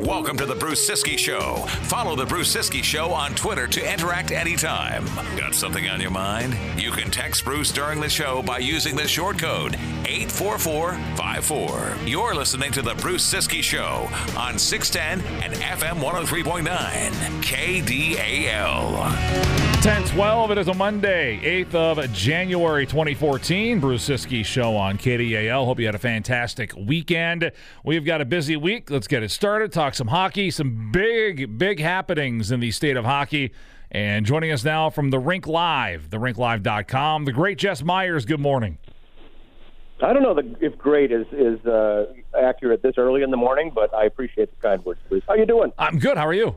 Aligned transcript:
Welcome 0.00 0.38
to 0.38 0.46
the 0.46 0.56
Bruce 0.58 0.88
Ciskie 0.88 1.18
Show. 1.18 1.56
Follow 1.88 2.16
the 2.16 2.24
Bruce 2.24 2.56
Ciskie 2.56 2.82
Show 2.82 3.12
on 3.12 3.34
Twitter 3.34 3.66
to 3.66 3.92
interact 3.92 4.30
anytime. 4.30 5.04
Got 5.36 5.54
something 5.54 5.86
on 5.88 6.00
your 6.00 6.10
mind? 6.10 6.56
You 6.80 6.90
can 6.90 7.10
text 7.10 7.44
Bruce 7.44 7.70
during 7.70 8.00
the 8.00 8.08
show 8.08 8.42
by 8.42 8.60
using 8.60 8.96
the 8.96 9.06
short 9.06 9.38
code 9.38 9.74
84454. 10.06 11.96
You're 12.06 12.34
listening 12.34 12.72
to 12.72 12.80
the 12.80 12.94
Bruce 12.94 13.30
Ciskie 13.30 13.62
Show 13.62 14.08
on 14.38 14.58
610 14.58 15.20
and 15.42 15.52
FM 15.52 16.00
103.9 16.00 16.64
KDAL. 17.42 19.65
1012, 19.76 20.50
it 20.50 20.58
is 20.58 20.68
a 20.68 20.74
Monday, 20.74 21.38
8th 21.64 21.74
of 21.74 22.12
January 22.12 22.86
2014. 22.86 23.78
Bruce 23.78 24.08
Ciskie 24.08 24.44
Show 24.44 24.74
on 24.74 24.96
KDAL. 24.96 25.64
Hope 25.64 25.78
you 25.78 25.86
had 25.86 25.94
a 25.94 25.98
fantastic 25.98 26.72
weekend. 26.76 27.52
We've 27.84 28.04
got 28.04 28.20
a 28.20 28.24
busy 28.24 28.56
week. 28.56 28.90
Let's 28.90 29.06
get 29.06 29.22
it 29.22 29.30
started. 29.30 29.72
Talk 29.72 29.94
some 29.94 30.08
hockey, 30.08 30.50
some 30.50 30.90
big, 30.90 31.58
big 31.58 31.78
happenings 31.78 32.50
in 32.50 32.60
the 32.60 32.70
state 32.72 32.96
of 32.96 33.04
hockey. 33.04 33.52
And 33.90 34.26
joining 34.26 34.50
us 34.50 34.64
now 34.64 34.90
from 34.90 35.10
the 35.10 35.18
Rink 35.18 35.46
Live, 35.46 36.08
therinklive.com, 36.10 37.24
the 37.24 37.32
great 37.32 37.58
Jess 37.58 37.82
Myers. 37.82 38.24
Good 38.24 38.40
morning. 38.40 38.78
I 40.02 40.12
don't 40.12 40.22
know 40.22 40.34
the, 40.34 40.56
if 40.60 40.76
great 40.78 41.12
is 41.12 41.26
is 41.32 41.64
uh, 41.66 42.12
accurate 42.36 42.82
this 42.82 42.94
early 42.96 43.22
in 43.22 43.30
the 43.30 43.36
morning, 43.36 43.72
but 43.74 43.94
I 43.94 44.04
appreciate 44.06 44.50
the 44.50 44.68
kind 44.68 44.84
words, 44.84 45.00
please. 45.08 45.22
How 45.28 45.34
you 45.34 45.46
doing? 45.46 45.72
I'm 45.78 45.98
good. 45.98 46.16
How 46.16 46.26
are 46.26 46.34
you? 46.34 46.56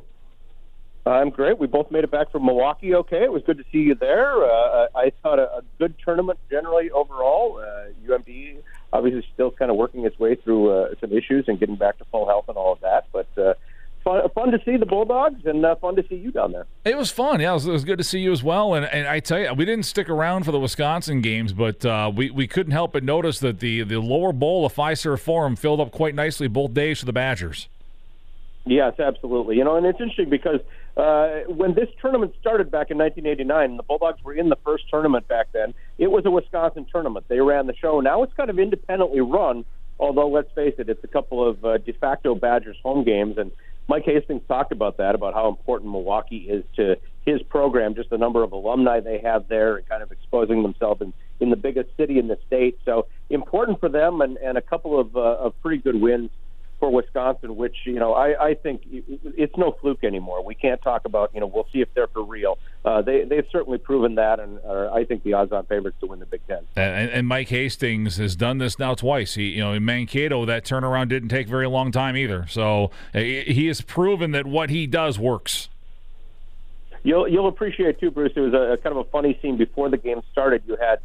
I'm 1.05 1.29
great. 1.29 1.57
We 1.57 1.67
both 1.67 1.91
made 1.91 2.03
it 2.03 2.11
back 2.11 2.31
from 2.31 2.45
Milwaukee. 2.45 2.93
Okay, 2.93 3.23
it 3.23 3.31
was 3.31 3.41
good 3.43 3.57
to 3.57 3.63
see 3.71 3.79
you 3.79 3.95
there. 3.95 4.43
Uh, 4.43 4.87
I 4.95 5.11
thought 5.23 5.39
a, 5.39 5.57
a 5.57 5.61
good 5.77 5.95
tournament 6.03 6.39
generally 6.49 6.91
overall. 6.91 7.57
Uh, 7.57 7.89
UMD 8.07 8.57
obviously 8.91 9.25
still 9.33 9.51
kind 9.51 9.71
of 9.71 9.77
working 9.77 10.05
its 10.05 10.17
way 10.19 10.35
through 10.35 10.69
uh, 10.71 10.95
some 10.99 11.11
issues 11.13 11.45
and 11.47 11.59
getting 11.59 11.75
back 11.75 11.97
to 11.99 12.05
full 12.05 12.27
health 12.27 12.45
and 12.47 12.57
all 12.57 12.73
of 12.73 12.81
that, 12.81 13.07
but. 13.11 13.27
Uh, 13.37 13.53
Fun, 14.03 14.21
fun 14.33 14.51
to 14.51 14.59
see 14.63 14.77
the 14.77 14.85
Bulldogs 14.85 15.45
and 15.45 15.65
uh, 15.65 15.75
fun 15.75 15.97
to 15.97 16.05
see 16.07 16.15
you 16.15 16.31
down 16.31 16.53
there. 16.53 16.65
It 16.85 16.97
was 16.97 17.11
fun. 17.11 17.41
Yeah, 17.41 17.51
it 17.51 17.55
was, 17.55 17.67
it 17.67 17.71
was, 17.71 17.83
good 17.83 17.97
to 17.97 18.03
see 18.03 18.19
you 18.19 18.31
as 18.31 18.41
well. 18.41 18.73
And, 18.73 18.85
and 18.85 19.07
I 19.07 19.19
tell 19.19 19.39
you, 19.39 19.53
we 19.53 19.65
didn't 19.65 19.83
stick 19.83 20.09
around 20.09 20.45
for 20.45 20.53
the 20.53 20.59
Wisconsin 20.59 21.19
games, 21.19 21.51
but 21.51 21.85
uh, 21.85 22.09
we, 22.15 22.31
we 22.31 22.47
couldn't 22.47 22.71
help 22.71 22.93
but 22.93 23.03
notice 23.03 23.39
that 23.39 23.59
the, 23.59 23.83
the 23.83 23.99
lower 23.99 24.31
bowl 24.31 24.65
of 24.65 24.73
Fiserv 24.73 25.19
Forum 25.19 25.57
filled 25.57 25.81
up 25.81 25.91
quite 25.91 26.15
nicely 26.15 26.47
both 26.47 26.73
days 26.73 26.99
for 26.99 27.05
the 27.05 27.13
Badgers. 27.13 27.67
Yes, 28.65 28.97
absolutely. 28.99 29.57
You 29.57 29.65
know, 29.65 29.75
and 29.75 29.85
it's 29.85 29.99
interesting 29.99 30.29
because 30.29 30.61
uh, 30.99 31.43
when 31.47 31.75
this 31.75 31.87
tournament 32.01 32.33
started 32.41 32.69
back 32.69 32.91
in 32.91 32.97
1989, 32.97 33.77
the 33.77 33.83
Bulldogs 33.83 34.21
were 34.23 34.33
in 34.33 34.49
the 34.49 34.57
first 34.65 34.83
tournament 34.89 35.27
back 35.27 35.47
then. 35.53 35.73
It 35.97 36.11
was 36.11 36.25
a 36.25 36.31
Wisconsin 36.31 36.85
tournament. 36.91 37.25
They 37.29 37.39
ran 37.39 37.67
the 37.67 37.75
show. 37.75 38.01
Now 38.01 38.23
it's 38.23 38.33
kind 38.33 38.49
of 38.49 38.59
independently 38.59 39.21
run, 39.21 39.63
although 39.97 40.27
let's 40.27 40.51
face 40.53 40.75
it, 40.77 40.89
it's 40.89 41.03
a 41.03 41.07
couple 41.07 41.47
of 41.47 41.63
uh, 41.63 41.77
de 41.77 41.93
facto 41.93 42.35
Badgers 42.35 42.75
home 42.83 43.05
games. 43.05 43.37
And 43.37 43.51
Mike 43.87 44.03
Hastings 44.05 44.41
talked 44.47 44.73
about 44.73 44.97
that, 44.97 45.15
about 45.15 45.33
how 45.33 45.47
important 45.47 45.89
Milwaukee 45.91 46.47
is 46.49 46.65
to 46.75 46.97
his 47.25 47.41
program, 47.43 47.95
just 47.95 48.09
the 48.09 48.17
number 48.17 48.43
of 48.43 48.51
alumni 48.51 48.99
they 48.99 49.19
have 49.19 49.47
there, 49.47 49.77
and 49.77 49.87
kind 49.87 50.03
of 50.03 50.11
exposing 50.11 50.63
themselves 50.63 51.01
in, 51.01 51.13
in 51.39 51.49
the 51.49 51.55
biggest 51.55 51.89
city 51.95 52.19
in 52.19 52.27
the 52.27 52.37
state. 52.45 52.77
So 52.83 53.07
important 53.29 53.79
for 53.79 53.87
them, 53.87 54.19
and, 54.19 54.37
and 54.37 54.57
a 54.57 54.61
couple 54.61 54.99
of, 54.99 55.15
uh, 55.15 55.19
of 55.19 55.53
pretty 55.61 55.81
good 55.81 56.01
wins 56.01 56.29
for 56.79 56.89
Wisconsin, 56.89 57.55
which 57.55 57.75
you 57.85 57.99
know 57.99 58.13
I, 58.13 58.49
I 58.49 58.53
think 58.53 58.83
it's 58.89 59.55
no 59.57 59.75
fluke 59.79 60.03
anymore. 60.03 60.43
We 60.43 60.55
can't 60.55 60.81
talk 60.81 61.05
about 61.05 61.31
you 61.33 61.39
know 61.39 61.47
we'll 61.47 61.67
see 61.71 61.81
if 61.81 61.93
they're 61.93 62.07
for 62.07 62.23
real. 62.23 62.57
Uh, 62.85 63.01
they 63.01 63.25
they've 63.25 63.45
certainly 63.51 63.77
proven 63.77 64.15
that, 64.15 64.39
and 64.39 64.59
are, 64.65 64.91
I 64.91 65.03
think 65.03 65.23
the 65.23 65.33
odds-on 65.33 65.65
favorites 65.65 65.97
to 65.99 66.07
win 66.07 66.19
the 66.19 66.25
Big 66.25 66.41
Ten. 66.47 66.59
And, 66.75 67.09
and, 67.11 67.27
Mike 67.27 67.49
Hastings 67.49 68.17
has 68.17 68.35
done 68.35 68.57
this 68.57 68.79
now 68.79 68.95
twice. 68.95 69.35
He 69.35 69.49
you 69.49 69.59
know 69.59 69.73
in 69.73 69.83
Mankato 69.83 70.45
that 70.45 70.63
turnaround 70.63 71.09
didn't 71.09 71.29
take 71.29 71.47
very 71.47 71.67
long 71.67 71.91
time 71.91 72.15
either. 72.15 72.47
So 72.47 72.91
he 73.13 73.67
has 73.67 73.81
proven 73.81 74.31
that 74.31 74.47
what 74.47 74.69
he 74.69 74.87
does 74.87 75.19
works. 75.19 75.69
You'll 77.03 77.27
you'll 77.27 77.47
appreciate 77.47 77.99
too, 77.99 78.11
Bruce. 78.11 78.33
It 78.35 78.41
was 78.41 78.53
a, 78.53 78.73
a 78.73 78.77
kind 78.77 78.97
of 78.97 79.05
a 79.05 79.09
funny 79.09 79.37
scene 79.41 79.57
before 79.57 79.89
the 79.89 79.97
game 79.97 80.21
started. 80.31 80.63
You 80.65 80.75
had 80.75 80.99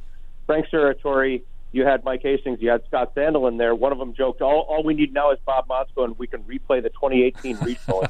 Frank 0.47 0.67
Serratore 0.73 1.43
you 1.75 1.85
had 1.85 2.05
Mike 2.05 2.23
Hastings, 2.23 2.63
you 2.63 2.71
had 2.71 2.85
Scott 2.87 3.15
Sandelin 3.15 3.59
there. 3.59 3.75
One 3.75 3.93
of 3.93 3.99
them 3.99 4.15
joked, 4.15 4.41
"All, 4.41 4.61
all 4.69 4.85
we 4.85 4.95
need 4.95 5.13
now 5.13 5.33
is 5.33 5.39
Bob 5.45 5.67
Motzko, 5.69 6.05
and 6.05 6.19
we 6.19 6.27
can 6.27 6.43
replay 6.45 6.83
the 6.83 6.91
2018 6.91 7.59
regional." 7.59 8.07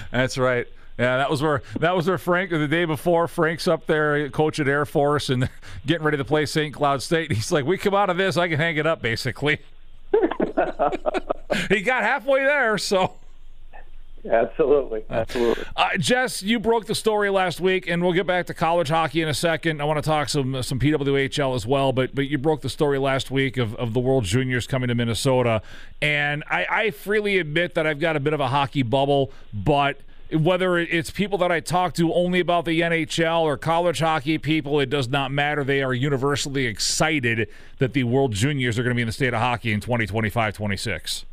That's 0.10 0.38
right. 0.38 0.66
Yeah, 0.98 1.16
that 1.18 1.28
was 1.28 1.42
where 1.42 1.62
that 1.80 1.96
was 1.96 2.06
where 2.06 2.18
Frank 2.18 2.50
the 2.50 2.68
day 2.68 2.84
before. 2.84 3.28
Frank's 3.28 3.66
up 3.66 3.86
there, 3.86 4.30
coach 4.30 4.60
at 4.60 4.68
Air 4.68 4.86
Force, 4.86 5.28
and 5.28 5.50
getting 5.86 6.04
ready 6.04 6.16
to 6.16 6.24
play 6.24 6.46
St. 6.46 6.72
Cloud 6.72 7.02
State. 7.02 7.32
He's 7.32 7.52
like, 7.52 7.64
"We 7.64 7.76
come 7.76 7.94
out 7.94 8.10
of 8.10 8.16
this, 8.16 8.36
I 8.36 8.48
can 8.48 8.58
hang 8.58 8.76
it 8.76 8.86
up." 8.86 9.02
Basically, 9.02 9.58
he 11.68 11.82
got 11.82 12.02
halfway 12.02 12.44
there, 12.44 12.78
so 12.78 13.14
Absolutely, 14.30 15.04
absolutely. 15.10 15.64
Uh, 15.76 15.90
Jess, 15.98 16.42
you 16.42 16.58
broke 16.58 16.86
the 16.86 16.94
story 16.94 17.30
last 17.30 17.60
week, 17.60 17.86
and 17.86 18.02
we'll 18.02 18.12
get 18.12 18.26
back 18.26 18.46
to 18.46 18.54
college 18.54 18.88
hockey 18.88 19.20
in 19.20 19.28
a 19.28 19.34
second. 19.34 19.82
I 19.82 19.84
want 19.84 20.02
to 20.02 20.08
talk 20.08 20.28
some 20.28 20.62
some 20.62 20.78
PWHL 20.78 21.54
as 21.54 21.66
well, 21.66 21.92
but 21.92 22.14
but 22.14 22.28
you 22.28 22.38
broke 22.38 22.62
the 22.62 22.70
story 22.70 22.98
last 22.98 23.30
week 23.30 23.56
of, 23.56 23.74
of 23.76 23.92
the 23.92 24.00
World 24.00 24.24
Juniors 24.24 24.66
coming 24.66 24.88
to 24.88 24.94
Minnesota, 24.94 25.60
and 26.00 26.42
I, 26.50 26.66
I 26.70 26.90
freely 26.90 27.38
admit 27.38 27.74
that 27.74 27.86
I've 27.86 28.00
got 28.00 28.16
a 28.16 28.20
bit 28.20 28.32
of 28.32 28.40
a 28.40 28.48
hockey 28.48 28.82
bubble, 28.82 29.30
but 29.52 30.00
whether 30.32 30.78
it's 30.78 31.10
people 31.10 31.38
that 31.38 31.52
I 31.52 31.60
talk 31.60 31.92
to 31.94 32.12
only 32.12 32.40
about 32.40 32.64
the 32.64 32.80
NHL 32.80 33.42
or 33.42 33.56
college 33.56 34.00
hockey 34.00 34.38
people, 34.38 34.80
it 34.80 34.88
does 34.88 35.08
not 35.08 35.30
matter. 35.30 35.62
They 35.62 35.82
are 35.82 35.92
universally 35.92 36.66
excited 36.66 37.48
that 37.78 37.92
the 37.92 38.04
World 38.04 38.32
Juniors 38.32 38.78
are 38.78 38.82
going 38.82 38.92
to 38.92 38.96
be 38.96 39.02
in 39.02 39.06
the 39.06 39.12
state 39.12 39.34
of 39.34 39.40
hockey 39.40 39.72
in 39.72 39.80
2025 39.80 40.54
26. 40.54 41.26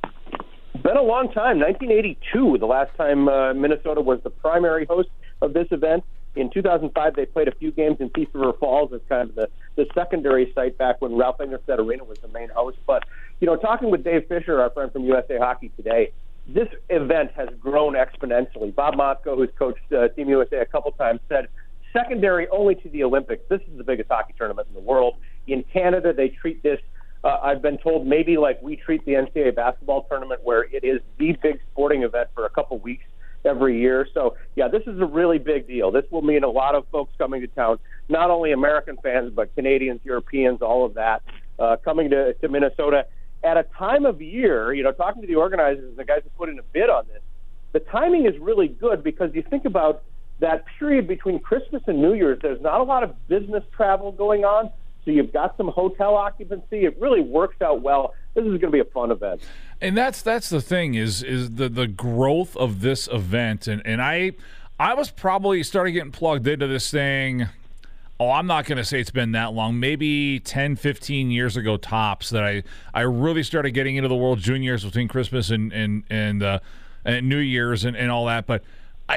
Been 0.83 0.97
a 0.97 1.01
long 1.01 1.31
time. 1.31 1.59
1982, 1.59 2.57
the 2.57 2.65
last 2.65 2.95
time 2.97 3.27
uh, 3.27 3.53
Minnesota 3.53 4.01
was 4.01 4.19
the 4.23 4.31
primary 4.31 4.85
host 4.85 5.09
of 5.41 5.53
this 5.53 5.67
event. 5.69 6.03
In 6.35 6.49
2005, 6.49 7.15
they 7.15 7.25
played 7.25 7.47
a 7.47 7.55
few 7.55 7.71
games 7.71 7.97
in 7.99 8.09
Thief 8.09 8.29
River 8.33 8.53
Falls 8.53 8.91
as 8.93 9.01
kind 9.07 9.29
of 9.29 9.35
the, 9.35 9.47
the 9.75 9.85
secondary 9.93 10.51
site 10.55 10.77
back 10.77 10.99
when 10.99 11.15
Ralph 11.15 11.37
Engelstad 11.37 11.77
Arena 11.77 12.03
was 12.03 12.17
the 12.19 12.29
main 12.29 12.49
host. 12.49 12.77
But, 12.87 13.03
you 13.41 13.47
know, 13.47 13.57
talking 13.57 13.91
with 13.91 14.03
Dave 14.03 14.27
Fisher, 14.27 14.59
our 14.59 14.71
friend 14.71 14.91
from 14.91 15.03
USA 15.03 15.37
Hockey 15.37 15.71
today, 15.75 16.13
this 16.47 16.69
event 16.89 17.31
has 17.35 17.49
grown 17.59 17.93
exponentially. 17.93 18.73
Bob 18.73 18.95
Motzko, 18.95 19.35
who's 19.35 19.49
coached 19.59 19.79
uh, 19.91 20.07
Team 20.09 20.29
USA 20.29 20.61
a 20.61 20.65
couple 20.65 20.91
times, 20.93 21.19
said 21.29 21.47
secondary 21.93 22.47
only 22.47 22.73
to 22.75 22.89
the 22.89 23.03
Olympics. 23.03 23.43
This 23.49 23.61
is 23.71 23.77
the 23.77 23.83
biggest 23.83 24.09
hockey 24.09 24.33
tournament 24.37 24.67
in 24.69 24.73
the 24.73 24.87
world. 24.89 25.15
In 25.47 25.63
Canada, 25.71 26.13
they 26.13 26.29
treat 26.29 26.63
this 26.63 26.79
uh, 27.23 27.37
I've 27.41 27.61
been 27.61 27.77
told 27.77 28.07
maybe 28.07 28.37
like 28.37 28.61
we 28.61 28.75
treat 28.75 29.05
the 29.05 29.13
NCAA 29.13 29.55
basketball 29.55 30.03
tournament, 30.09 30.41
where 30.43 30.63
it 30.63 30.83
is 30.83 31.01
the 31.17 31.33
big 31.41 31.59
sporting 31.71 32.03
event 32.03 32.29
for 32.33 32.45
a 32.45 32.49
couple 32.49 32.79
weeks 32.79 33.03
every 33.45 33.79
year. 33.79 34.07
So, 34.13 34.35
yeah, 34.55 34.67
this 34.67 34.83
is 34.87 34.99
a 34.99 35.05
really 35.05 35.39
big 35.39 35.67
deal. 35.67 35.91
This 35.91 36.05
will 36.11 36.21
mean 36.21 36.43
a 36.43 36.49
lot 36.49 36.75
of 36.75 36.85
folks 36.91 37.13
coming 37.17 37.41
to 37.41 37.47
town, 37.47 37.79
not 38.09 38.29
only 38.29 38.51
American 38.51 38.97
fans, 39.01 39.31
but 39.35 39.53
Canadians, 39.55 40.01
Europeans, 40.03 40.61
all 40.61 40.85
of 40.85 40.93
that, 40.95 41.21
uh, 41.59 41.77
coming 41.83 42.09
to, 42.11 42.33
to 42.33 42.47
Minnesota 42.47 43.05
at 43.43 43.57
a 43.57 43.63
time 43.77 44.05
of 44.05 44.21
year, 44.21 44.73
you 44.73 44.83
know, 44.83 44.91
talking 44.91 45.21
to 45.21 45.27
the 45.27 45.35
organizers 45.35 45.95
the 45.97 46.05
guys 46.05 46.21
who 46.23 46.29
put 46.31 46.49
in 46.49 46.59
a 46.59 46.63
bid 46.73 46.89
on 46.89 47.05
this, 47.07 47.21
the 47.73 47.79
timing 47.79 48.25
is 48.25 48.37
really 48.39 48.67
good 48.67 49.03
because 49.03 49.31
you 49.33 49.43
think 49.49 49.65
about 49.65 50.03
that 50.39 50.65
period 50.77 51.07
between 51.07 51.39
Christmas 51.39 51.81
and 51.87 52.01
New 52.01 52.13
Year's, 52.13 52.39
there's 52.41 52.61
not 52.61 52.81
a 52.81 52.83
lot 52.83 53.03
of 53.03 53.27
business 53.27 53.63
travel 53.75 54.11
going 54.11 54.43
on. 54.43 54.71
So 55.05 55.11
you've 55.11 55.33
got 55.33 55.57
some 55.57 55.67
hotel 55.67 56.15
occupancy. 56.15 56.85
It 56.85 56.99
really 56.99 57.21
works 57.21 57.61
out 57.61 57.81
well. 57.81 58.13
This 58.33 58.43
is 58.43 58.49
going 58.51 58.61
to 58.61 58.71
be 58.71 58.79
a 58.79 58.85
fun 58.85 59.11
event. 59.11 59.41
And 59.81 59.97
that's 59.97 60.21
that's 60.21 60.49
the 60.49 60.61
thing 60.61 60.93
is 60.93 61.23
is 61.23 61.55
the 61.55 61.69
the 61.69 61.87
growth 61.87 62.55
of 62.55 62.81
this 62.81 63.07
event 63.07 63.67
and 63.67 63.81
and 63.85 64.01
I 64.01 64.33
I 64.79 64.93
was 64.93 65.09
probably 65.09 65.63
starting 65.63 65.93
getting 65.93 66.11
plugged 66.11 66.47
into 66.47 66.67
this 66.67 66.91
thing 66.91 67.47
oh 68.21 68.29
i'm 68.29 68.45
not 68.45 68.65
going 68.65 68.77
to 68.77 68.85
say 68.85 68.99
it's 68.99 69.09
been 69.09 69.31
that 69.31 69.51
long 69.51 69.79
maybe 69.79 70.39
10 70.39 70.75
15 70.75 71.31
years 71.31 71.57
ago 71.57 71.75
tops 71.75 72.29
that 72.29 72.43
i 72.43 72.61
i 72.93 73.01
really 73.01 73.41
started 73.41 73.71
getting 73.71 73.95
into 73.95 74.07
the 74.07 74.15
world 74.15 74.37
juniors 74.37 74.85
between 74.85 75.07
christmas 75.07 75.49
and 75.49 75.73
and 75.73 76.03
and, 76.09 76.43
uh, 76.43 76.59
and 77.03 77.27
new 77.27 77.37
year's 77.37 77.83
and, 77.83 77.97
and 77.97 78.11
all 78.11 78.27
that 78.27 78.45
but 78.45 78.63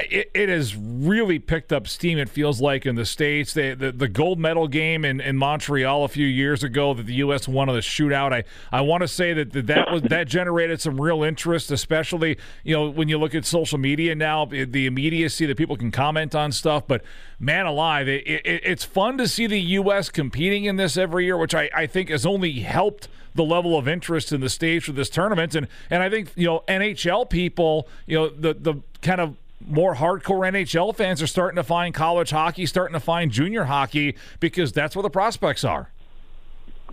it, 0.09 0.31
it, 0.33 0.49
has 0.49 0.75
really 0.75 1.39
picked 1.39 1.71
up 1.73 1.87
steam. 1.87 2.17
It 2.17 2.29
feels 2.29 2.61
like 2.61 2.85
in 2.85 2.95
the 2.95 3.05
states, 3.05 3.53
they, 3.53 3.73
the 3.73 3.91
the 3.91 4.07
gold 4.07 4.39
medal 4.39 4.67
game 4.67 5.05
in, 5.05 5.21
in 5.21 5.37
Montreal 5.37 6.03
a 6.03 6.07
few 6.07 6.25
years 6.25 6.63
ago 6.63 6.93
that 6.93 7.05
the 7.05 7.13
U.S. 7.15 7.47
won 7.47 7.69
in 7.69 7.75
the 7.75 7.81
shootout. 7.81 8.33
I, 8.33 8.43
I 8.71 8.81
want 8.81 9.01
to 9.01 9.07
say 9.07 9.33
that, 9.33 9.53
that 9.53 9.67
that 9.67 9.91
was 9.91 10.01
that 10.03 10.27
generated 10.27 10.81
some 10.81 10.99
real 10.99 11.23
interest, 11.23 11.71
especially 11.71 12.37
you 12.63 12.75
know 12.75 12.89
when 12.89 13.09
you 13.09 13.17
look 13.17 13.35
at 13.35 13.45
social 13.45 13.77
media 13.77 14.15
now, 14.15 14.45
the 14.45 14.85
immediacy 14.85 15.45
that 15.45 15.57
people 15.57 15.77
can 15.77 15.91
comment 15.91 16.35
on 16.35 16.51
stuff. 16.51 16.87
But 16.87 17.03
man 17.39 17.65
alive, 17.65 18.07
it, 18.07 18.25
it, 18.27 18.41
it's 18.45 18.83
fun 18.83 19.17
to 19.17 19.27
see 19.27 19.47
the 19.47 19.59
U.S. 19.59 20.09
competing 20.09 20.65
in 20.65 20.77
this 20.77 20.97
every 20.97 21.25
year, 21.25 21.37
which 21.37 21.55
I, 21.55 21.69
I 21.73 21.85
think 21.85 22.09
has 22.09 22.25
only 22.25 22.59
helped 22.59 23.07
the 23.35 23.43
level 23.43 23.77
of 23.77 23.87
interest 23.87 24.31
in 24.31 24.41
the 24.41 24.49
stage 24.49 24.85
for 24.85 24.93
this 24.93 25.09
tournament. 25.09 25.53
And 25.53 25.67
and 25.89 26.01
I 26.01 26.09
think 26.09 26.31
you 26.35 26.45
know 26.45 26.63
NHL 26.67 27.29
people, 27.29 27.87
you 28.07 28.17
know 28.17 28.29
the 28.29 28.53
the 28.53 28.81
kind 29.01 29.21
of 29.21 29.35
more 29.59 29.95
hardcore 29.95 30.47
NHL 30.47 30.95
fans 30.95 31.21
are 31.21 31.27
starting 31.27 31.55
to 31.55 31.63
find 31.63 31.93
college 31.93 32.31
hockey, 32.31 32.65
starting 32.65 32.93
to 32.93 32.99
find 32.99 33.31
junior 33.31 33.65
hockey 33.65 34.15
because 34.39 34.71
that's 34.71 34.95
where 34.95 35.03
the 35.03 35.09
prospects 35.09 35.63
are. 35.63 35.91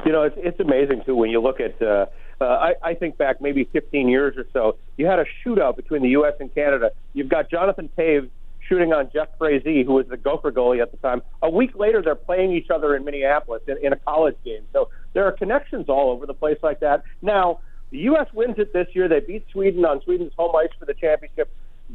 You 0.06 0.12
know, 0.12 0.22
it's, 0.22 0.36
it's 0.38 0.60
amazing 0.60 1.02
too 1.04 1.14
when 1.14 1.30
you 1.30 1.40
look 1.40 1.60
at. 1.60 1.80
Uh, 1.80 2.06
uh, 2.40 2.44
I, 2.44 2.74
I 2.82 2.94
think 2.94 3.18
back 3.18 3.40
maybe 3.40 3.64
15 3.72 4.08
years 4.08 4.36
or 4.36 4.46
so, 4.52 4.76
you 4.96 5.06
had 5.06 5.20
a 5.20 5.24
shootout 5.44 5.76
between 5.76 6.02
the 6.02 6.08
U.S. 6.10 6.34
and 6.40 6.52
Canada. 6.52 6.90
You've 7.12 7.28
got 7.28 7.48
Jonathan 7.48 7.88
Toews 7.96 8.30
shooting 8.68 8.92
on 8.92 9.10
Jeff 9.12 9.28
Frazee, 9.38 9.84
who 9.84 9.92
was 9.94 10.06
the 10.08 10.16
Gopher 10.16 10.50
goalie 10.50 10.82
at 10.82 10.90
the 10.90 10.96
time. 10.96 11.22
A 11.42 11.50
week 11.50 11.76
later, 11.76 12.02
they're 12.02 12.14
playing 12.14 12.52
each 12.52 12.70
other 12.70 12.96
in 12.96 13.04
Minneapolis 13.04 13.62
in, 13.68 13.76
in 13.82 13.92
a 13.92 13.96
college 13.96 14.36
game. 14.44 14.62
So 14.72 14.88
there 15.12 15.24
are 15.24 15.32
connections 15.32 15.88
all 15.88 16.10
over 16.10 16.26
the 16.26 16.34
place 16.34 16.58
like 16.62 16.80
that. 16.80 17.04
Now, 17.20 17.60
the 17.90 17.98
U.S. 17.98 18.26
wins 18.32 18.56
it 18.58 18.72
this 18.72 18.88
year. 18.92 19.08
They 19.08 19.20
beat 19.20 19.46
Sweden 19.52 19.84
on 19.84 20.00
Sweden's 20.02 20.32
home 20.36 20.56
ice 20.56 20.70
for 20.78 20.86
the 20.86 20.94
championship. 20.94 21.50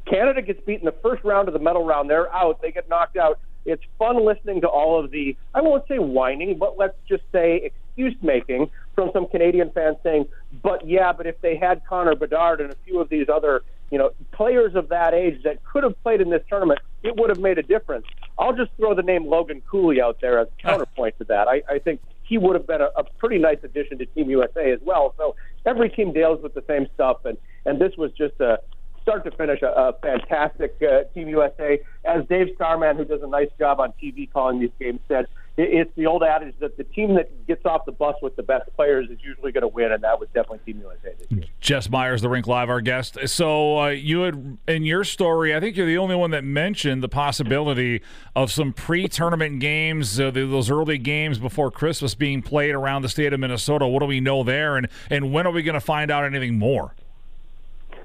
Canada 0.05 0.41
gets 0.41 0.59
beat 0.65 0.79
in 0.79 0.85
the 0.85 0.95
first 1.03 1.23
round 1.23 1.47
of 1.47 1.53
the 1.53 1.59
medal 1.59 1.85
round. 1.85 2.09
They're 2.09 2.33
out. 2.33 2.61
They 2.61 2.71
get 2.71 2.87
knocked 2.89 3.17
out. 3.17 3.39
It's 3.65 3.83
fun 3.99 4.25
listening 4.25 4.61
to 4.61 4.67
all 4.67 5.03
of 5.03 5.11
the, 5.11 5.35
I 5.53 5.61
won't 5.61 5.85
say 5.87 5.99
whining, 5.99 6.57
but 6.57 6.77
let's 6.77 6.95
just 7.07 7.23
say 7.33 7.71
excuse 7.97 8.15
making 8.21 8.69
from 8.95 9.09
some 9.11 9.27
Canadian 9.27 9.71
fans 9.71 9.97
saying, 10.03 10.27
but 10.63 10.87
yeah, 10.87 11.11
but 11.11 11.27
if 11.27 11.39
they 11.41 11.57
had 11.57 11.81
Connor 11.85 12.15
Bedard 12.15 12.61
and 12.61 12.71
a 12.71 12.75
few 12.85 12.99
of 13.01 13.09
these 13.09 13.27
other, 13.27 13.63
you 13.91 13.97
know, 13.97 14.11
players 14.31 14.75
of 14.75 14.89
that 14.89 15.13
age 15.13 15.43
that 15.43 15.63
could 15.65 15.83
have 15.83 16.01
played 16.03 16.21
in 16.21 16.29
this 16.29 16.41
tournament, 16.47 16.79
it 17.03 17.17
would 17.17 17.29
have 17.29 17.39
made 17.39 17.57
a 17.57 17.63
difference. 17.63 18.05
I'll 18.37 18.55
just 18.55 18.71
throw 18.77 18.93
the 18.93 19.03
name 19.03 19.25
Logan 19.25 19.61
Cooley 19.69 20.01
out 20.01 20.19
there 20.21 20.39
as 20.39 20.47
counterpoint 20.61 21.17
to 21.17 21.25
that. 21.25 21.47
I, 21.47 21.61
I 21.69 21.79
think 21.79 22.01
he 22.23 22.37
would 22.37 22.55
have 22.55 22.67
been 22.67 22.81
a, 22.81 22.89
a 22.95 23.03
pretty 23.03 23.37
nice 23.37 23.59
addition 23.63 23.97
to 23.97 24.05
Team 24.05 24.29
USA 24.29 24.71
as 24.71 24.79
well. 24.83 25.13
So 25.17 25.35
every 25.65 25.89
team 25.89 26.13
deals 26.13 26.41
with 26.41 26.53
the 26.53 26.63
same 26.67 26.87
stuff, 26.93 27.25
and 27.25 27.37
and 27.65 27.79
this 27.79 27.97
was 27.97 28.11
just 28.11 28.39
a 28.39 28.59
start 29.07 29.23
to 29.23 29.31
finish 29.31 29.61
a, 29.61 29.67
a 29.67 29.93
fantastic 30.01 30.75
uh, 30.81 31.03
Team 31.13 31.29
USA. 31.29 31.79
As 32.03 32.25
Dave 32.27 32.47
Starman, 32.55 32.97
who 32.97 33.05
does 33.05 33.21
a 33.23 33.27
nice 33.27 33.47
job 33.57 33.79
on 33.79 33.93
TV 34.03 34.29
calling 34.29 34.59
these 34.59 34.71
games, 34.77 34.99
said, 35.07 35.27
it, 35.55 35.69
it's 35.71 35.95
the 35.95 36.07
old 36.07 36.23
adage 36.23 36.55
that 36.59 36.75
the 36.75 36.83
team 36.83 37.15
that 37.15 37.47
gets 37.47 37.65
off 37.65 37.85
the 37.85 37.93
bus 37.93 38.15
with 38.21 38.35
the 38.35 38.43
best 38.43 38.69
players 38.75 39.09
is 39.09 39.17
usually 39.23 39.53
going 39.53 39.61
to 39.61 39.69
win, 39.69 39.93
and 39.93 40.03
that 40.03 40.19
was 40.19 40.27
definitely 40.33 40.59
Team 40.65 40.81
USA 40.81 41.15
this 41.17 41.31
year. 41.31 41.43
Jess 41.61 41.89
Myers, 41.89 42.21
the 42.21 42.27
Rink 42.27 42.47
Live, 42.47 42.69
our 42.69 42.81
guest. 42.81 43.17
So 43.27 43.79
uh, 43.79 43.87
you 43.87 44.23
had 44.23 44.57
in 44.67 44.83
your 44.83 45.05
story, 45.05 45.55
I 45.55 45.61
think 45.61 45.77
you're 45.77 45.87
the 45.87 45.97
only 45.97 46.15
one 46.15 46.31
that 46.31 46.43
mentioned 46.43 47.01
the 47.01 47.09
possibility 47.09 48.01
of 48.35 48.51
some 48.51 48.73
pre-tournament 48.73 49.61
games, 49.61 50.19
uh, 50.19 50.31
those 50.31 50.69
early 50.69 50.97
games 50.97 51.39
before 51.39 51.71
Christmas 51.71 52.13
being 52.13 52.41
played 52.41 52.75
around 52.75 53.03
the 53.03 53.09
state 53.09 53.31
of 53.31 53.39
Minnesota. 53.39 53.87
What 53.87 54.01
do 54.01 54.05
we 54.05 54.19
know 54.19 54.43
there, 54.43 54.75
and 54.75 54.89
and 55.09 55.31
when 55.31 55.47
are 55.47 55.51
we 55.51 55.63
going 55.63 55.75
to 55.75 55.79
find 55.79 56.11
out 56.11 56.25
anything 56.25 56.59
more? 56.59 56.93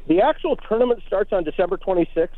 The 0.09 0.21
actual 0.21 0.57
tournament 0.57 1.03
starts 1.07 1.33
on 1.33 1.45
December 1.45 1.77
26th, 1.77 2.29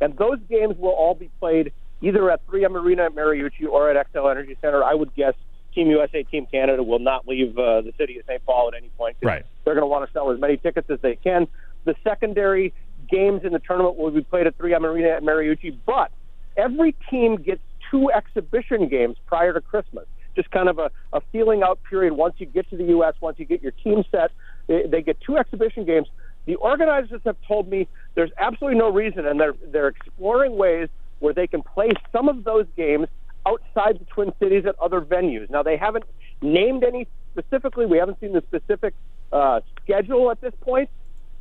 and 0.00 0.16
those 0.16 0.38
games 0.48 0.76
will 0.78 0.90
all 0.90 1.14
be 1.14 1.30
played 1.38 1.72
either 2.00 2.30
at 2.30 2.44
3M 2.46 2.74
Arena 2.74 3.04
at 3.04 3.14
Mariucci 3.14 3.66
or 3.70 3.90
at 3.90 4.12
Xcel 4.12 4.30
Energy 4.30 4.56
Center. 4.60 4.82
I 4.82 4.94
would 4.94 5.14
guess 5.14 5.34
Team 5.74 5.88
USA, 5.88 6.22
Team 6.24 6.46
Canada 6.50 6.82
will 6.82 6.98
not 6.98 7.26
leave 7.26 7.56
uh, 7.56 7.80
the 7.80 7.92
city 7.96 8.18
of 8.18 8.24
St. 8.26 8.44
Paul 8.44 8.68
at 8.68 8.76
any 8.76 8.90
point. 8.90 9.16
Right. 9.22 9.44
They're 9.64 9.74
going 9.74 9.82
to 9.82 9.88
want 9.88 10.06
to 10.06 10.12
sell 10.12 10.30
as 10.30 10.40
many 10.40 10.56
tickets 10.56 10.90
as 10.90 11.00
they 11.00 11.16
can. 11.16 11.46
The 11.84 11.94
secondary 12.04 12.74
games 13.08 13.42
in 13.44 13.52
the 13.52 13.58
tournament 13.58 13.96
will 13.96 14.10
be 14.10 14.22
played 14.22 14.46
at 14.46 14.58
3M 14.58 14.82
Arena 14.82 15.08
at 15.08 15.22
Mariucci, 15.22 15.76
but 15.86 16.10
every 16.56 16.94
team 17.08 17.36
gets 17.36 17.62
two 17.90 18.10
exhibition 18.10 18.88
games 18.88 19.16
prior 19.26 19.52
to 19.52 19.60
Christmas. 19.60 20.06
Just 20.34 20.50
kind 20.50 20.68
of 20.68 20.78
a, 20.78 20.90
a 21.12 21.20
feeling 21.30 21.62
out 21.62 21.78
period 21.88 22.14
once 22.14 22.34
you 22.38 22.46
get 22.46 22.68
to 22.70 22.76
the 22.76 22.84
U.S., 22.84 23.14
once 23.20 23.38
you 23.38 23.44
get 23.44 23.62
your 23.62 23.72
team 23.72 24.02
set. 24.10 24.30
They, 24.66 24.86
they 24.86 25.02
get 25.02 25.20
two 25.20 25.36
exhibition 25.36 25.84
games 25.84 26.08
the 26.46 26.56
organizers 26.56 27.20
have 27.24 27.36
told 27.46 27.68
me 27.68 27.88
there's 28.14 28.30
absolutely 28.38 28.78
no 28.78 28.90
reason, 28.90 29.26
and 29.26 29.40
they're 29.40 29.54
they're 29.68 29.88
exploring 29.88 30.56
ways 30.56 30.88
where 31.20 31.32
they 31.32 31.46
can 31.46 31.62
play 31.62 31.90
some 32.10 32.28
of 32.28 32.44
those 32.44 32.66
games 32.76 33.06
outside 33.46 33.98
the 33.98 34.04
Twin 34.06 34.32
Cities 34.40 34.64
at 34.66 34.78
other 34.80 35.00
venues. 35.00 35.48
Now 35.50 35.62
they 35.62 35.76
haven't 35.76 36.04
named 36.40 36.84
any 36.84 37.06
specifically. 37.32 37.86
We 37.86 37.98
haven't 37.98 38.20
seen 38.20 38.32
the 38.32 38.42
specific 38.42 38.94
uh, 39.32 39.60
schedule 39.82 40.30
at 40.30 40.40
this 40.40 40.52
point, 40.60 40.90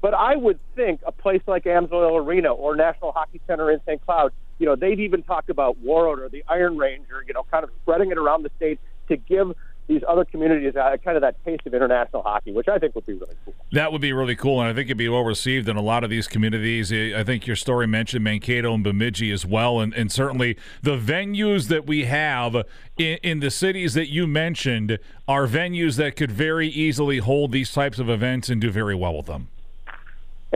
but 0.01 0.13
I 0.13 0.36
would 0.36 0.59
think 0.75 1.01
a 1.06 1.12
place 1.12 1.42
like 1.48 1.63
Amsoil 1.65 2.24
Arena 2.24 2.53
or 2.53 2.75
National 2.75 3.12
Hockey 3.12 3.42
Center 3.48 3.71
in 3.71 3.80
St. 3.86 4.03
Cloud, 4.06 4.31
you 4.59 4.65
know, 4.65 4.75
they've 4.75 5.00
even 5.00 5.24
talked 5.24 5.50
about 5.50 5.83
Warroad 5.83 6.19
or 6.19 6.30
the 6.30 6.44
Iron 6.48 6.77
Range, 6.77 7.06
or 7.12 7.24
you 7.27 7.33
know, 7.33 7.44
kind 7.51 7.63
of 7.63 7.71
spreading 7.81 8.12
it 8.12 8.18
around 8.18 8.44
the 8.44 8.51
state 8.57 8.80
to 9.09 9.18
give 9.18 9.51
these 9.88 10.01
other 10.07 10.24
communities 10.24 10.75
uh, 10.75 10.95
kind 11.04 11.18
of 11.18 11.22
that 11.22 11.44
taste 11.44 11.66
of 11.66 11.74
international 11.74 12.22
hockey, 12.22 12.51
which 12.51 12.68
I 12.68 12.78
think 12.78 12.95
would 12.95 13.06
be 13.06 13.13
really 13.13 13.36
cool. 13.44 13.54
That 13.72 13.92
would 13.92 14.01
be 14.01 14.13
really 14.13 14.36
cool, 14.36 14.62
and 14.62 14.69
I 14.69 14.74
think 14.74 14.88
it'd 14.88 14.98
be 14.98 15.10
well 15.10 15.24
received 15.24 15.68
in 15.68 15.75
a 15.75 15.81
lot 15.81 16.04
of 16.04 16.10
these 16.10 16.28
communities. 16.28 16.92
I 16.92 17.24
think 17.24 17.48
your 17.48 17.56
story 17.56 17.88
mentioned 17.88 18.24
Mankato 18.24 18.74
and 18.74 18.83
Bemidji 18.83 19.31
as 19.31 19.45
well, 19.45 19.80
and, 19.80 19.94
and 19.94 20.12
certainly 20.12 20.57
the 20.81 20.98
venues 20.98 21.68
that 21.68 21.86
we 21.86 22.06
have 22.06 22.56
in, 22.98 23.18
in 23.24 23.39
the 23.39 23.51
cities 23.51 23.94
that 23.95 24.10
you 24.10 24.28
mentioned 24.28 25.00
are 25.28 25.48
venues 25.48 25.98
that 25.98 26.16
could 26.16 26.31
very 26.31 26.68
easily 26.68 27.18
hold 27.18 27.51
these 27.51 27.72
types 27.72 28.00
of 28.00 28.10
events 28.10 28.50
and 28.50 28.62
do 28.62 28.72
very 28.72 28.95
well 28.95 29.16
with 29.18 29.25
them. 29.25 29.50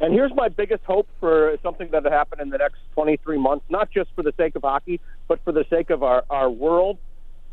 And 0.01 0.13
here's 0.13 0.33
my 0.35 0.49
biggest 0.49 0.83
hope 0.83 1.07
for 1.21 1.57
something 1.63 1.89
that 1.91 2.03
will 2.03 2.11
happen 2.11 2.41
in 2.41 2.49
the 2.49 2.57
next 2.57 2.79
23 2.93 3.37
months, 3.37 3.65
not 3.69 3.89
just 3.91 4.09
for 4.13 4.23
the 4.23 4.33
sake 4.35 4.55
of 4.55 4.63
hockey, 4.63 4.99
but 5.27 5.41
for 5.45 5.53
the 5.53 5.65
sake 5.69 5.89
of 5.89 6.03
our, 6.03 6.23
our 6.29 6.49
world 6.49 6.97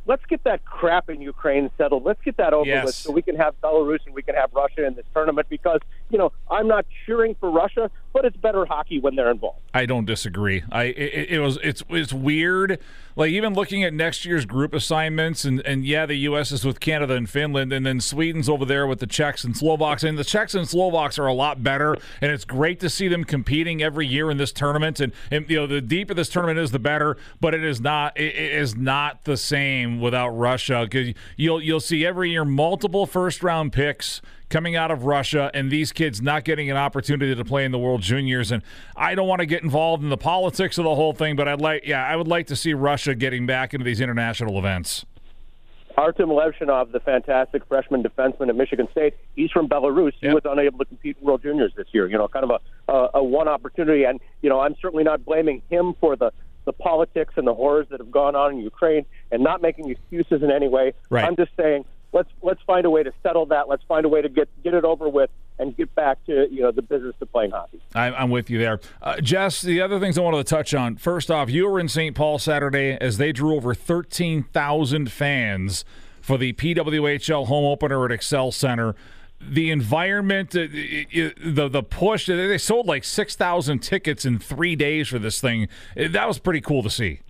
let's 0.06 0.24
get 0.26 0.44
that 0.44 0.64
crap 0.64 1.08
in 1.08 1.20
Ukraine 1.20 1.70
settled. 1.78 2.04
Let's 2.04 2.20
get 2.22 2.36
that 2.38 2.52
over 2.52 2.66
yes. 2.66 2.84
with 2.84 2.94
so 2.94 3.12
we 3.12 3.22
can 3.22 3.36
have 3.36 3.54
Belarus 3.62 4.00
and 4.06 4.14
we 4.14 4.22
can 4.22 4.34
have 4.34 4.50
Russia 4.52 4.86
in 4.86 4.94
this 4.94 5.06
tournament 5.14 5.48
because, 5.48 5.80
you 6.12 6.18
know, 6.18 6.30
I'm 6.50 6.68
not 6.68 6.84
cheering 7.06 7.34
for 7.40 7.50
Russia, 7.50 7.90
but 8.12 8.26
it's 8.26 8.36
better 8.36 8.66
hockey 8.66 9.00
when 9.00 9.16
they're 9.16 9.30
involved. 9.30 9.60
I 9.72 9.86
don't 9.86 10.04
disagree. 10.04 10.62
I 10.70 10.84
it, 10.84 11.30
it 11.30 11.38
was 11.40 11.58
it's 11.64 11.82
it's 11.88 12.12
weird. 12.12 12.78
Like 13.16 13.30
even 13.30 13.54
looking 13.54 13.82
at 13.82 13.94
next 13.94 14.26
year's 14.26 14.44
group 14.44 14.74
assignments 14.74 15.46
and 15.46 15.60
and 15.66 15.86
yeah, 15.86 16.04
the 16.04 16.16
US 16.16 16.52
is 16.52 16.66
with 16.66 16.80
Canada 16.80 17.14
and 17.14 17.28
Finland 17.28 17.72
and 17.72 17.86
then 17.86 17.98
Sweden's 17.98 18.48
over 18.50 18.66
there 18.66 18.86
with 18.86 19.00
the 19.00 19.06
Czechs 19.06 19.42
and 19.42 19.56
Slovaks 19.56 20.04
and 20.04 20.18
the 20.18 20.24
Czechs 20.24 20.54
and 20.54 20.68
Slovaks 20.68 21.18
are 21.18 21.26
a 21.26 21.32
lot 21.32 21.62
better 21.62 21.96
and 22.20 22.30
it's 22.30 22.44
great 22.44 22.78
to 22.80 22.90
see 22.90 23.08
them 23.08 23.24
competing 23.24 23.82
every 23.82 24.06
year 24.06 24.30
in 24.30 24.36
this 24.36 24.52
tournament 24.52 25.00
and, 25.00 25.14
and 25.30 25.48
you 25.48 25.56
know 25.56 25.66
the 25.66 25.80
deeper 25.80 26.12
this 26.12 26.28
tournament 26.28 26.58
is 26.58 26.72
the 26.72 26.78
better, 26.78 27.16
but 27.40 27.54
it 27.54 27.64
is 27.64 27.80
not 27.80 28.14
it, 28.20 28.36
it 28.36 28.52
is 28.52 28.76
not 28.76 29.24
the 29.24 29.38
same 29.38 29.98
without 29.98 30.30
Russia 30.30 30.82
because 30.84 31.14
you'll 31.38 31.62
you'll 31.62 31.80
see 31.80 32.04
every 32.04 32.32
year 32.32 32.44
multiple 32.44 33.06
first 33.06 33.42
round 33.42 33.72
picks 33.72 34.20
coming 34.52 34.76
out 34.76 34.90
of 34.90 35.04
Russia 35.04 35.50
and 35.54 35.70
these 35.70 35.92
kids 35.92 36.20
not 36.20 36.44
getting 36.44 36.70
an 36.70 36.76
opportunity 36.76 37.34
to 37.34 37.44
play 37.44 37.64
in 37.64 37.72
the 37.72 37.78
World 37.78 38.02
Juniors. 38.02 38.52
And 38.52 38.62
I 38.94 39.14
don't 39.14 39.26
want 39.26 39.40
to 39.40 39.46
get 39.46 39.62
involved 39.62 40.04
in 40.04 40.10
the 40.10 40.16
politics 40.18 40.76
of 40.76 40.84
the 40.84 40.94
whole 40.94 41.14
thing, 41.14 41.36
but 41.36 41.48
I'd 41.48 41.60
like, 41.60 41.84
yeah, 41.86 42.06
I 42.06 42.14
would 42.14 42.28
like 42.28 42.46
to 42.48 42.56
see 42.56 42.74
Russia 42.74 43.14
getting 43.14 43.46
back 43.46 43.72
into 43.72 43.84
these 43.84 44.00
international 44.00 44.58
events. 44.58 45.06
Artem 45.96 46.28
Levshunov, 46.28 46.92
the 46.92 47.00
fantastic 47.00 47.64
freshman 47.66 48.02
defenseman 48.02 48.50
at 48.50 48.56
Michigan 48.56 48.88
State, 48.92 49.14
he's 49.36 49.50
from 49.50 49.68
Belarus. 49.68 50.12
He 50.20 50.26
yep. 50.26 50.34
was 50.34 50.42
unable 50.44 50.78
to 50.78 50.84
compete 50.84 51.16
in 51.18 51.26
World 51.26 51.42
Juniors 51.42 51.72
this 51.74 51.86
year. 51.92 52.06
You 52.06 52.18
know, 52.18 52.28
kind 52.28 52.44
of 52.44 52.50
a, 52.50 52.92
a, 52.92 53.08
a 53.14 53.24
one 53.24 53.48
opportunity. 53.48 54.04
And, 54.04 54.20
you 54.42 54.48
know, 54.48 54.60
I'm 54.60 54.74
certainly 54.80 55.04
not 55.04 55.24
blaming 55.24 55.62
him 55.70 55.94
for 56.00 56.14
the 56.16 56.30
the 56.64 56.72
politics 56.72 57.34
and 57.36 57.44
the 57.44 57.54
horrors 57.54 57.88
that 57.90 57.98
have 57.98 58.12
gone 58.12 58.36
on 58.36 58.52
in 58.52 58.58
Ukraine 58.60 59.04
and 59.32 59.42
not 59.42 59.62
making 59.62 59.90
excuses 59.90 60.44
in 60.44 60.50
any 60.52 60.68
way. 60.68 60.92
Right. 61.10 61.24
I'm 61.24 61.34
just 61.34 61.50
saying 61.56 61.84
let's 62.12 62.30
let's 62.42 62.60
find 62.62 62.86
a 62.86 62.90
way 62.90 63.02
to 63.02 63.12
settle 63.22 63.46
that. 63.46 63.68
Let's 63.68 63.82
find 63.84 64.04
a 64.04 64.08
way 64.08 64.22
to 64.22 64.28
get 64.28 64.48
get 64.62 64.74
it 64.74 64.84
over 64.84 65.08
with 65.08 65.30
and 65.58 65.76
get 65.76 65.94
back 65.94 66.24
to 66.26 66.48
you 66.50 66.62
know 66.62 66.72
the 66.72 66.82
business 66.82 67.14
of 67.20 67.30
playing 67.32 67.50
hockey. 67.50 67.80
I'm 68.14 68.30
with 68.30 68.50
you 68.50 68.58
there, 68.58 68.80
uh, 69.02 69.20
Jess. 69.20 69.62
The 69.62 69.80
other 69.80 69.98
things 69.98 70.18
I 70.18 70.20
wanted 70.20 70.38
to 70.38 70.44
touch 70.44 70.74
on. 70.74 70.96
First 70.96 71.30
off, 71.30 71.50
you 71.50 71.68
were 71.68 71.80
in 71.80 71.88
St. 71.88 72.14
Paul 72.14 72.38
Saturday 72.38 72.96
as 73.00 73.18
they 73.18 73.32
drew 73.32 73.56
over 73.56 73.74
13,000 73.74 75.10
fans 75.10 75.84
for 76.20 76.38
the 76.38 76.52
PWHL 76.52 77.46
home 77.46 77.64
opener 77.64 78.04
at 78.04 78.10
Xcel 78.12 78.52
Center 78.52 78.94
the 79.44 79.70
environment, 79.70 80.54
uh, 80.54 80.68
the 80.70 81.68
the 81.68 81.82
push. 81.82 82.26
They 82.26 82.58
sold 82.58 82.86
like 82.86 83.02
six 83.04 83.34
thousand 83.34 83.80
tickets 83.80 84.24
in 84.24 84.38
three 84.38 84.76
days 84.76 85.08
for 85.08 85.18
this 85.18 85.40
thing. 85.40 85.68
That 85.96 86.28
was 86.28 86.38
pretty 86.38 86.60
cool 86.60 86.82
to 86.84 86.90
see. 86.90 87.20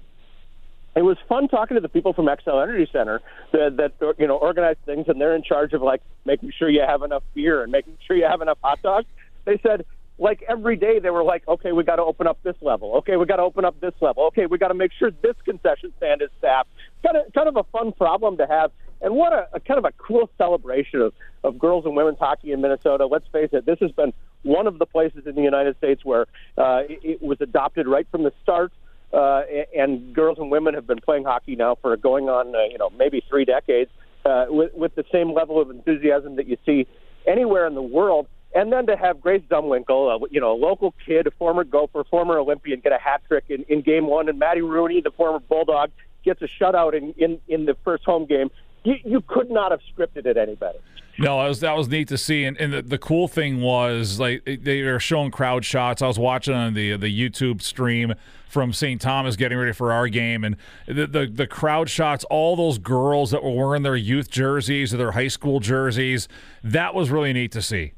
It 0.95 1.03
was 1.03 1.17
fun 1.29 1.49
talking 1.49 1.75
to 1.77 1.81
the 1.81 1.89
people 1.89 2.13
from 2.13 2.27
Xcel 2.27 2.63
Energy 2.63 2.91
Center 2.93 3.23
that, 3.53 3.77
that 3.79 4.15
you 4.19 4.27
know 4.27 4.37
organize 4.37 4.77
things, 4.85 5.07
and 5.09 5.21
they're 5.21 5.35
in 5.35 5.43
charge 5.43 5.73
of 5.73 5.83
like 5.83 6.03
making 6.25 6.53
sure 6.57 6.69
you 6.69 6.83
have 6.87 7.03
enough 7.03 7.23
beer 7.35 7.63
and 7.63 7.73
making 7.73 7.97
sure 8.07 8.17
you 8.17 8.27
have 8.29 8.43
enough 8.43 8.59
hot 8.63 8.83
dogs. 8.83 9.07
They 9.45 9.59
said 9.63 9.87
like 10.19 10.43
every 10.49 10.77
day 10.77 10.99
they 10.99 11.11
were 11.11 11.25
like, 11.25 11.49
okay, 11.49 11.73
we 11.73 11.83
got 11.83 11.97
to 11.97 12.03
open 12.03 12.27
up 12.27 12.39
this 12.43 12.57
level. 12.61 12.97
Okay, 12.99 13.17
we 13.17 13.25
got 13.25 13.37
to 13.37 13.43
open 13.43 13.65
up 13.65 13.81
this 13.81 13.95
level. 14.01 14.25
Okay, 14.27 14.47
we 14.47 14.59
got 14.59 14.69
to 14.69 14.75
make 14.75 14.93
sure 14.99 15.11
this 15.11 15.37
concession 15.45 15.93
stand 15.97 16.21
is 16.21 16.29
staffed. 16.39 16.69
Kind 17.03 17.17
of 17.17 17.33
kind 17.33 17.49
of 17.49 17.57
a 17.57 17.65
fun 17.65 17.93
problem 17.93 18.37
to 18.37 18.47
have 18.47 18.71
and 19.03 19.15
what 19.15 19.33
a, 19.33 19.49
a, 19.53 19.61
kind 19.61 19.79
of 19.79 19.85
a 19.85 19.93
cool 19.99 20.31
celebration 20.39 21.01
of, 21.03 21.13
of 21.43 21.59
girls 21.59 21.85
and 21.85 21.97
women's 21.97 22.19
hockey 22.19 22.53
in 22.53 22.61
Minnesota. 22.61 23.07
Let's 23.07 23.27
face 23.33 23.49
it, 23.53 23.67
this 23.67 23.79
has 23.81 23.91
been 23.91 24.13
one 24.43 24.67
of 24.67 24.79
the 24.79 24.87
places 24.87 25.27
in 25.27 25.35
the 25.35 25.43
United 25.43 25.77
States 25.77 26.05
where 26.05 26.27
uh, 26.57 26.83
it, 26.89 27.01
it 27.03 27.23
was 27.23 27.41
adopted 27.41 27.89
right 27.89 28.07
from 28.11 28.23
the 28.23 28.33
start. 28.43 28.73
Uh, 29.13 29.43
and 29.77 30.15
girls 30.15 30.39
and 30.39 30.51
women 30.51 30.73
have 30.75 30.87
been 30.87 31.01
playing 31.01 31.25
hockey 31.25 31.55
now 31.55 31.75
for 31.83 31.95
going 31.97 32.29
on, 32.29 32.55
uh, 32.55 32.63
you 32.71 32.79
know, 32.79 32.89
maybe 32.91 33.23
three 33.29 33.45
decades 33.45 33.91
uh, 34.25 34.47
with, 34.49 34.73
with 34.75 34.95
the 34.95 35.05
same 35.13 35.33
level 35.35 35.61
of 35.61 35.69
enthusiasm 35.71 36.37
that 36.37 36.47
you 36.47 36.57
see 36.65 36.87
anywhere 37.27 37.67
in 37.67 37.75
the 37.75 37.83
world. 37.83 38.27
and 38.55 38.73
then 38.73 38.87
to 38.87 38.97
have 38.97 39.21
Grace 39.21 39.43
Zumwinkle, 39.51 40.23
uh, 40.23 40.27
you 40.31 40.41
know, 40.41 40.53
a 40.53 40.59
local 40.59 40.95
kid, 41.05 41.27
a 41.27 41.31
former 41.33 41.65
Gopher, 41.65 42.05
former 42.05 42.39
Olympian, 42.39 42.81
get 42.81 42.93
a 42.93 42.99
hat 42.99 43.23
trick 43.29 43.45
in, 43.49 43.65
in 43.69 43.83
game 43.83 44.07
one, 44.07 44.29
and 44.29 44.39
Maddie 44.39 44.63
Rooney, 44.63 45.01
the 45.01 45.11
former 45.11 45.39
Bulldog, 45.39 45.91
gets 46.25 46.43
a 46.43 46.49
shutout 46.49 46.95
in, 46.95 47.13
in, 47.17 47.41
in 47.49 47.65
the 47.65 47.77
first 47.85 48.05
home 48.05 48.27
game. 48.27 48.51
You, 48.85 48.97
you 49.05 49.21
could 49.21 49.51
not 49.51 49.71
have 49.71 49.81
scripted 49.95 50.27
it 50.27 50.37
any 50.37 50.55
better. 50.55 50.79
No, 51.19 51.43
that 51.43 51.49
was 51.49 51.61
that 51.61 51.77
was 51.77 51.89
neat 51.89 52.09
to 52.09 52.17
see, 52.17 52.45
and, 52.45 52.57
and 52.57 52.73
the, 52.73 52.81
the 52.81 52.97
cool 52.97 53.29
thing 53.29 53.61
was 53.61 54.19
like 54.19 54.45
they 54.47 54.83
were 54.83 54.99
showing 54.99 55.31
crowd 55.31 55.63
shots. 55.63 56.01
I 56.01 56.07
was 56.07 56.19
watching 56.19 56.55
on 56.55 56.73
the 56.73 56.97
the 56.97 57.07
YouTube 57.07 57.61
stream 57.61 58.15
from 58.53 58.71
St. 58.71 59.01
Thomas 59.01 59.35
getting 59.35 59.57
ready 59.57 59.73
for 59.73 59.93
our 59.93 60.09
game, 60.09 60.45
and 60.45 60.57
the, 60.87 61.07
the 61.07 61.27
the 61.27 61.47
crowd 61.47 61.89
shots, 61.89 62.23
all 62.25 62.55
those 62.55 62.77
girls 62.77 63.31
that 63.31 63.43
were 63.43 63.51
wearing 63.51 63.83
their 63.83 63.97
youth 63.97 64.31
jerseys 64.31 64.93
or 64.93 64.99
their 64.99 65.13
high 65.13 65.29
school 65.29 65.59
jerseys, 65.59 66.29
that 66.63 66.95
was 66.95 67.09
really 67.09 67.33
neat 67.33 67.51
to 67.53 67.63
see. 67.63 67.95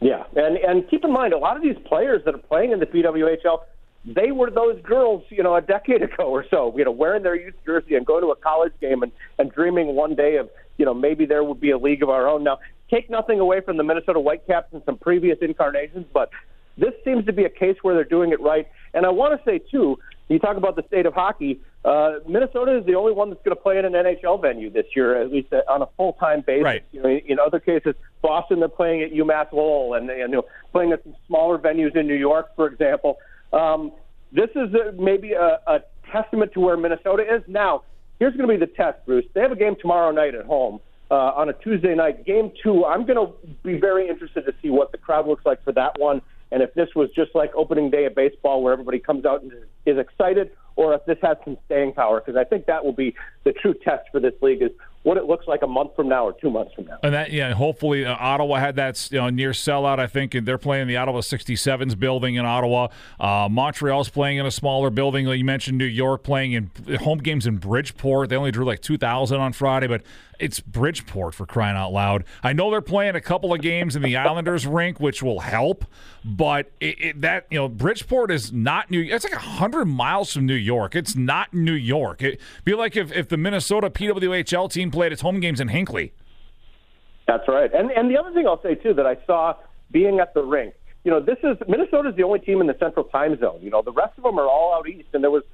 Yeah, 0.00 0.24
and 0.34 0.56
and 0.56 0.90
keep 0.90 1.04
in 1.04 1.12
mind, 1.12 1.32
a 1.32 1.38
lot 1.38 1.56
of 1.56 1.62
these 1.62 1.76
players 1.84 2.22
that 2.24 2.34
are 2.34 2.38
playing 2.38 2.72
in 2.72 2.80
the 2.80 2.86
PWHL, 2.86 3.60
they 4.04 4.32
were 4.32 4.50
those 4.50 4.82
girls, 4.82 5.22
you 5.30 5.44
know, 5.44 5.54
a 5.54 5.62
decade 5.62 6.02
ago 6.02 6.24
or 6.24 6.44
so, 6.50 6.76
you 6.76 6.84
know, 6.84 6.90
wearing 6.90 7.22
their 7.22 7.36
youth 7.36 7.54
jersey 7.64 7.94
and 7.94 8.04
going 8.04 8.22
to 8.22 8.32
a 8.32 8.36
college 8.36 8.72
game 8.80 9.04
and 9.04 9.12
and 9.38 9.52
dreaming 9.52 9.94
one 9.94 10.16
day 10.16 10.38
of, 10.38 10.50
you 10.76 10.84
know, 10.84 10.92
maybe 10.92 11.24
there 11.24 11.44
would 11.44 11.60
be 11.60 11.70
a 11.70 11.78
league 11.78 12.02
of 12.02 12.10
our 12.10 12.28
own. 12.28 12.42
Now, 12.42 12.58
take 12.90 13.08
nothing 13.08 13.38
away 13.38 13.60
from 13.60 13.76
the 13.76 13.84
Minnesota 13.84 14.18
Whitecaps 14.18 14.72
and 14.72 14.82
some 14.84 14.98
previous 14.98 15.38
incarnations, 15.40 16.06
but 16.12 16.30
this 16.76 16.92
seems 17.04 17.24
to 17.26 17.32
be 17.32 17.44
a 17.44 17.50
case 17.50 17.76
where 17.82 17.94
they're 17.94 18.04
doing 18.04 18.32
it 18.32 18.40
right. 18.40 18.66
And 18.94 19.06
I 19.06 19.10
want 19.10 19.38
to 19.38 19.50
say 19.50 19.58
too, 19.58 19.98
you 20.28 20.38
talk 20.38 20.56
about 20.56 20.76
the 20.76 20.82
state 20.88 21.06
of 21.06 21.14
hockey. 21.14 21.60
Uh, 21.84 22.18
Minnesota 22.28 22.76
is 22.78 22.86
the 22.86 22.94
only 22.94 23.12
one 23.12 23.30
that's 23.30 23.42
going 23.44 23.56
to 23.56 23.62
play 23.62 23.78
in 23.78 23.84
an 23.84 23.92
NHL 23.92 24.42
venue 24.42 24.70
this 24.70 24.86
year, 24.96 25.20
at 25.20 25.30
least 25.30 25.52
on 25.68 25.82
a 25.82 25.86
full 25.96 26.14
time 26.14 26.42
basis. 26.44 26.64
Right. 26.64 26.84
You 26.90 27.02
know, 27.02 27.08
in 27.08 27.38
other 27.38 27.60
cases, 27.60 27.94
Boston 28.22 28.58
they're 28.58 28.68
playing 28.68 29.02
at 29.02 29.12
UMass 29.12 29.52
Lowell, 29.52 29.94
and 29.94 30.08
you 30.08 30.28
know 30.28 30.42
playing 30.72 30.92
at 30.92 31.04
some 31.04 31.14
smaller 31.28 31.58
venues 31.58 31.94
in 31.94 32.06
New 32.06 32.14
York, 32.16 32.56
for 32.56 32.66
example. 32.66 33.18
Um, 33.52 33.92
this 34.32 34.50
is 34.56 34.74
a, 34.74 34.92
maybe 35.00 35.32
a, 35.32 35.60
a 35.66 35.80
testament 36.10 36.52
to 36.54 36.60
where 36.60 36.76
Minnesota 36.76 37.22
is 37.22 37.42
now. 37.46 37.82
Here's 38.18 38.34
going 38.36 38.48
to 38.48 38.54
be 38.54 38.58
the 38.58 38.72
test, 38.72 38.98
Bruce. 39.06 39.26
They 39.34 39.40
have 39.40 39.52
a 39.52 39.56
game 39.56 39.76
tomorrow 39.80 40.10
night 40.10 40.34
at 40.34 40.46
home 40.46 40.80
uh, 41.10 41.14
on 41.14 41.48
a 41.48 41.52
Tuesday 41.52 41.94
night. 41.94 42.24
Game 42.26 42.50
two. 42.62 42.84
I'm 42.84 43.06
going 43.06 43.26
to 43.26 43.32
be 43.62 43.78
very 43.78 44.08
interested 44.08 44.44
to 44.46 44.54
see 44.60 44.70
what 44.70 44.90
the 44.90 44.98
crowd 44.98 45.28
looks 45.28 45.46
like 45.46 45.62
for 45.62 45.72
that 45.72 46.00
one 46.00 46.20
and 46.50 46.62
if 46.62 46.74
this 46.74 46.88
was 46.94 47.10
just 47.10 47.34
like 47.34 47.54
opening 47.54 47.90
day 47.90 48.04
of 48.04 48.14
baseball 48.14 48.62
where 48.62 48.72
everybody 48.72 48.98
comes 48.98 49.24
out 49.24 49.42
and 49.42 49.52
is 49.84 49.98
excited, 49.98 50.50
or 50.76 50.94
if 50.94 51.04
this 51.06 51.18
has 51.22 51.36
some 51.44 51.56
staying 51.66 51.92
power, 51.92 52.20
because 52.20 52.36
I 52.36 52.44
think 52.44 52.66
that 52.66 52.84
will 52.84 52.92
be 52.92 53.14
the 53.44 53.52
true 53.52 53.74
test 53.74 54.08
for 54.12 54.20
this 54.20 54.34
league 54.42 54.62
is 54.62 54.70
what 55.06 55.16
it 55.16 55.24
looks 55.24 55.46
like 55.46 55.62
a 55.62 55.66
month 55.68 55.94
from 55.94 56.08
now 56.08 56.26
or 56.26 56.32
two 56.32 56.50
months 56.50 56.74
from 56.74 56.86
now. 56.86 56.98
And 57.04 57.14
that, 57.14 57.30
yeah, 57.30 57.54
hopefully 57.54 58.04
uh, 58.04 58.16
Ottawa 58.18 58.56
had 58.56 58.74
that 58.74 59.08
you 59.12 59.18
know, 59.18 59.30
near 59.30 59.52
sellout. 59.52 60.00
I 60.00 60.08
think 60.08 60.34
and 60.34 60.46
they're 60.46 60.58
playing 60.58 60.88
the 60.88 60.96
Ottawa 60.96 61.20
67s 61.20 61.96
building 61.96 62.34
in 62.34 62.44
Ottawa. 62.44 62.88
Uh, 63.20 63.48
Montreal's 63.48 64.08
playing 64.08 64.38
in 64.38 64.46
a 64.46 64.50
smaller 64.50 64.90
building. 64.90 65.26
Like 65.26 65.38
you 65.38 65.44
mentioned, 65.44 65.78
New 65.78 65.84
York 65.84 66.24
playing 66.24 66.52
in 66.52 66.70
home 66.96 67.18
games 67.18 67.46
in 67.46 67.58
Bridgeport. 67.58 68.30
They 68.30 68.36
only 68.36 68.50
drew 68.50 68.64
like 68.64 68.80
2,000 68.80 69.38
on 69.38 69.52
Friday, 69.52 69.86
but 69.86 70.02
it's 70.38 70.60
Bridgeport 70.60 71.34
for 71.34 71.46
crying 71.46 71.76
out 71.76 71.92
loud. 71.92 72.24
I 72.42 72.52
know 72.52 72.70
they're 72.70 72.80
playing 72.80 73.14
a 73.14 73.20
couple 73.20 73.52
of 73.52 73.60
games 73.60 73.96
in 73.96 74.02
the 74.02 74.16
Islanders 74.16 74.66
rink, 74.66 75.00
which 75.00 75.22
will 75.22 75.40
help, 75.40 75.84
but 76.24 76.70
it, 76.80 77.00
it, 77.00 77.20
that 77.20 77.46
you 77.50 77.58
know 77.58 77.68
Bridgeport 77.68 78.30
is 78.30 78.52
not 78.52 78.90
New. 78.90 79.02
It's 79.02 79.24
like 79.24 79.34
hundred 79.34 79.86
miles 79.86 80.32
from 80.32 80.46
New 80.46 80.54
York. 80.54 80.94
It's 80.94 81.16
not 81.16 81.52
New 81.54 81.72
York. 81.72 82.22
It'd 82.22 82.40
be 82.64 82.74
like 82.74 82.96
if, 82.96 83.12
if 83.12 83.28
the 83.28 83.36
Minnesota 83.36 83.90
PWHL 83.90 84.70
team 84.70 84.90
played 84.90 85.12
its 85.12 85.22
home 85.22 85.40
games 85.40 85.60
in 85.60 85.68
Hinckley. 85.68 86.12
That's 87.26 87.46
right. 87.48 87.72
And 87.72 87.90
and 87.90 88.10
the 88.10 88.18
other 88.18 88.32
thing 88.32 88.46
I'll 88.46 88.62
say 88.62 88.74
too 88.74 88.94
that 88.94 89.06
I 89.06 89.16
saw 89.26 89.54
being 89.90 90.20
at 90.20 90.34
the 90.34 90.42
rink, 90.42 90.74
you 91.04 91.10
know, 91.10 91.20
this 91.20 91.38
is 91.42 91.56
Minnesota 91.68 92.10
is 92.10 92.16
the 92.16 92.22
only 92.22 92.40
team 92.40 92.60
in 92.60 92.66
the 92.66 92.76
Central 92.78 93.04
Time 93.04 93.38
Zone. 93.38 93.58
You 93.62 93.70
know, 93.70 93.82
the 93.82 93.92
rest 93.92 94.16
of 94.16 94.24
them 94.24 94.38
are 94.38 94.48
all 94.48 94.74
out 94.74 94.88
east, 94.88 95.08
and 95.12 95.22
there 95.22 95.30
was 95.30 95.44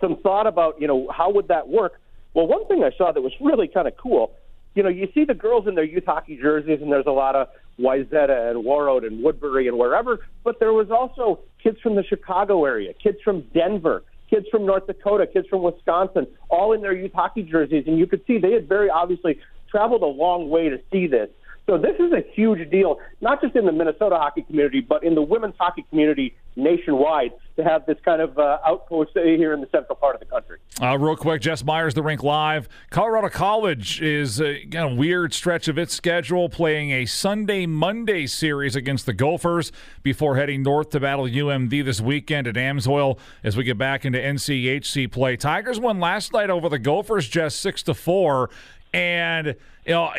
some 0.00 0.16
thought 0.18 0.46
about 0.46 0.80
you 0.80 0.86
know 0.86 1.08
how 1.10 1.30
would 1.30 1.48
that 1.48 1.68
work. 1.68 2.00
Well, 2.38 2.46
one 2.46 2.68
thing 2.68 2.84
I 2.84 2.96
saw 2.96 3.10
that 3.10 3.20
was 3.20 3.32
really 3.40 3.66
kind 3.66 3.88
of 3.88 3.96
cool, 3.96 4.30
you 4.76 4.84
know, 4.84 4.88
you 4.88 5.08
see 5.12 5.24
the 5.24 5.34
girls 5.34 5.66
in 5.66 5.74
their 5.74 5.82
youth 5.82 6.04
hockey 6.06 6.36
jerseys, 6.36 6.78
and 6.80 6.92
there's 6.92 7.08
a 7.08 7.10
lot 7.10 7.34
of 7.34 7.48
Wayzata 7.80 8.52
and 8.52 8.64
Warroad 8.64 9.04
and 9.04 9.24
Woodbury 9.24 9.66
and 9.66 9.76
wherever, 9.76 10.20
but 10.44 10.60
there 10.60 10.72
was 10.72 10.88
also 10.88 11.40
kids 11.60 11.80
from 11.80 11.96
the 11.96 12.04
Chicago 12.04 12.64
area, 12.64 12.92
kids 12.94 13.18
from 13.24 13.40
Denver, 13.52 14.04
kids 14.30 14.46
from 14.52 14.64
North 14.64 14.86
Dakota, 14.86 15.26
kids 15.26 15.48
from 15.48 15.64
Wisconsin, 15.64 16.28
all 16.48 16.72
in 16.72 16.80
their 16.80 16.92
youth 16.92 17.10
hockey 17.12 17.42
jerseys, 17.42 17.82
and 17.88 17.98
you 17.98 18.06
could 18.06 18.24
see 18.24 18.38
they 18.38 18.52
had 18.52 18.68
very 18.68 18.88
obviously 18.88 19.40
traveled 19.68 20.02
a 20.02 20.06
long 20.06 20.48
way 20.48 20.68
to 20.68 20.78
see 20.92 21.08
this. 21.08 21.30
So 21.68 21.76
this 21.76 21.96
is 21.98 22.12
a 22.12 22.24
huge 22.32 22.70
deal, 22.70 22.98
not 23.20 23.42
just 23.42 23.54
in 23.54 23.66
the 23.66 23.72
Minnesota 23.72 24.16
hockey 24.16 24.40
community, 24.40 24.80
but 24.80 25.04
in 25.04 25.14
the 25.14 25.20
women's 25.20 25.54
hockey 25.58 25.84
community 25.90 26.34
nationwide 26.56 27.32
to 27.56 27.62
have 27.62 27.84
this 27.84 27.98
kind 28.06 28.22
of 28.22 28.38
uh, 28.38 28.58
outpost 28.66 29.10
here 29.12 29.52
in 29.52 29.60
the 29.60 29.68
central 29.70 29.94
part 29.94 30.14
of 30.14 30.20
the 30.20 30.26
country. 30.26 30.58
Uh, 30.80 30.96
real 30.96 31.14
quick, 31.14 31.42
Jess 31.42 31.62
Myers, 31.62 31.92
the 31.92 32.02
rink 32.02 32.22
live. 32.22 32.70
Colorado 32.88 33.28
College 33.28 34.00
is 34.00 34.40
a 34.40 34.64
kind 34.64 34.92
of 34.92 34.96
weird 34.96 35.34
stretch 35.34 35.68
of 35.68 35.76
its 35.76 35.92
schedule, 35.92 36.48
playing 36.48 36.90
a 36.90 37.04
Sunday 37.04 37.66
Monday 37.66 38.26
series 38.26 38.74
against 38.74 39.04
the 39.04 39.12
Gophers 39.12 39.70
before 40.02 40.36
heading 40.36 40.62
north 40.62 40.88
to 40.90 41.00
battle 41.00 41.26
UMD 41.26 41.84
this 41.84 42.00
weekend 42.00 42.46
at 42.46 42.54
Amsoil 42.54 43.18
as 43.44 43.58
we 43.58 43.64
get 43.64 43.76
back 43.76 44.06
into 44.06 44.18
NCHC 44.18 45.12
play. 45.12 45.36
Tigers 45.36 45.78
won 45.78 46.00
last 46.00 46.32
night 46.32 46.48
over 46.48 46.70
the 46.70 46.78
Gophers, 46.78 47.28
just 47.28 47.60
six 47.60 47.82
to 47.82 47.92
four. 47.92 48.48
And 48.94 49.54
you 49.88 49.94
know 49.94 50.12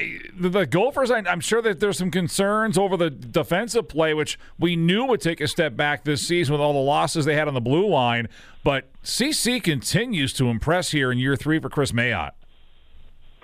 the, 0.50 0.66
Gophers. 0.66 1.12
I, 1.12 1.20
am 1.20 1.40
sure 1.40 1.62
that 1.62 1.80
there's 1.80 1.98
some 1.98 2.12
concerns 2.12 2.78
over 2.78 2.98
the 2.98 3.10
defensive 3.10 3.88
play, 3.88 4.14
which 4.14 4.40
we 4.58 4.76
knew 4.76 5.06
would 5.06 5.22
take 5.22 5.40
a 5.40 5.48
step 5.48 5.76
back 5.76 6.04
this 6.04 6.28
season 6.28 6.54
with 6.54 6.62
all 6.62 6.74
the 6.74 6.80
losses 6.80 7.26
they 7.26 7.36
had 7.36 7.48
on 7.48 7.54
the 7.54 7.62
blue 7.62 7.88
line. 7.88 8.28
But 8.64 8.90
CC 9.04 9.64
continues 9.64 10.34
to 10.34 10.48
impress 10.50 10.92
here 10.92 11.12
in 11.12 11.20
year 11.20 11.36
three 11.36 11.60
for 11.60 11.70
Chris 11.70 11.92
Mayotte. 11.92 12.32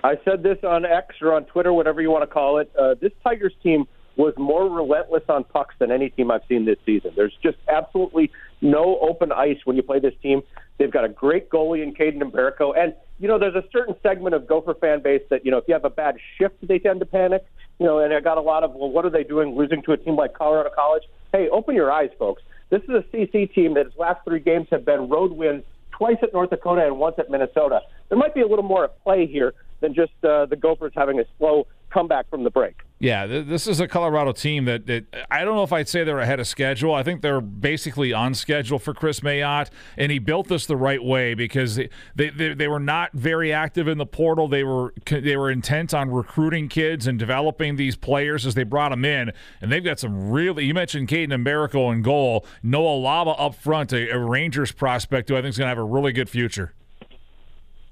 I 0.04 0.18
said 0.24 0.42
this 0.42 0.58
on 0.62 0.84
X 0.84 1.16
or 1.22 1.32
on 1.32 1.44
Twitter, 1.46 1.72
whatever 1.72 2.02
you 2.02 2.10
want 2.10 2.22
to 2.22 2.32
call 2.32 2.58
it. 2.58 2.70
Uh, 2.78 2.94
this 3.00 3.12
Tigers 3.24 3.54
team 3.62 3.86
was 4.16 4.34
more 4.36 4.68
relentless 4.68 5.22
on 5.28 5.44
pucks 5.44 5.74
than 5.78 5.90
any 5.90 6.10
team 6.10 6.30
I've 6.30 6.42
seen 6.48 6.64
this 6.64 6.78
season. 6.86 7.12
There's 7.14 7.36
just 7.42 7.58
absolutely 7.68 8.30
no 8.60 8.98
open 9.00 9.30
ice 9.30 9.58
when 9.64 9.76
you 9.76 9.82
play 9.82 10.00
this 10.00 10.14
team. 10.22 10.42
They've 10.78 10.90
got 10.90 11.04
a 11.04 11.08
great 11.08 11.50
goalie 11.50 11.82
in 11.82 11.94
Kaidan 11.94 12.22
Mbereko. 12.22 12.78
And, 12.78 12.94
you 13.18 13.28
know, 13.28 13.38
there's 13.38 13.54
a 13.54 13.64
certain 13.72 13.94
segment 14.02 14.34
of 14.34 14.46
Gopher 14.46 14.74
fan 14.74 15.02
base 15.02 15.22
that, 15.30 15.44
you 15.44 15.50
know, 15.50 15.58
if 15.58 15.64
you 15.66 15.74
have 15.74 15.84
a 15.84 15.90
bad 15.90 16.16
shift, 16.36 16.54
they 16.62 16.78
tend 16.78 17.00
to 17.00 17.06
panic. 17.06 17.44
You 17.78 17.86
know, 17.86 17.98
and 17.98 18.12
I 18.12 18.20
got 18.20 18.38
a 18.38 18.42
lot 18.42 18.64
of, 18.64 18.74
well, 18.74 18.90
what 18.90 19.04
are 19.04 19.10
they 19.10 19.24
doing 19.24 19.54
losing 19.54 19.82
to 19.82 19.92
a 19.92 19.96
team 19.96 20.16
like 20.16 20.34
Colorado 20.34 20.70
College? 20.74 21.02
Hey, 21.32 21.48
open 21.50 21.74
your 21.74 21.92
eyes, 21.92 22.10
folks. 22.18 22.42
This 22.70 22.82
is 22.82 22.90
a 22.90 23.04
CC 23.14 23.52
team 23.52 23.74
that 23.74 23.86
its 23.86 23.96
last 23.96 24.24
three 24.24 24.40
games 24.40 24.68
have 24.70 24.84
been 24.84 25.08
road 25.08 25.32
wins, 25.32 25.62
twice 25.90 26.16
at 26.22 26.32
North 26.32 26.50
Dakota 26.50 26.86
and 26.86 26.98
once 26.98 27.16
at 27.18 27.30
Minnesota. 27.30 27.80
There 28.08 28.18
might 28.18 28.34
be 28.34 28.40
a 28.40 28.46
little 28.46 28.64
more 28.64 28.84
at 28.84 29.02
play 29.02 29.26
here 29.26 29.54
than 29.80 29.94
just 29.94 30.12
uh, 30.24 30.46
the 30.46 30.56
Gophers 30.56 30.92
having 30.94 31.20
a 31.20 31.24
slow 31.38 31.66
comeback 31.90 32.28
from 32.30 32.44
the 32.44 32.50
break. 32.50 32.76
Yeah, 32.98 33.26
this 33.26 33.66
is 33.66 33.78
a 33.78 33.86
Colorado 33.86 34.32
team 34.32 34.64
that, 34.64 34.86
that, 34.86 35.04
I 35.30 35.44
don't 35.44 35.54
know 35.54 35.62
if 35.62 35.72
I'd 35.72 35.86
say 35.86 36.02
they're 36.02 36.18
ahead 36.18 36.40
of 36.40 36.46
schedule. 36.46 36.94
I 36.94 37.02
think 37.02 37.20
they're 37.20 37.42
basically 37.42 38.14
on 38.14 38.32
schedule 38.32 38.78
for 38.78 38.94
Chris 38.94 39.20
Mayotte, 39.20 39.68
and 39.98 40.10
he 40.10 40.18
built 40.18 40.48
this 40.48 40.64
the 40.64 40.78
right 40.78 41.04
way 41.04 41.34
because 41.34 41.76
they, 41.76 41.90
they, 42.14 42.54
they 42.54 42.68
were 42.68 42.80
not 42.80 43.12
very 43.12 43.52
active 43.52 43.86
in 43.86 43.98
the 43.98 44.06
portal. 44.06 44.48
They 44.48 44.64
were 44.64 44.94
they 45.04 45.36
were 45.36 45.50
intent 45.50 45.92
on 45.92 46.10
recruiting 46.10 46.68
kids 46.70 47.06
and 47.06 47.18
developing 47.18 47.76
these 47.76 47.96
players 47.96 48.46
as 48.46 48.54
they 48.54 48.64
brought 48.64 48.90
them 48.90 49.04
in, 49.04 49.30
and 49.60 49.70
they've 49.70 49.84
got 49.84 49.98
some 49.98 50.30
really. 50.30 50.64
You 50.64 50.72
mentioned 50.72 51.08
Kaidan 51.08 51.44
Mbereko 51.44 51.92
in 51.92 52.00
goal, 52.00 52.46
Noah 52.62 52.98
Laba 52.98 53.34
up 53.38 53.56
front, 53.56 53.92
a, 53.92 54.08
a 54.08 54.18
Rangers 54.18 54.72
prospect 54.72 55.28
who 55.28 55.36
I 55.36 55.42
think 55.42 55.50
is 55.50 55.58
going 55.58 55.66
to 55.66 55.68
have 55.68 55.78
a 55.78 55.84
really 55.84 56.12
good 56.12 56.30
future. 56.30 56.72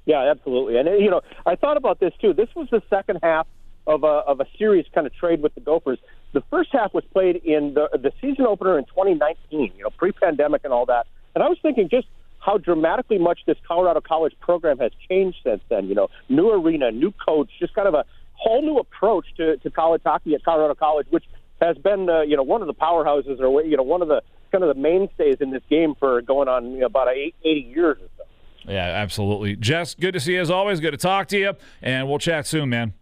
Yeah, 0.07 0.31
absolutely, 0.31 0.79
and 0.79 0.89
you 0.99 1.11
know 1.11 1.21
I 1.45 1.57
thought 1.57 1.77
about 1.77 2.01
this 2.01 2.15
too. 2.23 2.33
This 2.33 2.49
was 2.57 2.69
the 2.71 2.81
second 2.89 3.19
half 3.23 3.47
of 3.87 4.05
a 4.05 4.07
of 4.07 4.41
a 4.41 4.47
kind 4.95 5.07
of 5.07 5.15
trade 5.15 5.43
with 5.43 5.55
the 5.55 5.61
Gophers. 5.61 5.99
The 6.33 6.43
first 6.51 6.71
half 6.73 6.95
was 6.95 7.05
played 7.13 7.37
in 7.37 7.75
the 7.75 7.89
the 7.93 8.13
season 8.21 8.47
opener 8.47 8.79
in 8.79 8.85
2019, 8.87 9.73
you 9.77 9.85
know, 9.85 9.91
pre-pandemic 9.91 10.63
and 10.65 10.73
all 10.73 10.87
that. 10.87 11.07
And 11.35 11.43
I 11.43 11.49
was 11.49 11.59
thinking 11.61 11.89
just 11.89 12.07
how 12.39 12.59
dramatically 12.59 13.19
much 13.19 13.41
this 13.47 13.57
Colorado 13.67 14.01
College 14.01 14.35
program 14.41 14.79
has 14.79 14.93
changed 15.09 15.39
since 15.45 15.63
then. 15.69 15.87
You 15.87 15.95
know, 15.95 16.09
new 16.29 16.51
arena, 16.51 16.91
new 16.91 17.13
coach, 17.13 17.51
just 17.59 17.75
kind 17.75 17.89
of 17.89 17.95
a 17.95 18.05
whole 18.35 18.63
new 18.63 18.79
approach 18.79 19.27
to, 19.37 19.57
to 19.59 19.71
college 19.71 20.03
hockey 20.05 20.35
at 20.35 20.45
Colorado 20.45 20.75
College, 20.75 21.07
which 21.11 21.25
has 21.61 21.77
been 21.79 22.09
uh, 22.09 22.23
you 22.23 22.37
know 22.37 22.43
one 22.43 22.61
of 22.61 22.67
the 22.67 22.75
powerhouses 22.75 23.41
or 23.41 23.63
you 23.63 23.77
know 23.77 23.83
one 23.83 24.03
of 24.03 24.09
the 24.09 24.23
kind 24.53 24.63
of 24.63 24.75
the 24.75 24.81
mainstays 24.81 25.37
in 25.41 25.51
this 25.51 25.63
game 25.69 25.95
for 25.99 26.23
going 26.23 26.49
on 26.49 26.73
you 26.73 26.81
know, 26.81 26.87
about 26.87 27.09
eight, 27.09 27.35
80 27.45 27.61
years 27.61 27.97
or 28.01 28.09
so. 28.17 28.25
Yeah, 28.71 28.87
absolutely. 28.87 29.57
Jess, 29.57 29.95
good 29.95 30.13
to 30.13 30.21
see 30.21 30.35
you 30.35 30.41
as 30.41 30.51
always. 30.51 30.81
Good 30.81 30.93
to 30.93 30.97
talk 30.97 31.29
to 31.29 31.39
you, 31.39 31.55
and 31.83 32.09
we'll 32.09 32.19
chat 32.19 32.47
soon, 32.47 32.71
man. 32.71 32.95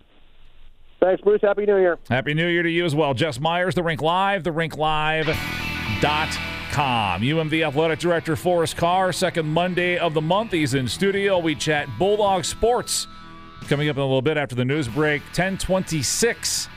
Thanks, 1.03 1.21
Bruce. 1.21 1.41
Happy 1.43 1.67
New 1.67 1.79
Year. 1.79 1.99
Happy 2.09 2.33
New 2.33 2.47
Year 2.47 2.63
to 2.63 2.71
you 2.71 2.85
as 2.85 2.95
well. 2.95 3.13
Jess 3.13 3.41
Myers, 3.41 3.75
The 3.75 3.83
Rink 3.83 4.01
Live, 4.01 4.45
therinklive.com. 4.45 7.23
UMD 7.23 7.67
Athletic 7.67 7.99
Director 7.99 8.37
Forrest 8.37 8.77
Karr, 8.77 9.13
second 9.13 9.47
Monday 9.47 9.99
of 9.99 10.15
the 10.15 10.21
month. 10.21 10.53
He's 10.53 10.75
in 10.75 10.87
studio. 10.87 11.41
We 11.41 11.57
chat 11.57 11.89
Bulldog 11.99 12.45
Sports. 12.45 13.09
Coming 13.69 13.89
up 13.89 13.97
in 13.97 14.03
a 14.03 14.07
little 14.07 14.23
bit 14.23 14.37
after 14.37 14.55
the 14.55 14.65
news 14.65 14.87
break, 14.87 15.23
1026 15.23 16.69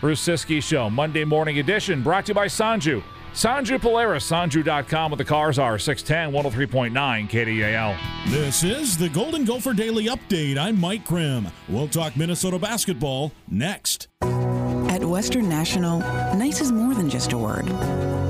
Bruce 0.00 0.26
Ciskie 0.26 0.62
Show, 0.62 0.90
Monday 0.90 1.24
morning 1.24 1.60
edition, 1.60 2.02
brought 2.02 2.26
to 2.26 2.30
you 2.30 2.34
by 2.34 2.46
Sonju. 2.46 3.04
Sonju 3.32 3.80
Polaris, 3.80 4.28
sonju.com 4.28 5.12
with 5.12 5.18
the 5.18 5.24
cars 5.24 5.58
are 5.58 5.78
610 5.78 6.68
103.9 6.68 7.30
KDAL. 7.30 7.96
This 8.28 8.64
is 8.64 8.98
the 8.98 9.08
Golden 9.08 9.44
Gopher 9.44 9.72
Daily 9.72 10.06
Update. 10.06 10.58
I'm 10.58 10.80
Mike 10.80 11.06
Grimm. 11.06 11.46
We'll 11.68 11.86
talk 11.86 12.16
Minnesota 12.16 12.58
basketball 12.58 13.30
next. 13.48 14.08
At 14.22 15.04
Western 15.04 15.48
National, 15.48 16.00
nice 16.36 16.60
is 16.60 16.72
more 16.72 16.92
than 16.92 17.08
just 17.08 17.32
a 17.32 17.38
word, 17.38 17.66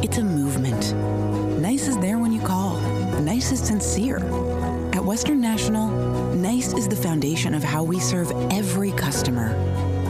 it's 0.05 0.19
a 0.19 0.23
movement. 0.23 0.95
Nice 1.61 1.89
is 1.89 1.97
there 1.99 2.19
when 2.19 2.33
you 2.33 2.43
call, 2.43 2.79
nice 3.23 3.53
is 3.53 3.61
sincere. 3.61 4.19
At 4.93 5.03
Western 5.03 5.41
National, 5.41 5.89
nice 6.35 6.75
is 6.75 6.87
the 6.87 6.97
foundation 6.97 7.55
of 7.55 7.65
how 7.65 7.83
we 7.83 7.99
serve 8.01 8.31
every 8.53 8.93
customer 8.93 9.57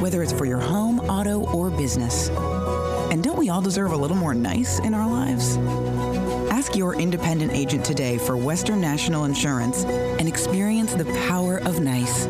whether 0.01 0.23
it's 0.23 0.33
for 0.33 0.47
your 0.47 0.59
home, 0.59 0.99
auto, 1.01 1.45
or 1.53 1.71
business. 1.71 2.31
And 3.11 3.25
don't 3.25 3.39
we 3.39 3.49
all 3.49 3.61
deserve 3.61 3.93
a 3.93 3.97
little 3.97 4.17
more 4.17 4.35
nice 4.35 4.79
in 4.79 4.95
our 4.95 5.09
lives? 5.09 5.57
Ask 6.51 6.77
your 6.77 6.95
independent 6.95 7.53
agent 7.53 7.85
today 7.85 8.19
for 8.19 8.37
Western 8.37 8.81
National 8.81 9.25
Insurance 9.25 9.85
and 9.85 10.29
experience 10.29 10.95
the 10.95 11.07
power 11.29 11.59
of 11.59 11.81
nice. 11.81 12.27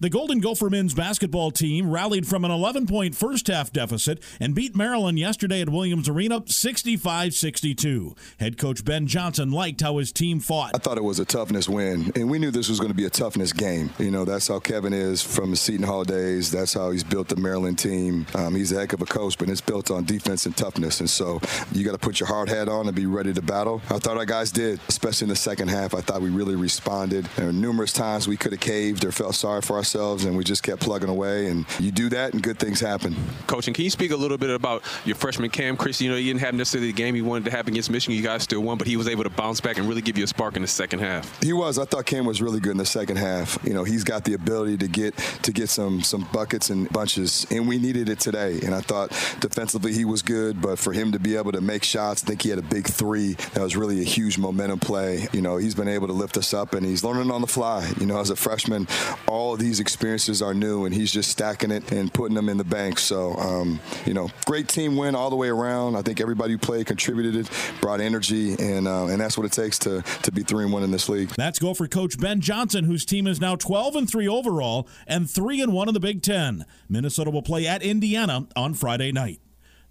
The 0.00 0.08
Golden 0.08 0.38
Gopher 0.38 0.70
men's 0.70 0.94
basketball 0.94 1.50
team 1.50 1.90
rallied 1.90 2.24
from 2.24 2.44
an 2.44 2.52
11 2.52 2.86
point 2.86 3.16
first 3.16 3.48
half 3.48 3.72
deficit 3.72 4.22
and 4.38 4.54
beat 4.54 4.76
Maryland 4.76 5.18
yesterday 5.18 5.60
at 5.60 5.68
Williams 5.68 6.08
Arena 6.08 6.44
65 6.46 7.34
62. 7.34 8.14
Head 8.38 8.58
coach 8.58 8.84
Ben 8.84 9.08
Johnson 9.08 9.50
liked 9.50 9.80
how 9.80 9.98
his 9.98 10.12
team 10.12 10.38
fought. 10.38 10.70
I 10.72 10.78
thought 10.78 10.98
it 10.98 11.02
was 11.02 11.18
a 11.18 11.24
toughness 11.24 11.68
win, 11.68 12.12
and 12.14 12.30
we 12.30 12.38
knew 12.38 12.52
this 12.52 12.68
was 12.68 12.78
going 12.78 12.92
to 12.92 12.96
be 12.96 13.06
a 13.06 13.10
toughness 13.10 13.52
game. 13.52 13.90
You 13.98 14.12
know, 14.12 14.24
that's 14.24 14.46
how 14.46 14.60
Kevin 14.60 14.92
is 14.92 15.20
from 15.20 15.50
the 15.50 15.56
Seton 15.56 15.84
Hall 15.84 16.04
days. 16.04 16.52
That's 16.52 16.74
how 16.74 16.92
he's 16.92 17.02
built 17.02 17.26
the 17.26 17.34
Maryland 17.34 17.80
team. 17.80 18.24
Um, 18.36 18.54
he's 18.54 18.70
a 18.70 18.78
heck 18.78 18.92
of 18.92 19.02
a 19.02 19.06
coach, 19.06 19.36
but 19.36 19.48
it's 19.48 19.60
built 19.60 19.90
on 19.90 20.04
defense 20.04 20.46
and 20.46 20.56
toughness. 20.56 21.00
And 21.00 21.10
so 21.10 21.40
you 21.72 21.84
got 21.84 21.90
to 21.92 21.98
put 21.98 22.20
your 22.20 22.28
hard 22.28 22.48
hat 22.48 22.68
on 22.68 22.86
and 22.86 22.94
be 22.94 23.06
ready 23.06 23.32
to 23.32 23.42
battle. 23.42 23.82
I 23.90 23.98
thought 23.98 24.16
our 24.16 24.26
guys 24.26 24.52
did, 24.52 24.78
especially 24.86 25.24
in 25.24 25.30
the 25.30 25.36
second 25.36 25.70
half. 25.70 25.92
I 25.92 26.02
thought 26.02 26.22
we 26.22 26.30
really 26.30 26.54
responded. 26.54 27.24
There 27.34 27.46
were 27.46 27.52
numerous 27.52 27.92
times 27.92 28.28
we 28.28 28.36
could 28.36 28.52
have 28.52 28.60
caved 28.60 29.04
or 29.04 29.10
felt 29.10 29.34
sorry 29.34 29.60
for 29.60 29.74
ourselves 29.74 29.87
ourselves 29.88 30.24
and 30.24 30.36
we 30.36 30.44
just 30.44 30.62
kept 30.62 30.82
plugging 30.82 31.08
away. 31.08 31.46
And 31.46 31.64
you 31.80 31.90
do 31.90 32.08
that, 32.10 32.34
and 32.34 32.42
good 32.42 32.58
things 32.58 32.80
happen. 32.80 33.16
Coaching, 33.46 33.72
can 33.72 33.84
you 33.84 33.90
speak 33.90 34.10
a 34.10 34.16
little 34.16 34.38
bit 34.38 34.50
about 34.50 34.82
your 35.04 35.16
freshman 35.16 35.50
Cam 35.50 35.76
Christie? 35.76 36.04
You 36.04 36.10
know, 36.10 36.16
you 36.16 36.32
didn't 36.32 36.42
have 36.42 36.54
necessarily 36.54 36.88
the 36.88 36.96
game 36.96 37.16
you 37.16 37.24
wanted 37.24 37.46
to 37.46 37.50
have 37.52 37.68
against 37.68 37.90
Michigan. 37.90 38.16
You 38.16 38.22
guys 38.22 38.42
still 38.42 38.60
won, 38.60 38.78
but 38.78 38.86
he 38.86 38.96
was 38.96 39.08
able 39.08 39.24
to 39.24 39.30
bounce 39.30 39.60
back 39.60 39.78
and 39.78 39.88
really 39.88 40.02
give 40.02 40.18
you 40.18 40.24
a 40.24 40.26
spark 40.26 40.56
in 40.56 40.62
the 40.62 40.68
second 40.68 41.00
half. 41.00 41.40
He 41.42 41.52
was. 41.52 41.78
I 41.78 41.84
thought 41.84 42.06
Cam 42.06 42.26
was 42.26 42.42
really 42.42 42.60
good 42.60 42.72
in 42.72 42.76
the 42.78 42.86
second 42.86 43.16
half. 43.16 43.58
You 43.64 43.72
know, 43.72 43.84
he's 43.84 44.04
got 44.04 44.24
the 44.24 44.34
ability 44.34 44.76
to 44.78 44.88
get 44.88 45.16
to 45.42 45.52
get 45.52 45.68
some 45.68 46.02
some 46.02 46.28
buckets 46.32 46.70
and 46.70 46.88
bunches, 46.90 47.46
and 47.50 47.66
we 47.66 47.78
needed 47.78 48.08
it 48.08 48.20
today. 48.20 48.60
And 48.62 48.74
I 48.74 48.80
thought 48.80 49.10
defensively 49.40 49.92
he 49.92 50.04
was 50.04 50.22
good, 50.22 50.60
but 50.60 50.78
for 50.78 50.92
him 50.92 51.12
to 51.12 51.18
be 51.18 51.36
able 51.36 51.52
to 51.52 51.60
make 51.60 51.84
shots, 51.84 52.22
I 52.24 52.26
think 52.26 52.42
he 52.42 52.50
had 52.50 52.58
a 52.58 52.62
big 52.62 52.86
three. 52.86 53.34
That 53.54 53.62
was 53.62 53.76
really 53.76 54.00
a 54.00 54.04
huge 54.04 54.38
momentum 54.38 54.80
play. 54.80 55.28
You 55.32 55.40
know, 55.40 55.56
he's 55.56 55.74
been 55.74 55.88
able 55.88 56.08
to 56.08 56.12
lift 56.12 56.36
us 56.36 56.52
up, 56.52 56.74
and 56.74 56.84
he's 56.84 57.02
learning 57.02 57.30
on 57.30 57.40
the 57.40 57.46
fly. 57.46 57.90
You 57.98 58.06
know, 58.06 58.20
as 58.20 58.30
a 58.30 58.36
freshman, 58.36 58.86
all 59.26 59.54
of 59.54 59.60
these 59.78 59.80
experiences 59.80 60.42
are 60.42 60.54
new, 60.54 60.84
and 60.86 60.94
he's 60.94 61.12
just 61.12 61.30
stacking 61.30 61.70
it 61.70 61.90
and 61.92 62.12
putting 62.12 62.34
them 62.34 62.48
in 62.48 62.56
the 62.56 62.64
bank. 62.64 62.98
So, 62.98 63.34
um, 63.36 63.78
you 64.04 64.12
know, 64.12 64.28
great 64.44 64.66
team 64.66 64.96
win 64.96 65.14
all 65.14 65.30
the 65.30 65.36
way 65.36 65.48
around. 65.48 65.96
I 65.96 66.02
think 66.02 66.20
everybody 66.20 66.52
who 66.52 66.58
played 66.58 66.86
contributed 66.86 67.36
it, 67.36 67.50
brought 67.80 68.00
energy, 68.00 68.54
and 68.58 68.88
uh, 68.88 69.06
and 69.06 69.20
that's 69.20 69.38
what 69.38 69.46
it 69.46 69.52
takes 69.52 69.78
to 69.80 70.02
to 70.22 70.32
be 70.32 70.42
three 70.42 70.64
and 70.64 70.72
one 70.72 70.82
in 70.82 70.90
this 70.90 71.08
league. 71.08 71.28
That's 71.30 71.58
Gopher 71.60 71.86
coach 71.86 72.18
Ben 72.18 72.40
Johnson, 72.40 72.84
whose 72.84 73.04
team 73.04 73.26
is 73.26 73.40
now 73.40 73.54
12 73.54 73.94
and 73.94 74.10
three 74.10 74.26
overall 74.26 74.88
and 75.06 75.30
three 75.30 75.60
and 75.60 75.72
one 75.72 75.86
in 75.86 75.94
the 75.94 76.00
Big 76.00 76.22
Ten. 76.22 76.64
Minnesota 76.88 77.30
will 77.30 77.42
play 77.42 77.66
at 77.66 77.82
Indiana 77.82 78.48
on 78.56 78.74
Friday 78.74 79.12
night. 79.12 79.40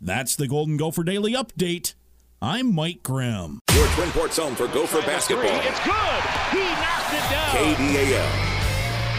That's 0.01 0.35
the 0.35 0.47
Golden 0.47 0.75
Gopher 0.77 1.03
Daily 1.03 1.33
Update. 1.33 1.93
I'm 2.41 2.75
Mike 2.75 3.01
Grimm. 3.03 3.59
Your 3.73 3.87
Twin 3.87 4.11
Ports 4.11 4.37
home 4.37 4.53
for 4.53 4.67
Gopher 4.67 5.01
basketball. 5.01 5.45
It's 5.45 5.79
good. 5.79 6.23
He 6.51 6.59
knocked 6.59 7.13
it 7.13 7.31
down. 7.31 7.75
KDAL. 7.75 8.56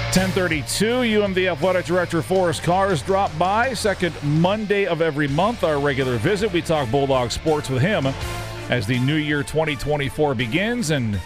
1032, 0.09 0.85
UMD 1.21 1.53
Athletic 1.53 1.85
Director 1.85 2.23
Forrest 2.23 2.63
Karr's 2.63 3.03
dropped 3.03 3.39
by. 3.39 3.75
Second 3.75 4.15
Monday 4.23 4.87
of 4.87 5.03
every 5.03 5.29
month, 5.29 5.63
our 5.63 5.79
regular 5.79 6.17
visit. 6.17 6.51
We 6.51 6.63
talk 6.63 6.91
Bulldog 6.91 7.31
sports 7.31 7.69
with 7.69 7.83
him 7.83 8.07
as 8.71 8.87
the 8.87 8.99
new 9.01 9.17
year 9.17 9.43
2024 9.43 10.35
begins. 10.35 10.93
And 10.93 11.21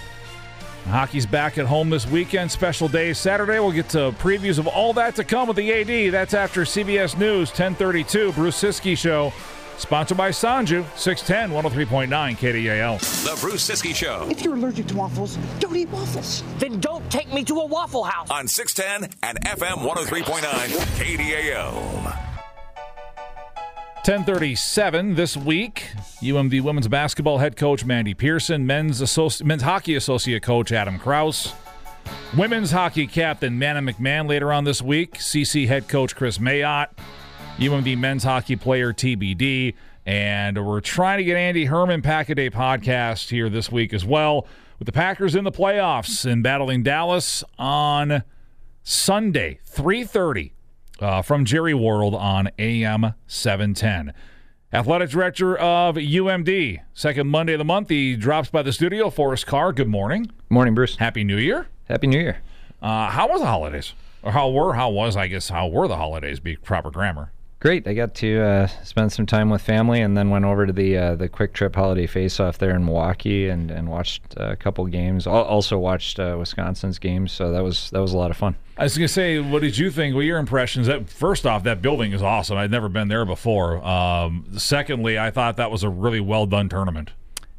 hockey's 0.87 1.27
back 1.27 1.59
at 1.59 1.67
home 1.67 1.91
this 1.91 2.09
weekend. 2.09 2.51
Special 2.51 2.89
day 2.89 3.13
Saturday. 3.13 3.61
We'll 3.61 3.71
get 3.71 3.89
to 3.91 4.11
previews 4.19 4.59
of 4.59 4.67
all 4.67 4.93
that 4.95 5.15
to 5.15 5.23
come 5.23 5.47
with 5.47 5.57
the 5.57 5.73
AD. 5.73 6.13
That's 6.13 6.35
after 6.35 6.63
CBS 6.63 7.17
News 7.17 7.51
1032, 7.51 8.33
Bruce 8.33 8.61
Ciskie 8.61 8.99
Show. 8.99 9.33
Sponsored 9.79 10.17
by 10.17 10.31
Sonju, 10.31 10.85
610 10.97 11.51
103.9 11.51 12.09
KDAL. 12.37 13.01
The 13.25 13.41
Bruce 13.41 13.69
Ciskie 13.69 13.95
Show 13.95 14.29
If 14.31 14.43
you're 14.45 14.55
allergic 14.55 14.87
to 14.89 14.97
waffles, 14.97 15.37
don't 15.59 15.75
eat 15.77 15.89
waffles. 15.89 16.45
Then 16.59 16.79
don't 16.81 17.09
take 17.11 17.33
me 17.33 17.43
to 17.45 17.55
a 17.61 17.67
Waffle 17.67 18.05
House. 18.05 18.31
on 18.31 18.47
610 18.47 19.11
and 19.23 19.41
FM 19.45 19.79
103.9 19.85 20.43
KDAL. 20.99 22.19
1037 24.05 25.15
this 25.15 25.37
week. 25.37 25.91
UMD 26.21 26.61
women's 26.63 26.89
basketball 26.89 27.39
head 27.39 27.57
coach 27.57 27.85
Mandy 27.85 28.15
Pearson, 28.15 28.67
men's, 28.67 29.01
associ- 29.01 29.45
men's 29.45 29.63
hockey 29.63 29.95
associate 29.95 30.43
coach 30.43 30.73
Adam 30.73 30.99
Krause, 30.99 31.53
women's 32.37 32.73
hockey 32.73 33.07
captain 33.07 33.59
Mannon 33.59 33.87
McMahon 33.87 34.29
later 34.29 34.53
on 34.53 34.65
this 34.65 34.83
week, 34.83 35.15
CC 35.19 35.69
head 35.69 35.87
coach 35.89 36.17
Chris 36.17 36.39
Mayotte, 36.39 36.89
UMD 37.59 37.99
men's 37.99 38.25
hockey 38.25 38.57
player 38.57 38.93
TBD, 38.93 39.75
and 40.07 40.67
we're 40.67 40.81
trying 40.81 41.19
to 41.19 41.25
get 41.25 41.37
Andy 41.37 41.67
Herman 41.67 42.03
Pack 42.03 42.29
a 42.29 42.35
Day 42.35 42.51
podcast 42.51 43.29
here 43.31 43.49
this 43.49 43.71
week 43.71 43.93
as 43.93 44.05
well, 44.05 44.47
with 44.79 44.87
the 44.87 44.93
Packers 44.93 45.35
in 45.35 45.45
the 45.45 45.53
playoffs 45.53 46.25
and 46.25 46.43
battling 46.43 46.83
Dallas 46.83 47.45
on 47.59 48.25
Sunday, 48.83 49.61
330 49.65 50.55
uh, 50.99 51.23
from 51.23 51.45
Jerry 51.45 51.75
World 51.75 52.15
on 52.15 52.51
AM 52.59 53.15
710. 53.27 54.13
Athletic 54.73 55.11
director 55.11 55.57
of 55.57 55.97
UMD, 55.97 56.81
second 56.95 57.29
Monday 57.29 57.53
of 57.53 57.59
the 57.59 57.65
month. 57.65 57.91
He 57.91 58.17
drops 58.17 58.49
by 58.49 58.63
the 58.63 58.73
studio. 58.73 59.11
Forrest 59.11 59.47
Karr, 59.47 59.73
good 59.73 59.89
morning. 59.89 60.33
Morning, 60.49 60.75
Bruce. 60.75 60.97
Happy 60.97 61.23
New 61.23 61.37
Year. 61.37 61.69
Happy 61.85 62.07
New 62.07 62.19
Year. 62.19 62.39
Uh, 62.81 63.09
how 63.11 63.29
was 63.29 63.41
the 63.41 63.47
holidays? 63.47 63.93
Or 64.23 64.33
how 64.33 64.49
were, 64.51 64.75
how 64.75 64.89
was, 64.91 65.17
I 65.17 65.27
guess, 65.27 65.51
how 65.51 65.69
were 65.69 65.87
the 65.87 65.97
holidays, 65.97 66.41
be 66.41 66.57
proper 66.57 66.91
grammar? 66.91 67.31
Great. 67.63 67.87
I 67.87 67.95
got 67.95 68.17
to 68.17 68.41
uh, 68.41 68.67
spend 68.83 69.13
some 69.13 69.25
time 69.25 69.49
with 69.49 69.63
family, 69.63 70.01
and 70.01 70.17
then 70.17 70.31
went 70.31 70.45
over 70.45 70.67
to 70.67 70.73
the 70.73 70.99
uh, 70.99 71.15
the 71.15 71.29
Kwik 71.29 71.53
Trip 71.53 71.73
Holiday 71.73 72.09
Face 72.09 72.41
Off 72.41 72.59
there 72.59 72.75
in 72.75 72.85
Milwaukee, 72.85 73.49
and, 73.49 73.71
and 73.71 73.89
watched 73.89 74.35
a 74.37 74.57
couple 74.57 74.85
games. 74.87 75.29
Also 75.29 75.79
watched 75.79 76.19
uh, 76.19 76.35
Wisconsin's 76.37 76.99
games, 76.99 77.31
so 77.31 77.53
that 77.53 77.63
was 77.63 77.89
that 77.91 78.01
was 78.01 78.15
a 78.15 78.17
lot 78.17 78.33
of 78.33 78.37
fun. 78.37 78.57
I 78.77 78.83
was 78.83 78.99
going 78.99 79.07
to 79.07 79.15
say, 79.15 79.39
what 79.39 79.63
did 79.63 79.79
you 79.79 79.93
think? 79.93 80.17
What 80.17 80.23
your 80.23 80.39
impressions? 80.39 80.89
That 80.89 81.09
First 81.09 81.47
off, 81.47 81.63
that 81.63 81.81
building 81.81 82.11
is 82.11 82.21
awesome. 82.21 82.59
I'd 82.59 82.73
never 82.73 82.89
been 82.89 83.07
there 83.07 83.25
before. 83.25 83.77
Um, 83.87 84.45
secondly, 84.59 85.17
I 85.17 85.31
thought 85.31 85.57
that 85.59 85.71
was 85.71 85.85
a 85.85 85.89
really 85.89 86.19
well 86.19 86.47
done 86.47 86.69
tournament. 86.69 87.13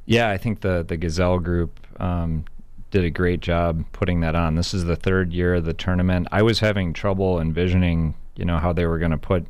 Yeah, 0.06 0.30
I 0.30 0.36
think 0.36 0.60
the 0.60 0.84
the 0.86 0.98
Gazelle 0.98 1.40
group 1.40 1.80
um, 2.02 2.44
did 2.92 3.06
a 3.06 3.10
great 3.10 3.40
job 3.40 3.86
putting 3.94 4.20
that 4.20 4.36
on. 4.36 4.56
This 4.56 4.74
is 4.74 4.84
the 4.84 4.98
third 4.98 5.32
year 5.32 5.56
of 5.56 5.64
the 5.64 5.74
tournament. 5.74 6.28
I 6.30 6.42
was 6.42 6.60
having 6.60 6.92
trouble 6.92 7.40
envisioning, 7.40 8.16
you 8.36 8.44
know, 8.44 8.58
how 8.58 8.74
they 8.74 8.86
were 8.86 9.00
going 9.00 9.12
to 9.12 9.18
put 9.18 9.46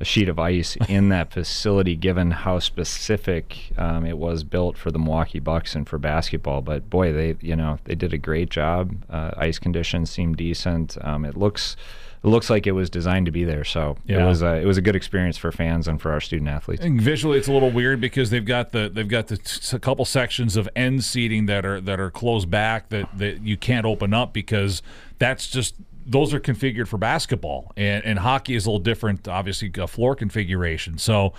a 0.00 0.04
sheet 0.04 0.28
of 0.28 0.38
ice 0.38 0.76
in 0.88 1.08
that 1.10 1.32
facility, 1.32 1.96
given 1.96 2.30
how 2.30 2.58
specific 2.58 3.72
um, 3.76 4.04
it 4.06 4.18
was 4.18 4.44
built 4.44 4.76
for 4.76 4.90
the 4.90 4.98
Milwaukee 4.98 5.40
Bucks 5.40 5.74
and 5.74 5.88
for 5.88 5.98
basketball. 5.98 6.62
But 6.62 6.88
boy, 6.90 7.12
they 7.12 7.36
you 7.40 7.56
know 7.56 7.78
they 7.84 7.94
did 7.94 8.12
a 8.12 8.18
great 8.18 8.50
job. 8.50 8.94
Uh, 9.10 9.30
ice 9.36 9.58
conditions 9.58 10.10
seem 10.10 10.34
decent. 10.34 10.96
Um, 11.04 11.24
it 11.24 11.36
looks. 11.36 11.76
It 12.24 12.26
looks 12.26 12.50
like 12.50 12.66
it 12.66 12.72
was 12.72 12.90
designed 12.90 13.26
to 13.26 13.32
be 13.32 13.44
there, 13.44 13.62
so 13.62 13.96
Yeah. 14.04 14.24
it 14.24 14.26
was 14.26 14.42
a, 14.42 14.56
it 14.56 14.64
was 14.64 14.76
a 14.76 14.82
good 14.82 14.96
experience 14.96 15.38
for 15.38 15.52
fans 15.52 15.86
and 15.86 16.02
for 16.02 16.10
our 16.10 16.20
student 16.20 16.48
athletes. 16.50 16.84
And 16.84 17.00
visually, 17.00 17.38
it's 17.38 17.46
a 17.46 17.52
little 17.52 17.70
weird 17.70 18.00
because 18.00 18.30
they've 18.30 18.44
got 18.44 18.72
the 18.72 18.88
they've 18.92 19.06
got 19.06 19.28
the 19.28 19.36
t- 19.36 19.76
a 19.76 19.78
couple 19.78 20.04
sections 20.04 20.56
of 20.56 20.68
end 20.74 21.04
seating 21.04 21.46
that 21.46 21.64
are 21.64 21.80
that 21.80 22.00
are 22.00 22.10
closed 22.10 22.50
back 22.50 22.88
that 22.88 23.08
that 23.16 23.42
you 23.42 23.56
can't 23.56 23.86
open 23.86 24.12
up 24.12 24.32
because 24.32 24.82
that's 25.20 25.46
just 25.48 25.76
those 26.08 26.32
are 26.34 26.40
configured 26.40 26.88
for 26.88 26.98
basketball 26.98 27.72
and 27.76 28.04
and 28.04 28.18
hockey 28.18 28.54
is 28.54 28.66
a 28.66 28.70
little 28.70 28.82
different, 28.82 29.28
obviously 29.28 29.70
a 29.78 29.86
floor 29.86 30.14
configuration. 30.14 30.98
So. 30.98 31.32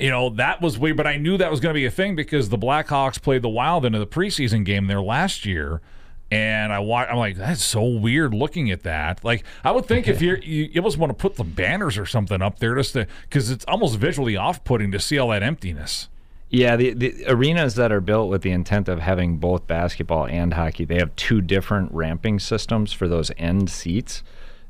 You 0.00 0.10
know 0.10 0.30
that 0.36 0.62
was 0.62 0.78
weird, 0.78 0.96
but 0.96 1.08
I 1.08 1.16
knew 1.16 1.36
that 1.38 1.50
was 1.50 1.58
going 1.58 1.74
to 1.74 1.76
be 1.76 1.84
a 1.84 1.90
thing 1.90 2.14
because 2.14 2.50
the 2.50 2.56
Blackhawks 2.56 3.20
played 3.20 3.42
the 3.42 3.48
Wild 3.48 3.84
into 3.84 3.98
the 3.98 4.06
preseason 4.06 4.64
game 4.64 4.86
there 4.86 5.02
last 5.02 5.44
year, 5.44 5.80
and 6.30 6.72
I 6.72 6.78
wa- 6.78 7.06
I'm 7.10 7.16
like, 7.16 7.36
that's 7.36 7.64
so 7.64 7.84
weird 7.84 8.32
looking 8.34 8.70
at 8.70 8.84
that. 8.84 9.24
Like, 9.24 9.44
I 9.64 9.72
would 9.72 9.86
think 9.86 10.06
if 10.06 10.22
you're, 10.22 10.38
you, 10.38 10.70
you 10.72 10.80
almost 10.80 10.98
want 10.98 11.10
to 11.10 11.14
put 11.14 11.34
the 11.34 11.42
banners 11.42 11.98
or 11.98 12.06
something 12.06 12.40
up 12.40 12.60
there 12.60 12.76
just 12.76 12.92
to, 12.92 13.08
because 13.22 13.50
it's 13.50 13.64
almost 13.66 13.98
visually 13.98 14.36
off 14.36 14.62
putting 14.62 14.92
to 14.92 15.00
see 15.00 15.18
all 15.18 15.30
that 15.30 15.42
emptiness. 15.42 16.08
Yeah, 16.50 16.76
the, 16.76 16.94
the 16.94 17.24
arenas 17.26 17.74
that 17.74 17.92
are 17.92 18.00
built 18.00 18.30
with 18.30 18.40
the 18.40 18.52
intent 18.52 18.88
of 18.88 19.00
having 19.00 19.36
both 19.36 19.66
basketball 19.66 20.26
and 20.26 20.54
hockey, 20.54 20.84
they 20.84 20.96
have 20.96 21.14
two 21.14 21.42
different 21.42 21.92
ramping 21.92 22.38
systems 22.38 22.92
for 22.92 23.06
those 23.06 23.30
end 23.36 23.68
seats. 23.68 24.22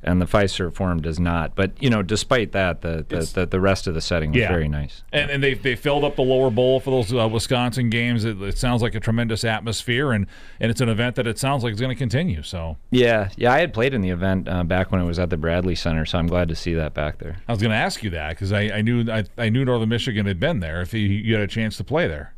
And 0.03 0.21
the 0.23 0.27
Fiserv 0.27 0.75
Forum 0.75 1.03
does 1.03 1.19
not. 1.19 1.57
But 1.57 1.73
you 1.83 1.91
know, 1.91 2.03
despite 2.03 2.53
that, 2.53 2.83
the 2.83 3.05
the, 3.09 3.29
the, 3.35 3.47
the 3.47 3.61
rest 3.61 3.87
of 3.89 3.95
the 3.95 4.01
setting 4.01 4.31
was 4.31 4.39
Yeah. 4.41 4.49
very 4.49 4.69
nice. 4.69 5.03
And, 5.13 5.29
and 5.31 5.43
they 5.43 5.55
they 5.55 5.75
filled 5.75 6.05
up 6.05 6.15
the 6.15 6.23
lower 6.23 6.51
bowl 6.51 6.79
for 6.79 6.91
those 6.91 7.13
uh, 7.13 7.29
Wisconsin 7.29 7.91
games. 7.91 8.25
It, 8.25 8.41
it 8.41 8.57
sounds 8.59 8.81
like 8.81 8.95
a 8.95 9.01
tremendous 9.01 9.43
atmosphere, 9.43 10.13
and, 10.13 10.27
and 10.61 10.71
it's 10.71 10.81
an 10.81 10.89
event 10.89 11.17
that 11.17 11.27
it 11.27 11.39
sounds 11.39 11.65
like 11.65 11.73
is 11.75 11.81
going 11.81 11.95
to 11.95 11.99
continue. 11.99 12.43
So 12.45 12.77
Yeah, 12.91 13.31
yeah, 13.37 13.53
I 13.53 13.59
had 13.59 13.75
played 13.75 13.93
in 13.93 14.01
the 14.01 14.11
event 14.11 14.49
uh, 14.49 14.63
back 14.63 14.93
when 14.93 15.01
it 15.01 15.05
was 15.05 15.19
at 15.19 15.31
the 15.31 15.37
Bradley 15.37 15.75
Center, 15.75 16.07
so 16.07 16.19
I'm 16.19 16.29
glad 16.29 16.49
to 16.49 16.55
see 16.55 16.75
that 16.75 16.95
back 16.95 17.19
there. 17.19 17.39
I 17.49 17.53
was 17.53 17.61
going 17.61 17.73
to 17.73 17.77
ask 17.77 18.03
you 18.05 18.11
that 18.11 18.31
because 18.31 18.53
I, 18.53 18.63
I 18.71 18.83
knew 18.83 19.11
I, 19.11 19.25
I 19.37 19.49
knew 19.49 19.65
Northern 19.65 19.89
Michigan 19.89 20.27
had 20.27 20.39
been 20.39 20.61
there. 20.61 20.81
If 20.81 20.95
you, 20.95 21.01
you 21.01 21.35
had 21.35 21.43
a 21.43 21.49
chance 21.49 21.77
to 21.79 21.85
play 21.85 22.07
there, 22.07 22.35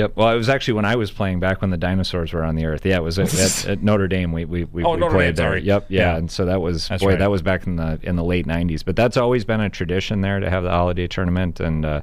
Yep. 0.00 0.16
Well, 0.16 0.30
it 0.30 0.36
was 0.36 0.48
actually 0.48 0.74
when 0.74 0.84
I 0.86 0.96
was 0.96 1.10
playing 1.10 1.40
back 1.40 1.60
when 1.60 1.70
the 1.70 1.76
dinosaurs 1.76 2.32
were 2.32 2.42
on 2.42 2.54
the 2.54 2.64
earth. 2.64 2.86
Yeah, 2.86 2.96
it 2.96 3.02
was 3.02 3.18
at, 3.18 3.34
at, 3.34 3.66
at 3.68 3.82
Notre 3.82 4.08
Dame. 4.08 4.32
We 4.32 4.44
we, 4.46 4.64
we, 4.64 4.82
Oh, 4.82 4.92
we 4.94 4.96
Notre 5.00 5.14
played 5.14 5.26
Dame, 5.26 5.34
there. 5.36 5.46
sorry. 5.50 5.62
Yep. 5.62 5.86
Yeah. 5.88 6.00
Yeah. 6.12 6.16
And 6.16 6.30
so 6.30 6.46
that 6.46 6.60
was 6.60 6.88
That's 6.88 7.02
boy, 7.02 7.10
right. 7.10 7.18
that 7.18 7.30
was 7.30 7.42
back 7.42 7.66
in 7.66 7.76
the 7.76 7.98
in 8.02 8.16
the 8.16 8.24
late 8.24 8.46
'90s. 8.46 8.84
But 8.84 8.96
that's 8.96 9.16
always 9.16 9.44
been 9.44 9.60
a 9.60 9.68
tradition 9.68 10.22
there 10.22 10.40
to 10.40 10.48
have 10.48 10.62
the 10.62 10.70
holiday 10.70 11.06
tournament, 11.06 11.60
and 11.60 11.84
uh, 11.84 12.00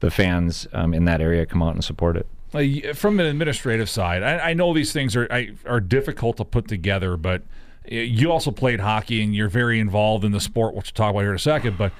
the 0.00 0.10
fans 0.10 0.68
um, 0.74 0.92
in 0.92 1.06
that 1.06 1.20
area 1.22 1.46
come 1.46 1.62
out 1.62 1.74
and 1.74 1.82
support 1.82 2.16
it. 2.16 2.26
Like, 2.52 2.94
from 2.94 3.18
an 3.18 3.26
administrative 3.26 3.88
side, 3.88 4.22
I, 4.22 4.50
I 4.50 4.52
know 4.54 4.72
these 4.74 4.92
things 4.92 5.16
are 5.16 5.26
I, 5.30 5.52
are 5.66 5.80
difficult 5.80 6.36
to 6.36 6.44
put 6.44 6.68
together, 6.68 7.16
but 7.16 7.42
you 7.86 8.30
also 8.30 8.50
played 8.50 8.80
hockey 8.80 9.22
and 9.22 9.34
you're 9.34 9.48
very 9.48 9.80
involved 9.80 10.24
in 10.24 10.32
the 10.32 10.40
sport, 10.40 10.74
which 10.74 10.86
we'll 10.86 10.92
talk 11.06 11.10
about 11.10 11.20
here 11.20 11.30
in 11.30 11.36
a 11.36 11.38
second. 11.38 11.76
But 11.78 11.92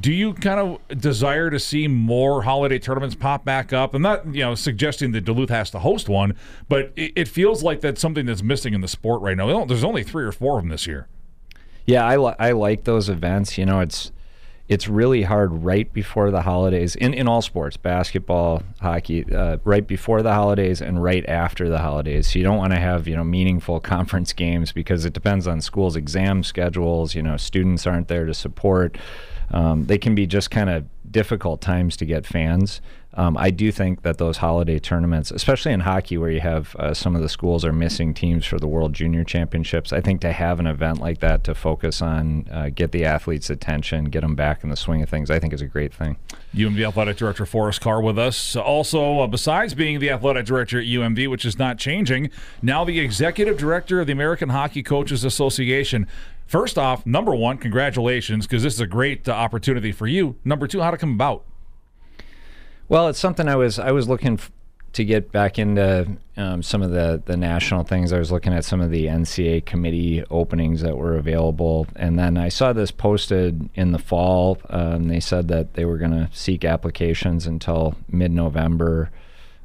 do 0.00 0.12
you 0.12 0.34
kind 0.34 0.60
of 0.60 0.98
desire 0.98 1.50
to 1.50 1.58
see 1.58 1.88
more 1.88 2.42
holiday 2.42 2.78
tournaments 2.78 3.14
pop 3.14 3.44
back 3.44 3.72
up? 3.72 3.94
I'm 3.94 4.02
not, 4.02 4.26
you 4.34 4.40
know, 4.40 4.54
suggesting 4.54 5.12
that 5.12 5.22
Duluth 5.22 5.50
has 5.50 5.70
to 5.70 5.78
host 5.78 6.08
one, 6.08 6.34
but 6.68 6.92
it, 6.96 7.12
it 7.16 7.28
feels 7.28 7.62
like 7.62 7.80
that's 7.80 8.00
something 8.00 8.26
that's 8.26 8.42
missing 8.42 8.74
in 8.74 8.80
the 8.80 8.88
sport 8.88 9.20
right 9.22 9.36
now. 9.36 9.64
There's 9.64 9.84
only 9.84 10.02
three 10.02 10.24
or 10.24 10.32
four 10.32 10.58
of 10.58 10.64
them 10.64 10.70
this 10.70 10.86
year. 10.86 11.08
Yeah, 11.86 12.06
I, 12.06 12.16
li- 12.16 12.34
I 12.38 12.52
like 12.52 12.84
those 12.84 13.08
events. 13.08 13.58
You 13.58 13.66
know, 13.66 13.80
it's 13.80 14.12
it's 14.70 14.86
really 14.86 15.22
hard 15.22 15.64
right 15.64 15.92
before 15.92 16.30
the 16.30 16.42
holidays 16.42 16.94
in, 16.94 17.12
in 17.12 17.26
all 17.26 17.42
sports, 17.42 17.76
basketball, 17.76 18.62
hockey, 18.80 19.24
uh, 19.34 19.56
right 19.64 19.84
before 19.84 20.22
the 20.22 20.32
holidays 20.32 20.80
and 20.80 21.02
right 21.02 21.28
after 21.28 21.68
the 21.68 21.78
holidays. 21.78 22.30
So 22.30 22.38
you 22.38 22.44
don't 22.44 22.58
want 22.58 22.72
to 22.72 22.78
have 22.78 23.08
you 23.08 23.16
know 23.16 23.24
meaningful 23.24 23.80
conference 23.94 24.32
games 24.32 24.70
because 24.70 25.04
it 25.04 25.12
depends 25.12 25.48
on 25.48 25.60
schools' 25.60 25.96
exam 25.96 26.44
schedules. 26.44 27.16
You 27.16 27.22
know, 27.22 27.36
students 27.36 27.86
aren't 27.86 28.06
there 28.06 28.26
to 28.26 28.32
support. 28.32 28.96
Um, 29.50 29.86
they 29.86 29.98
can 29.98 30.14
be 30.14 30.26
just 30.26 30.50
kind 30.50 30.70
of 30.70 30.84
difficult 31.10 31.60
times 31.60 31.96
to 31.96 32.04
get 32.04 32.26
fans. 32.26 32.80
Um, 33.14 33.36
I 33.36 33.50
do 33.50 33.72
think 33.72 34.02
that 34.02 34.18
those 34.18 34.36
holiday 34.36 34.78
tournaments, 34.78 35.32
especially 35.32 35.72
in 35.72 35.80
hockey, 35.80 36.16
where 36.16 36.30
you 36.30 36.40
have 36.40 36.76
uh, 36.76 36.94
some 36.94 37.16
of 37.16 37.22
the 37.22 37.28
schools 37.28 37.64
are 37.64 37.72
missing 37.72 38.14
teams 38.14 38.46
for 38.46 38.58
the 38.60 38.68
World 38.68 38.92
Junior 38.92 39.24
Championships, 39.24 39.92
I 39.92 40.00
think 40.00 40.20
to 40.20 40.32
have 40.32 40.60
an 40.60 40.68
event 40.68 41.00
like 41.00 41.18
that 41.18 41.42
to 41.44 41.54
focus 41.56 42.00
on, 42.00 42.46
uh, 42.52 42.70
get 42.72 42.92
the 42.92 43.04
athletes' 43.04 43.50
attention, 43.50 44.04
get 44.04 44.20
them 44.20 44.36
back 44.36 44.62
in 44.62 44.70
the 44.70 44.76
swing 44.76 45.02
of 45.02 45.08
things, 45.08 45.28
I 45.28 45.40
think 45.40 45.52
is 45.52 45.60
a 45.60 45.66
great 45.66 45.92
thing. 45.92 46.18
UMD 46.54 46.86
Athletic 46.86 47.16
Director 47.16 47.44
Forrest 47.46 47.80
Karr 47.80 48.00
with 48.00 48.18
us. 48.18 48.54
Also, 48.54 49.20
uh, 49.20 49.26
besides 49.26 49.74
being 49.74 49.98
the 49.98 50.10
athletic 50.10 50.46
director 50.46 50.78
at 50.78 50.86
UMD, 50.86 51.28
which 51.28 51.44
is 51.44 51.58
not 51.58 51.78
changing, 51.78 52.30
now 52.62 52.84
the 52.84 53.00
executive 53.00 53.58
director 53.58 54.00
of 54.00 54.06
the 54.06 54.12
American 54.12 54.50
Hockey 54.50 54.84
Coaches 54.84 55.24
Association. 55.24 56.06
First 56.50 56.78
off, 56.78 57.06
number 57.06 57.32
one, 57.32 57.58
congratulations, 57.58 58.44
because 58.44 58.64
this 58.64 58.74
is 58.74 58.80
a 58.80 58.86
great 58.88 59.28
uh, 59.28 59.30
opportunity 59.30 59.92
for 59.92 60.08
you. 60.08 60.34
Number 60.44 60.66
two, 60.66 60.80
how 60.80 60.90
to 60.90 60.96
come 60.96 61.12
about? 61.12 61.44
Well, 62.88 63.06
it's 63.06 63.20
something 63.20 63.46
I 63.46 63.54
was 63.54 63.78
I 63.78 63.92
was 63.92 64.08
looking 64.08 64.32
f- 64.32 64.50
to 64.94 65.04
get 65.04 65.30
back 65.30 65.60
into 65.60 66.16
um, 66.36 66.64
some 66.64 66.82
of 66.82 66.90
the 66.90 67.22
the 67.24 67.36
national 67.36 67.84
things. 67.84 68.12
I 68.12 68.18
was 68.18 68.32
looking 68.32 68.52
at 68.52 68.64
some 68.64 68.80
of 68.80 68.90
the 68.90 69.06
NCAA 69.06 69.64
committee 69.64 70.24
openings 70.28 70.80
that 70.80 70.96
were 70.98 71.14
available, 71.14 71.86
and 71.94 72.18
then 72.18 72.36
I 72.36 72.48
saw 72.48 72.72
this 72.72 72.90
posted 72.90 73.70
in 73.76 73.92
the 73.92 74.00
fall. 74.00 74.58
Um, 74.70 75.06
they 75.06 75.20
said 75.20 75.46
that 75.46 75.74
they 75.74 75.84
were 75.84 75.98
going 75.98 76.10
to 76.10 76.28
seek 76.32 76.64
applications 76.64 77.46
until 77.46 77.94
mid 78.08 78.32
November. 78.32 79.12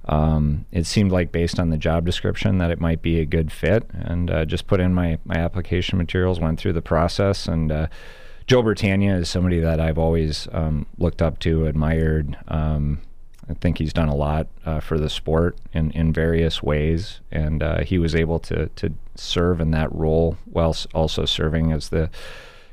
Um, 0.08 0.66
it 0.72 0.86
seemed 0.86 1.12
like 1.12 1.32
based 1.32 1.60
on 1.60 1.70
the 1.70 1.78
job 1.78 2.06
description 2.06 2.60
that 2.60 2.72
it 2.72 2.80
might 2.80 3.02
be 3.02 3.20
a 3.20 3.26
good 3.26 3.52
fit, 3.52 3.90
and 3.94 4.30
uh, 4.30 4.46
just 4.46 4.68
put 4.68 4.80
in 4.80 4.94
my 4.94 5.18
my 5.26 5.36
application 5.36 5.98
materials, 5.98 6.40
went 6.40 6.60
through 6.60 6.74
the 6.74 6.82
process, 6.82 7.48
and. 7.48 7.72
Uh, 7.72 7.88
Joe 8.48 8.62
Bertagna 8.62 9.20
is 9.20 9.28
somebody 9.28 9.60
that 9.60 9.80
I've 9.80 9.98
always 9.98 10.48
um, 10.52 10.86
looked 11.00 11.20
up 11.20 11.40
to, 11.40 11.66
admired. 11.66 12.38
Um, 12.48 13.02
I 13.50 13.54
think 13.56 13.78
he's 13.78 13.94
done 13.94 14.08
a 14.08 14.16
lot 14.16 14.48
uh, 14.66 14.80
for 14.80 15.00
the 15.00 15.10
sport 15.10 15.58
in, 15.74 15.92
in 15.92 16.14
various 16.14 16.64
ways, 16.64 17.22
and 17.32 17.62
uh, 17.62 17.84
he 17.84 17.98
was 17.98 18.16
able 18.16 18.40
to 18.40 18.68
to 18.68 18.94
serve 19.16 19.62
in 19.62 19.72
that 19.72 19.94
role 19.94 20.38
while 20.46 20.76
also 20.94 21.26
serving 21.26 21.72
as 21.72 21.90
the 21.90 22.10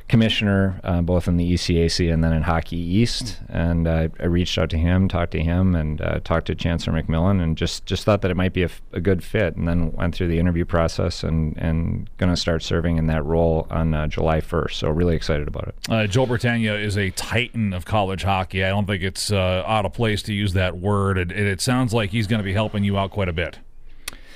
commissioner, 0.09 0.81
uh, 0.85 1.01
both 1.03 1.29
in 1.29 1.37
the 1.37 1.55
ECAC 1.55 2.13
and 2.13 2.23
then 2.23 2.33
in 2.33 2.43
Hockey 2.43 2.77
East. 2.77 3.41
And 3.49 3.87
uh, 3.87 4.09
I 4.21 4.27
reached 4.27 4.59
out 4.59 4.71
to 4.71 4.79
him, 4.79 5.09
talked 5.09 5.33
to 5.33 5.43
him, 5.43 5.75
and 5.75 6.01
uh, 6.01 6.21
talked 6.21 6.47
to 6.47 6.55
Chancellor 6.55 7.01
McMillan, 7.01 7.43
and 7.43 7.57
just, 7.57 7.87
just 7.87 8.05
thought 8.05 8.23
that 8.23 8.31
it 8.31 8.37
might 8.37 8.53
be 8.53 8.63
a, 8.63 8.67
f- 8.67 8.83
a 8.93 9.01
good 9.01 9.23
fit. 9.25 9.57
And 9.57 9.67
then 9.67 9.93
went 9.93 10.15
through 10.15 10.29
the 10.29 10.39
interview 10.39 10.65
process 10.65 11.23
and 11.23 11.57
and 11.59 12.11
going 12.19 12.31
to 12.31 12.37
start 12.37 12.63
serving 12.63 12.99
in 12.99 13.07
that 13.07 13.25
role 13.25 13.67
on 13.71 13.95
uh, 13.95 14.07
July 14.07 14.41
1st. 14.41 14.73
So 14.73 14.89
really 14.91 15.17
excited 15.17 15.49
about 15.49 15.69
it. 15.69 15.75
Uh, 15.89 16.07
Joe 16.07 16.27
Bertagna 16.27 16.83
is 16.83 16.97
a 16.97 17.11
titan 17.11 17.73
of 17.73 17.85
college 17.85 18.23
hockey. 18.23 18.65
I 18.65 18.69
don't 18.69 18.87
think 18.87 19.03
it's 19.03 19.33
uh, 19.33 19.63
out 19.67 19.87
of 19.87 19.93
place 19.93 20.23
to 20.25 20.35
use 20.35 20.53
that 20.55 20.79
word. 20.79 21.19
It, 21.19 21.33
it 21.33 21.61
sounds 21.61 21.93
like 21.93 22.11
he's 22.11 22.27
going 22.27 22.41
to 22.41 22.45
be 22.45 22.53
helping 22.53 22.85
you 22.85 22.99
out 22.99 23.11
quite 23.11 23.29
a 23.29 23.33
bit. 23.33 23.59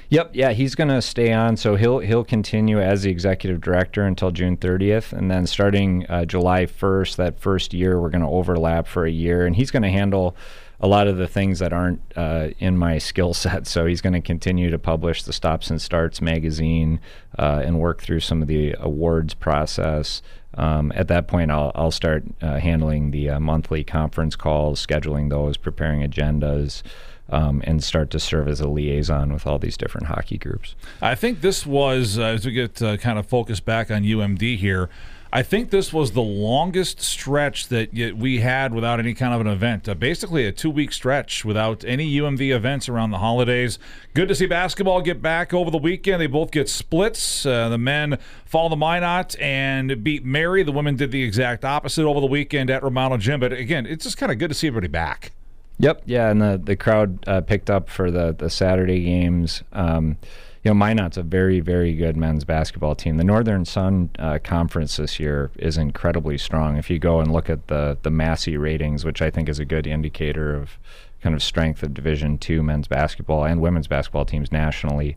Yep, 0.08 0.30
yeah, 0.34 0.52
he's 0.52 0.76
going 0.76 0.88
to 0.88 1.02
stay 1.02 1.32
on, 1.32 1.56
so 1.56 1.74
he'll 1.74 1.98
he'll 1.98 2.24
continue 2.24 2.80
as 2.80 3.02
the 3.02 3.10
executive 3.10 3.60
director 3.60 4.04
until 4.04 4.30
June 4.30 4.56
30th, 4.56 5.12
and 5.12 5.30
then 5.30 5.46
starting 5.46 6.06
uh, 6.08 6.24
July 6.24 6.66
1st, 6.66 7.16
that 7.16 7.40
first 7.40 7.74
year, 7.74 8.00
we're 8.00 8.10
going 8.10 8.22
to 8.22 8.28
overlap 8.28 8.86
for 8.86 9.04
a 9.04 9.10
year, 9.10 9.46
and 9.46 9.56
he's 9.56 9.72
going 9.72 9.82
to 9.82 9.90
handle 9.90 10.36
a 10.78 10.86
lot 10.86 11.08
of 11.08 11.16
the 11.16 11.26
things 11.26 11.58
that 11.58 11.72
aren't 11.72 12.00
uh, 12.16 12.48
in 12.58 12.76
my 12.76 12.98
skill 12.98 13.34
set. 13.34 13.66
So 13.66 13.86
he's 13.86 14.00
going 14.00 14.12
to 14.12 14.20
continue 14.20 14.70
to 14.70 14.78
publish 14.78 15.22
the 15.22 15.32
Stops 15.32 15.70
and 15.70 15.80
Starts 15.80 16.20
magazine 16.20 17.00
uh, 17.38 17.62
and 17.64 17.80
work 17.80 18.02
through 18.02 18.20
some 18.20 18.42
of 18.42 18.48
the 18.48 18.74
awards 18.78 19.34
process. 19.34 20.22
Um, 20.54 20.92
at 20.94 21.08
that 21.08 21.28
point, 21.28 21.50
I'll, 21.50 21.72
I'll 21.74 21.90
start 21.90 22.24
uh, 22.40 22.58
handling 22.58 23.10
the 23.10 23.30
uh, 23.30 23.40
monthly 23.40 23.84
conference 23.84 24.36
calls, 24.36 24.84
scheduling 24.86 25.30
those, 25.30 25.56
preparing 25.56 26.08
agendas 26.08 26.82
um, 27.28 27.62
and 27.64 27.82
start 27.82 28.10
to 28.10 28.20
serve 28.20 28.48
as 28.48 28.60
a 28.60 28.68
liaison 28.68 29.32
with 29.32 29.46
all 29.46 29.58
these 29.58 29.76
different 29.76 30.06
hockey 30.06 30.38
groups. 30.38 30.74
I 31.00 31.14
think 31.14 31.40
this 31.40 31.66
was, 31.66 32.18
uh, 32.18 32.22
as 32.22 32.46
we 32.46 32.52
get 32.52 32.80
uh, 32.80 32.96
kind 32.96 33.18
of 33.18 33.26
focused 33.26 33.64
back 33.64 33.90
on 33.90 34.02
UMD 34.02 34.58
here, 34.58 34.88
I 35.32 35.42
think 35.42 35.70
this 35.70 35.92
was 35.92 36.12
the 36.12 36.22
longest 36.22 37.02
stretch 37.02 37.68
that 37.68 37.92
we 38.16 38.38
had 38.38 38.72
without 38.72 39.00
any 39.00 39.12
kind 39.12 39.34
of 39.34 39.40
an 39.40 39.46
event. 39.48 39.88
Uh, 39.88 39.94
basically, 39.94 40.46
a 40.46 40.52
two 40.52 40.70
week 40.70 40.92
stretch 40.92 41.44
without 41.44 41.84
any 41.84 42.10
UMD 42.16 42.54
events 42.54 42.88
around 42.88 43.10
the 43.10 43.18
holidays. 43.18 43.78
Good 44.14 44.28
to 44.28 44.34
see 44.34 44.46
basketball 44.46 45.02
get 45.02 45.20
back 45.20 45.52
over 45.52 45.70
the 45.70 45.78
weekend. 45.78 46.22
They 46.22 46.26
both 46.26 46.52
get 46.52 46.68
splits. 46.68 47.44
Uh, 47.44 47.68
the 47.68 47.76
men 47.76 48.18
fall 48.44 48.68
the 48.68 48.76
Minot 48.76 49.38
and 49.40 50.02
beat 50.02 50.24
Mary. 50.24 50.62
The 50.62 50.72
women 50.72 50.96
did 50.96 51.10
the 51.10 51.24
exact 51.24 51.64
opposite 51.64 52.06
over 52.06 52.20
the 52.20 52.26
weekend 52.26 52.70
at 52.70 52.82
Romano 52.82 53.16
Gym. 53.18 53.40
But 53.40 53.52
again, 53.52 53.84
it's 53.84 54.04
just 54.04 54.16
kind 54.16 54.30
of 54.30 54.38
good 54.38 54.48
to 54.48 54.54
see 54.54 54.68
everybody 54.68 54.88
back. 54.88 55.32
Yep, 55.78 56.02
yeah, 56.06 56.30
and 56.30 56.40
the 56.40 56.60
the 56.62 56.76
crowd 56.76 57.18
uh, 57.28 57.40
picked 57.42 57.68
up 57.68 57.90
for 57.90 58.10
the 58.10 58.34
the 58.36 58.48
Saturday 58.48 59.02
games. 59.02 59.62
Um, 59.72 60.16
you 60.62 60.70
know, 60.70 60.74
Minot's 60.74 61.16
a 61.16 61.22
very 61.22 61.60
very 61.60 61.94
good 61.94 62.16
men's 62.16 62.44
basketball 62.44 62.94
team. 62.94 63.18
The 63.18 63.24
Northern 63.24 63.64
Sun 63.64 64.10
uh, 64.18 64.38
Conference 64.42 64.96
this 64.96 65.20
year 65.20 65.50
is 65.58 65.76
incredibly 65.76 66.38
strong. 66.38 66.76
If 66.76 66.88
you 66.88 66.98
go 66.98 67.20
and 67.20 67.30
look 67.30 67.50
at 67.50 67.68
the 67.68 67.98
the 68.02 68.10
Massey 68.10 68.56
ratings, 68.56 69.04
which 69.04 69.20
I 69.20 69.30
think 69.30 69.48
is 69.48 69.58
a 69.58 69.64
good 69.66 69.86
indicator 69.86 70.54
of 70.54 70.78
kind 71.20 71.34
of 71.34 71.42
strength 71.42 71.82
of 71.82 71.92
Division 71.92 72.38
two 72.38 72.62
men's 72.62 72.88
basketball 72.88 73.44
and 73.44 73.60
women's 73.60 73.86
basketball 73.86 74.24
teams 74.24 74.50
nationally. 74.50 75.16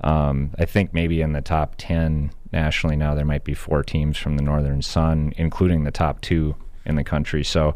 Um, 0.00 0.50
I 0.58 0.64
think 0.64 0.92
maybe 0.92 1.20
in 1.20 1.32
the 1.32 1.40
top 1.40 1.74
10 1.78 2.32
nationally 2.52 2.96
now, 2.96 3.14
there 3.14 3.24
might 3.24 3.44
be 3.44 3.54
four 3.54 3.84
teams 3.84 4.18
from 4.18 4.36
the 4.36 4.42
Northern 4.42 4.82
Sun, 4.82 5.32
including 5.36 5.84
the 5.84 5.92
top 5.92 6.20
two 6.20 6.56
in 6.84 6.96
the 6.96 7.04
country. 7.04 7.44
So 7.44 7.74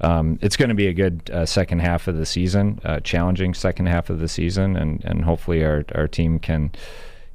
um, 0.00 0.38
it's 0.42 0.56
going 0.56 0.68
to 0.68 0.74
be 0.74 0.88
a 0.88 0.92
good 0.92 1.30
uh, 1.32 1.46
second 1.46 1.80
half 1.80 2.08
of 2.08 2.16
the 2.16 2.26
season, 2.26 2.80
uh, 2.84 3.00
challenging 3.00 3.54
second 3.54 3.86
half 3.86 4.10
of 4.10 4.20
the 4.20 4.28
season, 4.28 4.76
and, 4.76 5.04
and 5.04 5.24
hopefully 5.24 5.64
our, 5.64 5.84
our 5.94 6.08
team 6.08 6.38
can, 6.38 6.72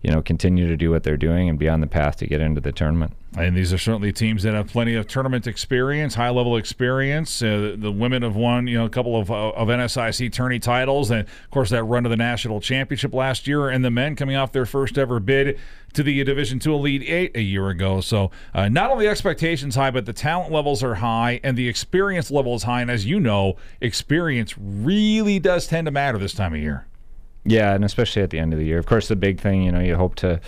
you 0.04 0.12
know, 0.12 0.22
continue 0.22 0.68
to 0.68 0.76
do 0.76 0.92
what 0.92 1.04
they're 1.04 1.16
doing 1.16 1.48
and 1.48 1.58
be 1.58 1.70
on 1.70 1.80
the 1.80 1.88
path 1.88 2.18
to 2.18 2.28
get 2.28 2.42
into 2.42 2.60
the 2.60 2.74
tournament. 2.74 3.14
And 3.38 3.56
these 3.56 3.72
are 3.72 3.78
certainly 3.78 4.12
teams 4.12 4.44
that 4.44 4.54
have 4.54 4.68
plenty 4.68 4.96
of 4.96 5.08
tournament 5.08 5.48
experience, 5.48 6.16
high 6.16 6.30
level 6.30 6.58
experience. 6.58 7.42
Uh, 7.42 7.72
the, 7.72 7.78
the 7.78 7.92
women 7.92 8.22
have 8.22 8.36
won, 8.36 8.68
you 8.68 8.78
know, 8.78 8.86
a 8.86 8.90
couple 8.90 9.18
of, 9.18 9.32
uh, 9.32 9.52
of 9.52 9.70
NSIC 9.70 10.32
tourney 10.34 10.60
titles, 10.60 11.10
and 11.10 11.22
of 11.22 11.50
course 11.50 11.70
that 11.70 11.86
run 11.86 12.04
to 12.04 12.10
the 12.10 12.18
national 12.18 12.60
championship 12.60 13.14
last 13.14 13.48
year. 13.48 13.70
And 13.70 13.84
the 13.84 13.90
men 13.90 14.18
coming 14.18 14.36
off 14.36 14.52
their 14.52 14.66
first 14.66 14.98
ever 14.98 15.22
bid 15.22 15.58
to 15.94 16.04
the 16.04 16.22
Division 16.26 16.60
Two 16.60 16.74
Elite 16.74 17.04
Eight 17.04 17.36
a 17.36 17.42
year 17.42 17.70
ago. 17.70 18.02
So 18.02 18.30
uh, 18.54 18.68
not 18.68 18.92
only 18.92 19.08
expectations 19.08 19.76
high, 19.76 19.92
but 19.92 20.06
the 20.06 20.14
talent 20.14 20.52
levels 20.52 20.84
are 20.84 20.96
high, 20.96 21.40
and 21.44 21.58
the 21.58 21.70
experience 21.70 22.30
level 22.30 22.56
is 22.56 22.64
high. 22.64 22.82
And 22.82 22.92
as 22.92 23.06
you 23.06 23.22
know, 23.22 23.56
experience 23.80 24.56
really 24.58 25.40
does 25.40 25.66
tend 25.66 25.86
to 25.86 25.92
matter 25.92 26.18
this 26.18 26.34
time 26.34 26.54
of 26.54 26.60
year. 26.60 26.88
Yeah, 27.46 27.74
and 27.74 27.84
especially 27.84 28.22
at 28.22 28.30
the 28.30 28.40
end 28.40 28.54
of 28.54 28.60
the 28.60 28.66
year. 28.66 28.80
Of 28.80 28.86
course, 28.86 29.08
the 29.08 29.16
big 29.16 29.40
thing, 29.40 29.64
you 29.64 29.72
know, 29.72 29.80
you 29.80 29.96
hope 29.96 30.16
to 30.16 30.40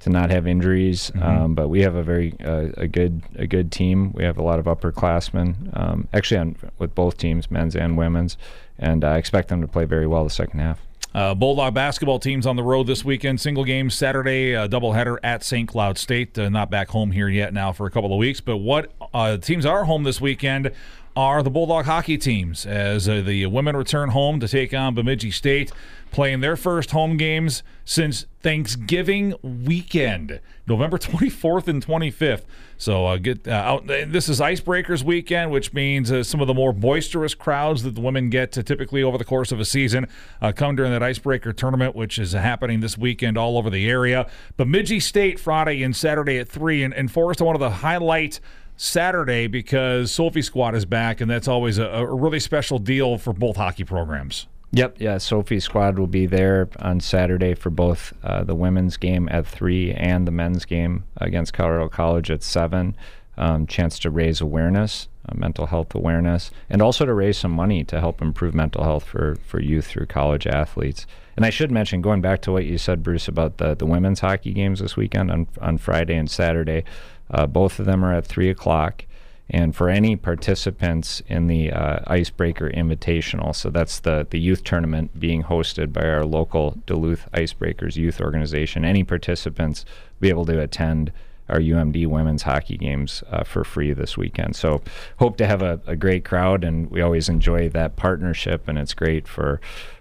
to 0.00 0.10
not 0.10 0.30
have 0.30 0.46
injuries. 0.46 1.10
Mm-hmm. 1.14 1.22
Um, 1.22 1.54
but 1.54 1.68
we 1.68 1.82
have 1.82 1.94
a 1.94 2.02
very 2.02 2.34
uh, 2.44 2.68
a 2.76 2.88
good 2.88 3.22
a 3.36 3.46
good 3.46 3.70
team. 3.70 4.12
We 4.12 4.24
have 4.24 4.38
a 4.38 4.42
lot 4.42 4.58
of 4.58 4.64
upperclassmen, 4.64 5.78
um, 5.78 6.08
actually 6.12 6.38
on 6.38 6.56
with 6.78 6.94
both 6.94 7.18
teams, 7.18 7.50
men's 7.50 7.76
and 7.76 7.96
women's, 7.96 8.36
and 8.78 9.04
I 9.04 9.16
expect 9.18 9.48
them 9.48 9.60
to 9.60 9.68
play 9.68 9.84
very 9.84 10.06
well 10.06 10.24
the 10.24 10.30
second 10.30 10.60
half. 10.60 10.80
Uh, 11.12 11.34
Bulldog 11.34 11.74
basketball 11.74 12.20
teams 12.20 12.46
on 12.46 12.54
the 12.54 12.62
road 12.62 12.86
this 12.86 13.04
weekend. 13.04 13.40
Single 13.40 13.64
game 13.64 13.90
Saturday, 13.90 14.54
uh, 14.54 14.68
doubleheader 14.68 15.18
at 15.24 15.42
St. 15.42 15.68
Cloud 15.68 15.98
State. 15.98 16.38
Uh, 16.38 16.48
not 16.48 16.70
back 16.70 16.88
home 16.88 17.10
here 17.10 17.28
yet 17.28 17.52
now 17.52 17.72
for 17.72 17.86
a 17.86 17.90
couple 17.90 18.12
of 18.12 18.18
weeks. 18.18 18.40
But 18.40 18.58
what 18.58 18.92
uh, 19.12 19.36
teams 19.38 19.66
are 19.66 19.84
home 19.84 20.04
this 20.04 20.20
weekend 20.20 20.70
are 21.16 21.42
the 21.42 21.50
Bulldog 21.50 21.86
hockey 21.86 22.16
teams 22.16 22.64
as 22.64 23.08
uh, 23.08 23.20
the 23.20 23.46
women 23.46 23.76
return 23.76 24.10
home 24.10 24.40
to 24.40 24.48
take 24.48 24.72
on 24.72 24.94
Bemidji 24.94 25.30
State, 25.30 25.72
playing 26.10 26.40
their 26.40 26.56
first 26.56 26.92
home 26.92 27.16
games 27.16 27.62
since 27.84 28.26
Thanksgiving 28.42 29.34
weekend, 29.42 30.40
November 30.66 30.98
24th 30.98 31.68
and 31.68 31.84
25th. 31.84 32.42
So 32.78 33.06
uh, 33.06 33.16
get 33.18 33.46
uh, 33.46 33.50
out. 33.50 33.86
This 33.86 34.28
is 34.28 34.40
Icebreakers 34.40 35.02
weekend, 35.02 35.50
which 35.50 35.74
means 35.74 36.10
uh, 36.10 36.22
some 36.22 36.40
of 36.40 36.46
the 36.46 36.54
more 36.54 36.72
boisterous 36.72 37.34
crowds 37.34 37.82
that 37.82 37.94
the 37.94 38.00
women 38.00 38.30
get 38.30 38.52
to 38.52 38.62
typically 38.62 39.02
over 39.02 39.18
the 39.18 39.24
course 39.24 39.52
of 39.52 39.60
a 39.60 39.66
season 39.66 40.06
uh, 40.40 40.52
come 40.52 40.76
during 40.76 40.90
that 40.92 41.02
Icebreaker 41.02 41.52
tournament, 41.52 41.94
which 41.94 42.18
is 42.18 42.32
happening 42.32 42.80
this 42.80 42.96
weekend 42.96 43.36
all 43.36 43.58
over 43.58 43.68
the 43.68 43.88
area. 43.90 44.30
Bemidji 44.56 45.00
State 45.00 45.38
Friday 45.38 45.82
and 45.82 45.94
Saturday 45.94 46.38
at 46.38 46.48
three, 46.48 46.82
and, 46.82 46.94
and 46.94 47.10
Forrest, 47.10 47.42
I 47.42 47.44
wanted 47.44 47.58
to 47.58 47.70
highlight. 47.70 48.40
Saturday 48.82 49.46
because 49.46 50.10
Sophie 50.10 50.40
Squad 50.40 50.74
is 50.74 50.86
back, 50.86 51.20
and 51.20 51.30
that's 51.30 51.48
always 51.48 51.76
a, 51.76 51.84
a 51.84 52.14
really 52.14 52.40
special 52.40 52.78
deal 52.78 53.18
for 53.18 53.34
both 53.34 53.56
hockey 53.56 53.84
programs. 53.84 54.46
Yep, 54.72 54.96
yeah. 55.00 55.18
Sophie 55.18 55.60
squad 55.60 55.98
will 55.98 56.06
be 56.06 56.24
there 56.24 56.66
on 56.78 57.00
Saturday 57.00 57.54
for 57.54 57.68
both 57.68 58.14
uh, 58.24 58.42
the 58.42 58.54
women's 58.54 58.96
game 58.96 59.28
at 59.30 59.46
three 59.46 59.92
and 59.92 60.26
the 60.26 60.32
men's 60.32 60.64
game 60.64 61.04
against 61.18 61.52
Colorado 61.52 61.90
College 61.90 62.30
at 62.30 62.42
seven. 62.42 62.96
Um, 63.36 63.66
chance 63.66 63.98
to 64.00 64.10
raise 64.10 64.40
awareness, 64.40 65.08
uh, 65.28 65.34
mental 65.34 65.66
health 65.66 65.94
awareness, 65.94 66.50
and 66.70 66.80
also 66.80 67.04
to 67.04 67.12
raise 67.12 67.36
some 67.36 67.52
money 67.52 67.84
to 67.84 68.00
help 68.00 68.22
improve 68.22 68.54
mental 68.54 68.84
health 68.84 69.04
for 69.04 69.36
for 69.46 69.60
youth 69.60 69.88
through 69.88 70.06
college 70.06 70.46
athletes. 70.46 71.06
And 71.36 71.44
I 71.44 71.50
should 71.50 71.70
mention, 71.70 72.00
going 72.00 72.20
back 72.22 72.40
to 72.42 72.52
what 72.52 72.64
you 72.64 72.78
said, 72.78 73.02
Bruce, 73.02 73.28
about 73.28 73.58
the 73.58 73.74
the 73.74 73.86
women's 73.86 74.20
hockey 74.20 74.52
games 74.52 74.80
this 74.80 74.96
weekend 74.96 75.30
on 75.30 75.46
on 75.60 75.76
Friday 75.76 76.16
and 76.16 76.30
Saturday. 76.30 76.84
Uh, 77.30 77.46
both 77.46 77.78
of 77.78 77.86
them 77.86 78.04
are 78.04 78.14
at 78.14 78.26
three 78.26 78.50
o'clock. 78.50 79.04
And 79.52 79.74
for 79.74 79.88
any 79.88 80.14
participants 80.14 81.22
in 81.26 81.48
the 81.48 81.72
uh, 81.72 82.00
Icebreaker 82.06 82.70
Invitational, 82.70 83.54
so 83.54 83.68
that's 83.68 83.98
the, 83.98 84.26
the 84.30 84.38
youth 84.38 84.62
tournament 84.62 85.18
being 85.18 85.42
hosted 85.42 85.92
by 85.92 86.02
our 86.02 86.24
local 86.24 86.78
Duluth 86.86 87.28
Icebreakers 87.32 87.96
youth 87.96 88.20
organization, 88.20 88.84
any 88.84 89.02
participants 89.02 89.84
will 89.84 90.20
be 90.20 90.28
able 90.28 90.46
to 90.46 90.60
attend 90.60 91.12
our 91.48 91.58
UMD 91.58 92.06
women's 92.06 92.42
hockey 92.42 92.76
games 92.76 93.24
uh, 93.28 93.42
for 93.42 93.64
free 93.64 93.92
this 93.92 94.16
weekend. 94.16 94.54
So 94.54 94.82
hope 95.18 95.36
to 95.38 95.46
have 95.48 95.62
a, 95.62 95.80
a 95.84 95.96
great 95.96 96.24
crowd, 96.24 96.62
and 96.62 96.88
we 96.88 97.00
always 97.00 97.28
enjoy 97.28 97.68
that 97.70 97.96
partnership, 97.96 98.68
and 98.68 98.78
it's 98.78 98.94
great 98.94 99.26
for 99.26 99.60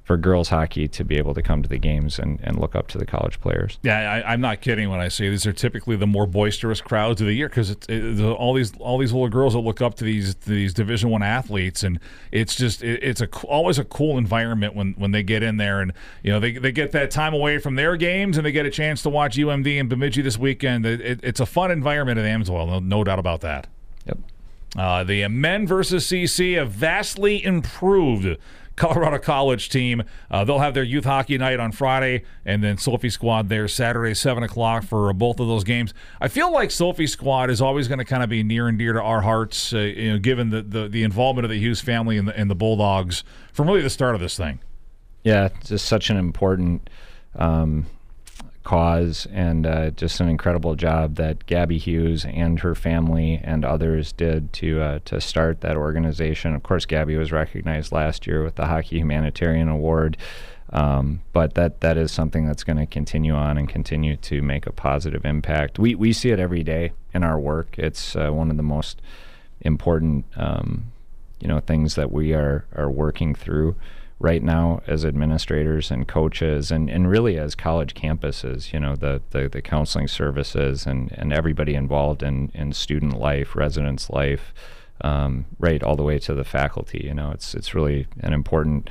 for 0.09 0.17
girls 0.17 0.49
hockey 0.49 0.87
to 0.87 1.03
be 1.03 1.17
able 1.17 1.35
to 1.35 1.41
come 1.43 1.61
to 1.61 1.69
the 1.69 1.77
games 1.77 2.17
and, 2.17 2.39
and 2.41 2.59
look 2.59 2.73
up 2.73 2.87
to 2.87 2.97
the 2.97 3.05
college 3.05 3.39
players. 3.39 3.77
Yeah, 3.83 4.23
I, 4.25 4.33
am 4.33 4.41
not 4.41 4.59
kidding 4.59 4.89
when 4.89 4.99
I 4.99 5.07
say 5.07 5.29
these 5.29 5.45
are 5.45 5.53
typically 5.53 5.95
the 5.97 6.07
more 6.07 6.25
boisterous 6.25 6.81
crowds 6.81 7.21
of 7.21 7.27
the 7.27 7.33
year 7.33 7.47
because 7.47 7.69
it's 7.69 7.85
it, 7.87 8.19
all 8.19 8.55
these 8.55 8.75
all 8.79 8.97
these 8.97 9.13
little 9.13 9.29
girls 9.29 9.53
that 9.53 9.59
look 9.59 9.81
up 9.81 9.93
to 9.97 10.03
these 10.03 10.33
to 10.33 10.49
these 10.49 10.73
Division 10.73 11.11
One 11.11 11.21
athletes, 11.21 11.83
and 11.83 11.99
it's 12.31 12.55
just 12.55 12.81
it, 12.81 13.03
it's 13.03 13.21
a 13.21 13.27
always 13.43 13.77
a 13.77 13.83
cool 13.83 14.17
environment 14.17 14.73
when 14.73 14.93
when 14.93 15.11
they 15.11 15.21
get 15.21 15.43
in 15.43 15.57
there, 15.57 15.79
and 15.79 15.93
you 16.23 16.31
know 16.31 16.39
they 16.39 16.53
they 16.53 16.71
get 16.71 16.91
that 16.93 17.11
time 17.11 17.35
away 17.35 17.59
from 17.59 17.75
their 17.75 17.95
games 17.95 18.35
and 18.35 18.43
they 18.43 18.51
get 18.51 18.65
a 18.65 18.71
chance 18.71 19.03
to 19.03 19.09
watch 19.09 19.37
UMD 19.37 19.79
and 19.79 19.89
Bemidji 19.89 20.23
this 20.23 20.39
weekend. 20.39 20.87
It, 20.87 21.19
it's 21.21 21.39
a 21.39 21.45
fun 21.45 21.69
environment 21.69 22.17
at 22.17 22.25
Amsoil, 22.25 22.67
no, 22.67 22.79
no 22.79 23.03
doubt 23.03 23.19
about 23.19 23.41
that. 23.41 23.67
Yep. 24.07 24.17
Uh, 24.77 25.03
the 25.03 25.27
men 25.27 25.65
versus 25.65 26.05
CC 26.05 26.55
have 26.57 26.71
vastly 26.71 27.43
improved 27.43 28.37
Colorado 28.79 29.19
College 29.19 29.69
team. 29.69 30.03
Uh, 30.31 30.43
they'll 30.43 30.59
have 30.59 30.73
their 30.73 30.83
youth 30.83 31.03
hockey 31.03 31.37
night 31.37 31.59
on 31.59 31.71
Friday, 31.71 32.23
and 32.45 32.63
then 32.63 32.77
Sophie 32.77 33.09
Squad 33.09 33.49
there 33.49 33.67
Saturday, 33.67 34.15
7 34.15 34.41
o'clock 34.41 34.83
for 34.83 35.11
both 35.13 35.39
of 35.39 35.47
those 35.47 35.63
games. 35.63 35.93
I 36.19 36.29
feel 36.29 36.51
like 36.51 36.71
Sophie 36.71 37.07
Squad 37.07 37.49
is 37.49 37.61
always 37.61 37.87
going 37.87 37.99
to 37.99 38.05
kind 38.05 38.23
of 38.23 38.29
be 38.29 38.41
near 38.41 38.67
and 38.67 38.79
dear 38.79 38.93
to 38.93 39.01
our 39.01 39.21
hearts, 39.21 39.73
uh, 39.73 39.79
you 39.79 40.13
know, 40.13 40.19
given 40.19 40.49
the, 40.49 40.61
the, 40.61 40.87
the, 40.87 41.03
involvement 41.03 41.45
of 41.45 41.51
the 41.51 41.59
Hughes 41.59 41.81
family 41.81 42.17
and 42.17 42.27
the, 42.27 42.37
and 42.37 42.49
the 42.49 42.55
Bulldogs 42.55 43.23
from 43.51 43.67
really 43.67 43.81
the 43.81 43.89
start 43.89 44.15
of 44.15 44.21
this 44.21 44.37
thing. 44.37 44.59
Yeah, 45.23 45.49
it's 45.57 45.69
just 45.69 45.85
such 45.85 46.09
an 46.09 46.17
important 46.17 46.89
um, 47.35 47.85
cause 48.69 49.25
and 49.33 49.65
uh, 49.65 49.89
just 49.89 50.19
an 50.19 50.29
incredible 50.29 50.75
job 50.75 51.15
that 51.15 51.43
Gabby 51.47 51.79
Hughes 51.79 52.23
and 52.23 52.59
her 52.59 52.75
family 52.75 53.41
and 53.43 53.65
others 53.65 54.11
did 54.11 54.53
to 54.53 54.79
uh, 54.79 54.99
to 55.05 55.19
start 55.19 55.61
that 55.61 55.75
organization. 55.75 56.53
Of 56.53 56.61
course, 56.61 56.85
Gabby 56.85 57.17
was 57.17 57.31
recognized 57.31 57.91
last 57.91 58.27
year 58.27 58.43
with 58.43 58.57
the 58.57 58.67
Hockey 58.67 58.99
Humanitarian 58.99 59.69
Award. 59.69 60.17
Um, 60.71 61.21
but 61.33 61.55
that 61.55 61.81
that 61.81 61.97
is 61.97 62.11
something 62.11 62.45
that's 62.45 62.63
going 62.63 62.77
to 62.77 62.85
continue 62.85 63.33
on 63.33 63.57
and 63.57 63.67
continue 63.67 64.17
to 64.17 64.43
make 64.43 64.67
a 64.67 64.71
positive 64.71 65.25
impact. 65.25 65.79
We 65.79 65.95
we 65.95 66.13
see 66.13 66.29
it 66.29 66.39
every 66.39 66.61
day 66.61 66.91
in 67.11 67.23
our 67.23 67.39
work. 67.39 67.73
It's 67.79 68.15
uh, 68.15 68.29
one 68.29 68.51
of 68.51 68.57
the 68.57 68.61
most 68.61 69.01
important 69.61 70.25
um, 70.35 70.91
you 71.39 71.47
know 71.47 71.59
things 71.59 71.95
that 71.95 72.11
we 72.11 72.33
are 72.33 72.65
are 72.75 72.91
working 72.91 73.33
through 73.33 73.77
right 74.19 74.43
now 74.43 74.81
as 74.85 75.05
administrators 75.05 75.89
and 75.89 76.07
coaches 76.07 76.71
and, 76.71 76.89
and 76.89 77.09
really 77.09 77.37
as 77.37 77.55
college 77.55 77.93
campuses, 77.93 78.73
you 78.73 78.79
know, 78.79 78.95
the, 78.95 79.21
the, 79.29 79.47
the 79.47 79.61
counseling 79.61 80.07
services 80.07 80.85
and, 80.85 81.11
and 81.13 81.31
everybody 81.31 81.73
involved 81.73 82.21
in, 82.21 82.51
in 82.53 82.73
student 82.73 83.17
life, 83.17 83.55
residence 83.55 84.09
life, 84.09 84.53
um, 85.01 85.45
right 85.57 85.81
all 85.81 85.95
the 85.95 86.03
way 86.03 86.19
to 86.19 86.33
the 86.33 86.43
faculty. 86.43 87.01
You 87.05 87.13
know, 87.13 87.31
it's 87.31 87.55
it's 87.55 87.73
really 87.73 88.07
an 88.19 88.33
important 88.33 88.89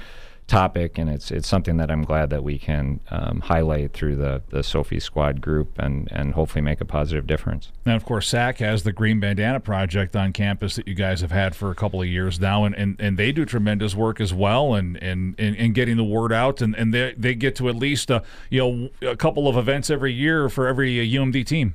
topic, 0.49 0.99
and 0.99 1.09
it's 1.09 1.31
it's 1.31 1.47
something 1.47 1.77
that 1.77 1.91
I'm 1.91 2.03
glad 2.03 2.31
that 2.31 2.43
we 2.43 2.59
can 2.59 3.01
um, 3.11 3.41
highlight 3.41 3.93
through 3.93 4.17
the 4.17 4.43
the 4.49 4.63
Sophie 4.63 4.99
Squad 4.99 5.41
group 5.41 5.79
and 5.79 6.09
and 6.11 6.35
hopefully 6.35 6.63
make 6.63 6.81
a 6.81 6.85
positive 6.85 7.27
difference. 7.27 7.71
And 7.85 7.95
of 7.95 8.05
course, 8.05 8.27
SAC 8.29 8.59
has 8.59 8.83
the 8.83 8.93
Green 8.93 9.21
Bandana 9.21 9.61
Project 9.61 10.17
on 10.17 10.33
campus 10.33 10.77
that 10.77 10.89
you 10.89 10.95
guys 10.95 11.21
have 11.21 11.31
had 11.31 11.55
for 11.55 11.71
a 11.71 11.75
couple 11.75 12.01
of 12.01 12.09
years 12.09 12.41
now, 12.41 12.65
and, 12.65 12.75
and, 12.75 12.97
and 12.99 13.17
they 13.17 13.31
do 13.31 13.45
tremendous 13.45 13.95
work 13.95 14.21
as 14.21 14.35
well, 14.35 14.75
and 14.75 14.97
and, 15.03 15.39
and, 15.39 15.75
getting 15.75 15.97
the 15.97 16.05
word 16.05 16.33
out, 16.33 16.61
and, 16.61 16.75
and 16.75 16.93
they 16.93 17.15
they 17.17 17.35
get 17.35 17.55
to 17.57 17.69
at 17.69 17.77
least 17.77 18.11
uh, 18.11 18.21
you 18.51 18.59
know 18.59 19.11
a 19.11 19.17
couple 19.17 19.47
of 19.47 19.57
events 19.57 19.91
every 19.91 20.13
year 20.13 20.49
for 20.49 20.67
every 20.67 20.97
UMD 20.97 21.47
team. 21.47 21.75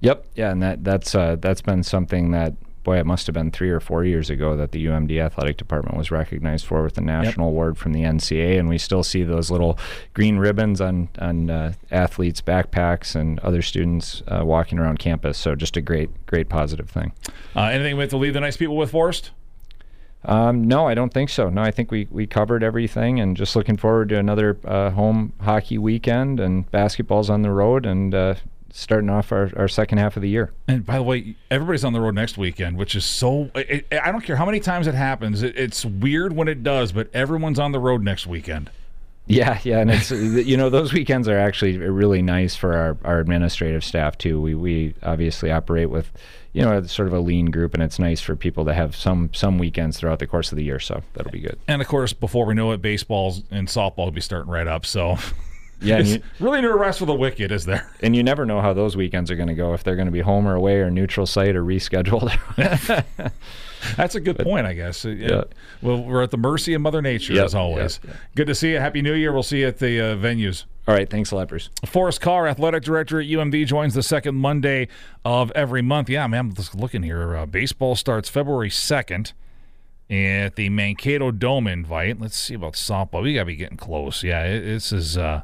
Yep, 0.00 0.26
yeah, 0.34 0.50
and 0.50 0.62
that 0.62 0.84
that's 0.84 1.14
uh, 1.14 1.36
that's 1.40 1.62
been 1.62 1.82
something 1.82 2.30
that 2.32 2.54
boy, 2.84 2.98
it 2.98 3.06
must 3.06 3.26
have 3.26 3.34
been 3.34 3.50
three 3.50 3.70
or 3.70 3.80
four 3.80 4.04
years 4.04 4.30
ago 4.30 4.56
that 4.56 4.72
the 4.72 4.86
UMD 4.86 5.18
athletic 5.20 5.56
department 5.56 5.96
was 5.96 6.10
recognized 6.10 6.66
for 6.66 6.82
with 6.82 6.96
a 6.98 7.00
national 7.00 7.46
yep. 7.46 7.52
award 7.52 7.78
from 7.78 7.92
the 7.92 8.02
NCAA, 8.02 8.58
and 8.58 8.68
we 8.68 8.78
still 8.78 9.02
see 9.02 9.22
those 9.22 9.50
little 9.50 9.78
green 10.12 10.38
ribbons 10.38 10.80
on 10.80 11.08
on 11.18 11.50
uh, 11.50 11.72
athletes' 11.90 12.40
backpacks 12.40 13.16
and 13.16 13.40
other 13.40 13.62
students 13.62 14.22
uh, 14.28 14.42
walking 14.44 14.78
around 14.78 14.98
campus. 14.98 15.38
So 15.38 15.54
just 15.54 15.76
a 15.76 15.80
great, 15.80 16.10
great 16.26 16.48
positive 16.48 16.88
thing. 16.88 17.12
Uh, 17.56 17.64
anything 17.64 17.96
we 17.96 18.02
have 18.02 18.10
to 18.10 18.16
leave 18.16 18.34
the 18.34 18.40
nice 18.40 18.56
people 18.56 18.76
with, 18.76 18.90
Forrest? 18.90 19.30
Um, 20.26 20.66
no, 20.66 20.88
I 20.88 20.94
don't 20.94 21.12
think 21.12 21.28
so. 21.28 21.50
No, 21.50 21.62
I 21.62 21.70
think 21.70 21.90
we, 21.90 22.08
we 22.10 22.26
covered 22.26 22.62
everything, 22.62 23.20
and 23.20 23.36
just 23.36 23.54
looking 23.54 23.76
forward 23.76 24.08
to 24.08 24.18
another 24.18 24.56
uh, 24.64 24.90
home 24.90 25.34
hockey 25.40 25.76
weekend 25.76 26.40
and 26.40 26.70
basketball's 26.70 27.28
on 27.28 27.42
the 27.42 27.50
road, 27.50 27.84
and 27.84 28.14
uh, 28.14 28.34
starting 28.76 29.08
off 29.08 29.30
our, 29.30 29.52
our 29.56 29.68
second 29.68 29.98
half 29.98 30.16
of 30.16 30.22
the 30.22 30.28
year. 30.28 30.52
And 30.66 30.84
by 30.84 30.96
the 30.96 31.02
way, 31.02 31.36
everybody's 31.48 31.84
on 31.84 31.92
the 31.92 32.00
road 32.00 32.16
next 32.16 32.36
weekend, 32.36 32.76
which 32.76 32.96
is 32.96 33.04
so. 33.04 33.50
It, 33.54 33.86
I 33.92 34.10
don't 34.10 34.22
care 34.22 34.36
how 34.36 34.44
many 34.44 34.58
times 34.58 34.88
it 34.88 34.94
happens. 34.94 35.42
It, 35.42 35.56
it's 35.56 35.84
weird 35.84 36.34
when 36.34 36.48
it 36.48 36.62
does, 36.64 36.90
but 36.90 37.08
everyone's 37.14 37.60
on 37.60 37.70
the 37.72 37.78
road 37.78 38.02
next 38.02 38.26
weekend. 38.26 38.70
Yeah, 39.26 39.58
yeah, 39.62 39.78
and 39.78 39.90
it's 39.90 40.10
you 40.10 40.56
know 40.56 40.70
those 40.70 40.92
weekends 40.92 41.28
are 41.28 41.38
actually 41.38 41.78
really 41.78 42.20
nice 42.20 42.56
for 42.56 42.74
our, 42.74 42.96
our 43.04 43.20
administrative 43.20 43.84
staff 43.84 44.18
too. 44.18 44.40
We 44.40 44.54
we 44.54 44.94
obviously 45.02 45.50
operate 45.52 45.88
with 45.88 46.10
you 46.52 46.62
know 46.62 46.82
sort 46.82 47.06
of 47.08 47.14
a 47.14 47.20
lean 47.20 47.46
group, 47.46 47.74
and 47.74 47.82
it's 47.82 48.00
nice 48.00 48.20
for 48.20 48.34
people 48.34 48.64
to 48.64 48.74
have 48.74 48.96
some 48.96 49.30
some 49.32 49.58
weekends 49.58 49.98
throughout 49.98 50.18
the 50.18 50.26
course 50.26 50.50
of 50.50 50.56
the 50.56 50.64
year. 50.64 50.80
So 50.80 51.00
that'll 51.14 51.32
be 51.32 51.40
good. 51.40 51.58
And 51.68 51.80
of 51.80 51.86
course, 51.86 52.12
before 52.12 52.44
we 52.44 52.54
know 52.54 52.72
it, 52.72 52.82
baseball 52.82 53.36
and 53.52 53.68
softball 53.68 54.06
will 54.06 54.10
be 54.10 54.20
starting 54.20 54.50
right 54.50 54.66
up. 54.66 54.84
So 54.84 55.16
Yeah, 55.84 55.98
you, 55.98 56.22
really 56.40 56.60
no 56.60 56.76
rest 56.76 56.98
for 56.98 57.06
the 57.06 57.14
wicked, 57.14 57.52
is 57.52 57.64
there? 57.64 57.90
And 58.00 58.16
you 58.16 58.22
never 58.22 58.46
know 58.46 58.60
how 58.60 58.72
those 58.72 58.96
weekends 58.96 59.30
are 59.30 59.36
going 59.36 59.48
to 59.48 59.54
go 59.54 59.74
if 59.74 59.84
they're 59.84 59.96
going 59.96 60.06
to 60.06 60.12
be 60.12 60.20
home 60.20 60.46
or 60.46 60.54
away 60.54 60.80
or 60.80 60.90
neutral 60.90 61.26
site 61.26 61.54
or 61.54 61.64
rescheduled. 61.64 62.32
That's 63.96 64.14
a 64.14 64.20
good 64.20 64.36
but, 64.36 64.46
point, 64.46 64.66
I 64.66 64.74
guess. 64.74 65.04
Yeah. 65.04 65.44
Well, 65.82 66.02
we're 66.02 66.22
at 66.22 66.30
the 66.30 66.38
mercy 66.38 66.74
of 66.74 66.80
Mother 66.80 67.02
Nature 67.02 67.34
yep, 67.34 67.44
as 67.44 67.54
always. 67.54 68.00
Yep, 68.02 68.12
yep. 68.12 68.22
Good 68.34 68.46
to 68.46 68.54
see 68.54 68.72
you. 68.72 68.78
Happy 68.78 69.02
New 69.02 69.14
Year. 69.14 69.32
We'll 69.32 69.42
see 69.42 69.60
you 69.60 69.68
at 69.68 69.78
the 69.78 70.00
uh, 70.00 70.16
venues. 70.16 70.64
All 70.86 70.94
right, 70.94 71.08
thanks 71.08 71.30
a 71.30 71.36
lot, 71.36 71.48
Bruce. 71.48 71.70
Forrest 71.86 72.20
Karr, 72.20 72.46
athletic 72.46 72.82
director 72.82 73.20
at 73.20 73.26
UMD, 73.26 73.66
joins 73.66 73.94
the 73.94 74.02
second 74.02 74.34
Monday 74.36 74.88
of 75.24 75.50
every 75.52 75.82
month. 75.82 76.10
Yeah, 76.10 76.26
man, 76.26 76.40
I'm 76.40 76.54
just 76.54 76.74
looking 76.74 77.02
here. 77.02 77.36
Uh, 77.36 77.46
baseball 77.46 77.96
starts 77.96 78.28
February 78.28 78.68
2nd 78.68 79.32
at 80.10 80.56
the 80.56 80.68
Mankato 80.68 81.30
Dome 81.30 81.66
invite. 81.66 82.20
Let's 82.20 82.38
see 82.38 82.54
about 82.54 82.74
softball. 82.74 83.22
We 83.22 83.34
got 83.34 83.40
to 83.40 83.46
be 83.46 83.56
getting 83.56 83.78
close. 83.78 84.22
Yeah, 84.22 84.44
it, 84.44 84.60
this 84.60 84.92
is. 84.92 85.16
Uh, 85.16 85.42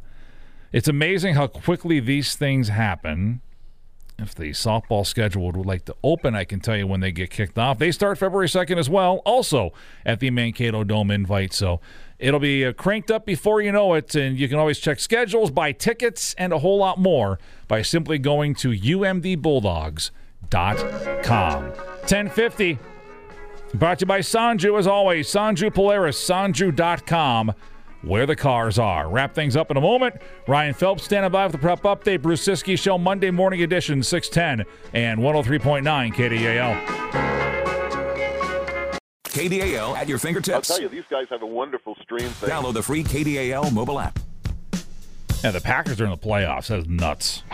It's 0.72 0.88
amazing 0.88 1.34
how 1.34 1.48
quickly 1.48 1.98
these 2.00 2.36
things 2.36 2.68
happen. 2.68 3.40
If 4.18 4.34
the 4.34 4.50
softball 4.50 5.06
schedule 5.06 5.50
would 5.50 5.64
like 5.66 5.86
to 5.86 5.96
open, 6.04 6.34
I 6.34 6.44
can 6.44 6.60
tell 6.60 6.76
you 6.76 6.86
when 6.86 7.00
they 7.00 7.10
get 7.10 7.30
kicked 7.30 7.58
off. 7.58 7.78
They 7.78 7.90
start 7.90 8.18
February 8.18 8.48
2nd 8.48 8.76
as 8.76 8.90
well, 8.90 9.22
also 9.24 9.72
at 10.04 10.20
the 10.20 10.30
Mankato 10.30 10.84
Dome 10.84 11.10
invite. 11.10 11.54
So 11.54 11.80
it'll 12.18 12.38
be 12.38 12.66
uh, 12.66 12.74
cranked 12.74 13.10
up 13.10 13.24
before 13.24 13.62
you 13.62 13.72
know 13.72 13.94
it. 13.94 14.14
And 14.14 14.38
you 14.38 14.46
can 14.46 14.58
always 14.58 14.78
check 14.78 15.00
schedules, 15.00 15.50
buy 15.50 15.72
tickets, 15.72 16.34
and 16.36 16.52
a 16.52 16.58
whole 16.58 16.76
lot 16.76 16.98
more 16.98 17.38
by 17.66 17.80
simply 17.82 18.18
going 18.18 18.54
to 18.56 18.70
umdbulldogs.com. 18.70 20.10
1050. 21.64 22.78
Brought 23.72 24.00
to 24.00 24.02
you 24.02 24.06
by 24.06 24.18
Sonju, 24.20 24.78
as 24.78 24.86
always. 24.86 25.28
Sonju 25.28 25.72
Polaris, 25.72 26.22
sonju.com 26.22 27.54
where 28.02 28.26
the 28.26 28.36
cars 28.36 28.78
are. 28.78 29.08
Wrap 29.08 29.34
things 29.34 29.56
up 29.56 29.70
in 29.70 29.76
a 29.76 29.80
moment. 29.80 30.16
Ryan 30.46 30.74
Phelps 30.74 31.04
standing 31.04 31.30
by 31.30 31.44
with 31.44 31.52
the 31.52 31.58
prep 31.58 31.82
update. 31.82 32.22
Bruce 32.22 32.46
Ciskie 32.46 32.78
Show, 32.78 32.98
Monday 32.98 33.30
morning 33.30 33.62
edition, 33.62 34.02
610 34.02 34.66
and 34.94 35.20
103.9 35.20 36.12
KDAL. 36.14 37.30
KDAL 39.24 39.96
at 39.96 40.08
your 40.08 40.18
fingertips. 40.18 40.70
I'll 40.70 40.76
tell 40.76 40.82
you, 40.82 40.88
these 40.88 41.04
guys 41.08 41.26
have 41.30 41.42
a 41.42 41.46
wonderful 41.46 41.94
stream 42.02 42.28
thing. 42.28 42.50
Download 42.50 42.74
the 42.74 42.82
free 42.82 43.04
KDAL 43.04 43.72
mobile 43.72 44.00
app. 44.00 44.18
Yeah, 45.44 45.52
the 45.52 45.60
Packers 45.60 46.00
are 46.00 46.04
in 46.04 46.10
the 46.10 46.18
playoffs. 46.18 46.66
That's 46.66 46.86
nuts. 46.86 47.44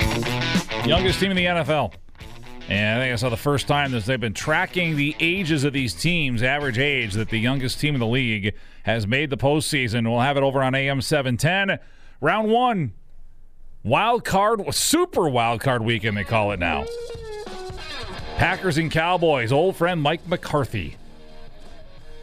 Youngest 0.85 1.21
team 1.21 1.31
in 1.31 1.37
the 1.37 1.45
NFL. 1.45 1.93
And 2.69 2.99
I 2.99 3.03
think 3.05 3.13
I 3.13 3.17
saw 3.17 3.29
the 3.29 3.37
first 3.37 3.69
time 3.69 3.93
that 3.93 4.05
they've 4.05 4.21
been 4.21 4.35
tracking 4.35 4.97
the 4.97 5.15
ages 5.21 5.63
of 5.63 5.73
these 5.73 5.95
teams, 5.95 6.43
average 6.43 6.79
age 6.79 7.15
that 7.15 7.29
the 7.29 7.39
youngest 7.39 7.79
team 7.79 7.95
in 7.95 8.01
the 8.01 8.07
league 8.07 8.55
has 8.83 9.07
made 9.07 9.31
the 9.31 9.37
postseason. 9.37 10.09
We'll 10.09 10.21
have 10.21 10.37
it 10.37 10.43
over 10.43 10.63
on 10.63 10.75
AM 10.75 11.01
710. 11.01 11.79
Round 12.21 12.51
one, 12.51 12.93
wild 13.85 14.25
card, 14.25 14.75
super 14.75 15.29
wild 15.29 15.61
card 15.61 15.83
weekend, 15.83 16.17
they 16.17 16.25
call 16.25 16.51
it 16.51 16.59
now. 16.59 16.87
Packers 18.37 18.79
and 18.79 18.91
Cowboys, 18.91 19.53
old 19.53 19.77
friend 19.77 20.03
Mike 20.03 20.27
McCarthy. 20.27 20.97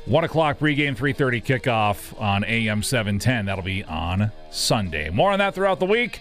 One 0.06 0.26
o'clock 0.26 0.60
pregame, 0.60 0.98
3:30 0.98 1.42
kickoff 1.42 2.22
on 2.22 2.44
AM 2.44 2.84
710. 2.84 3.46
That'll 3.46 3.64
be 3.64 3.86
on 3.86 4.32
Sunday. 4.52 5.10
More 5.10 5.32
on 5.32 5.40
that 5.40 5.56
throughout 5.56 5.80
the 5.80 5.86
week. 5.86 6.20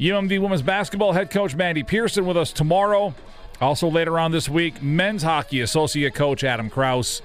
UMD 0.00 0.40
women's 0.40 0.62
basketball 0.62 1.12
head 1.12 1.30
coach 1.30 1.56
Mandy 1.56 1.82
Pearson 1.82 2.24
with 2.24 2.36
us 2.36 2.52
tomorrow. 2.52 3.14
Also 3.60 3.88
later 3.88 4.18
on 4.18 4.30
this 4.30 4.48
week, 4.48 4.80
men's 4.80 5.24
hockey 5.24 5.60
associate 5.60 6.14
coach 6.14 6.44
Adam 6.44 6.70
Krause, 6.70 7.20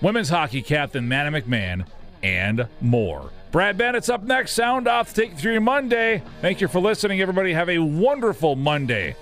women's 0.00 0.28
hockey 0.28 0.62
captain 0.62 1.08
Mannon 1.08 1.34
McMahon, 1.34 1.84
and 2.22 2.68
more. 2.80 3.30
Brad 3.50 3.76
Bennett's 3.76 4.08
up 4.08 4.22
next. 4.22 4.52
Sound 4.52 4.86
off. 4.86 5.12
Take 5.12 5.32
you 5.32 5.36
through 5.36 5.52
your 5.52 5.60
Monday. 5.60 6.22
Thank 6.40 6.60
you 6.60 6.68
for 6.68 6.80
listening, 6.80 7.20
everybody. 7.20 7.52
Have 7.52 7.68
a 7.68 7.78
wonderful 7.78 8.54
Monday. 8.54 9.16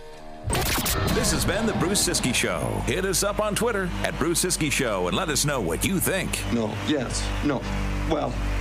This 1.15 1.33
has 1.33 1.45
been 1.45 1.67
the 1.67 1.73
Bruce 1.75 2.07
Ciskie 2.07 2.35
Show. 2.35 2.61
Hit 2.85 3.05
us 3.07 3.23
up 3.25 3.41
on 3.41 3.55
Twitter 3.55 3.89
at 4.03 4.17
Bruce 4.19 4.45
Ciskie 4.45 4.71
Show 4.71 5.09
and 5.09 5.17
let 5.17 5.31
us 5.31 5.45
know 5.45 5.61
what 5.61 5.85
you 5.85 5.99
think. 5.99 6.39
No, 6.53 6.73
yes, 6.87 7.27
no. 7.45 7.63
Well, 8.11 8.33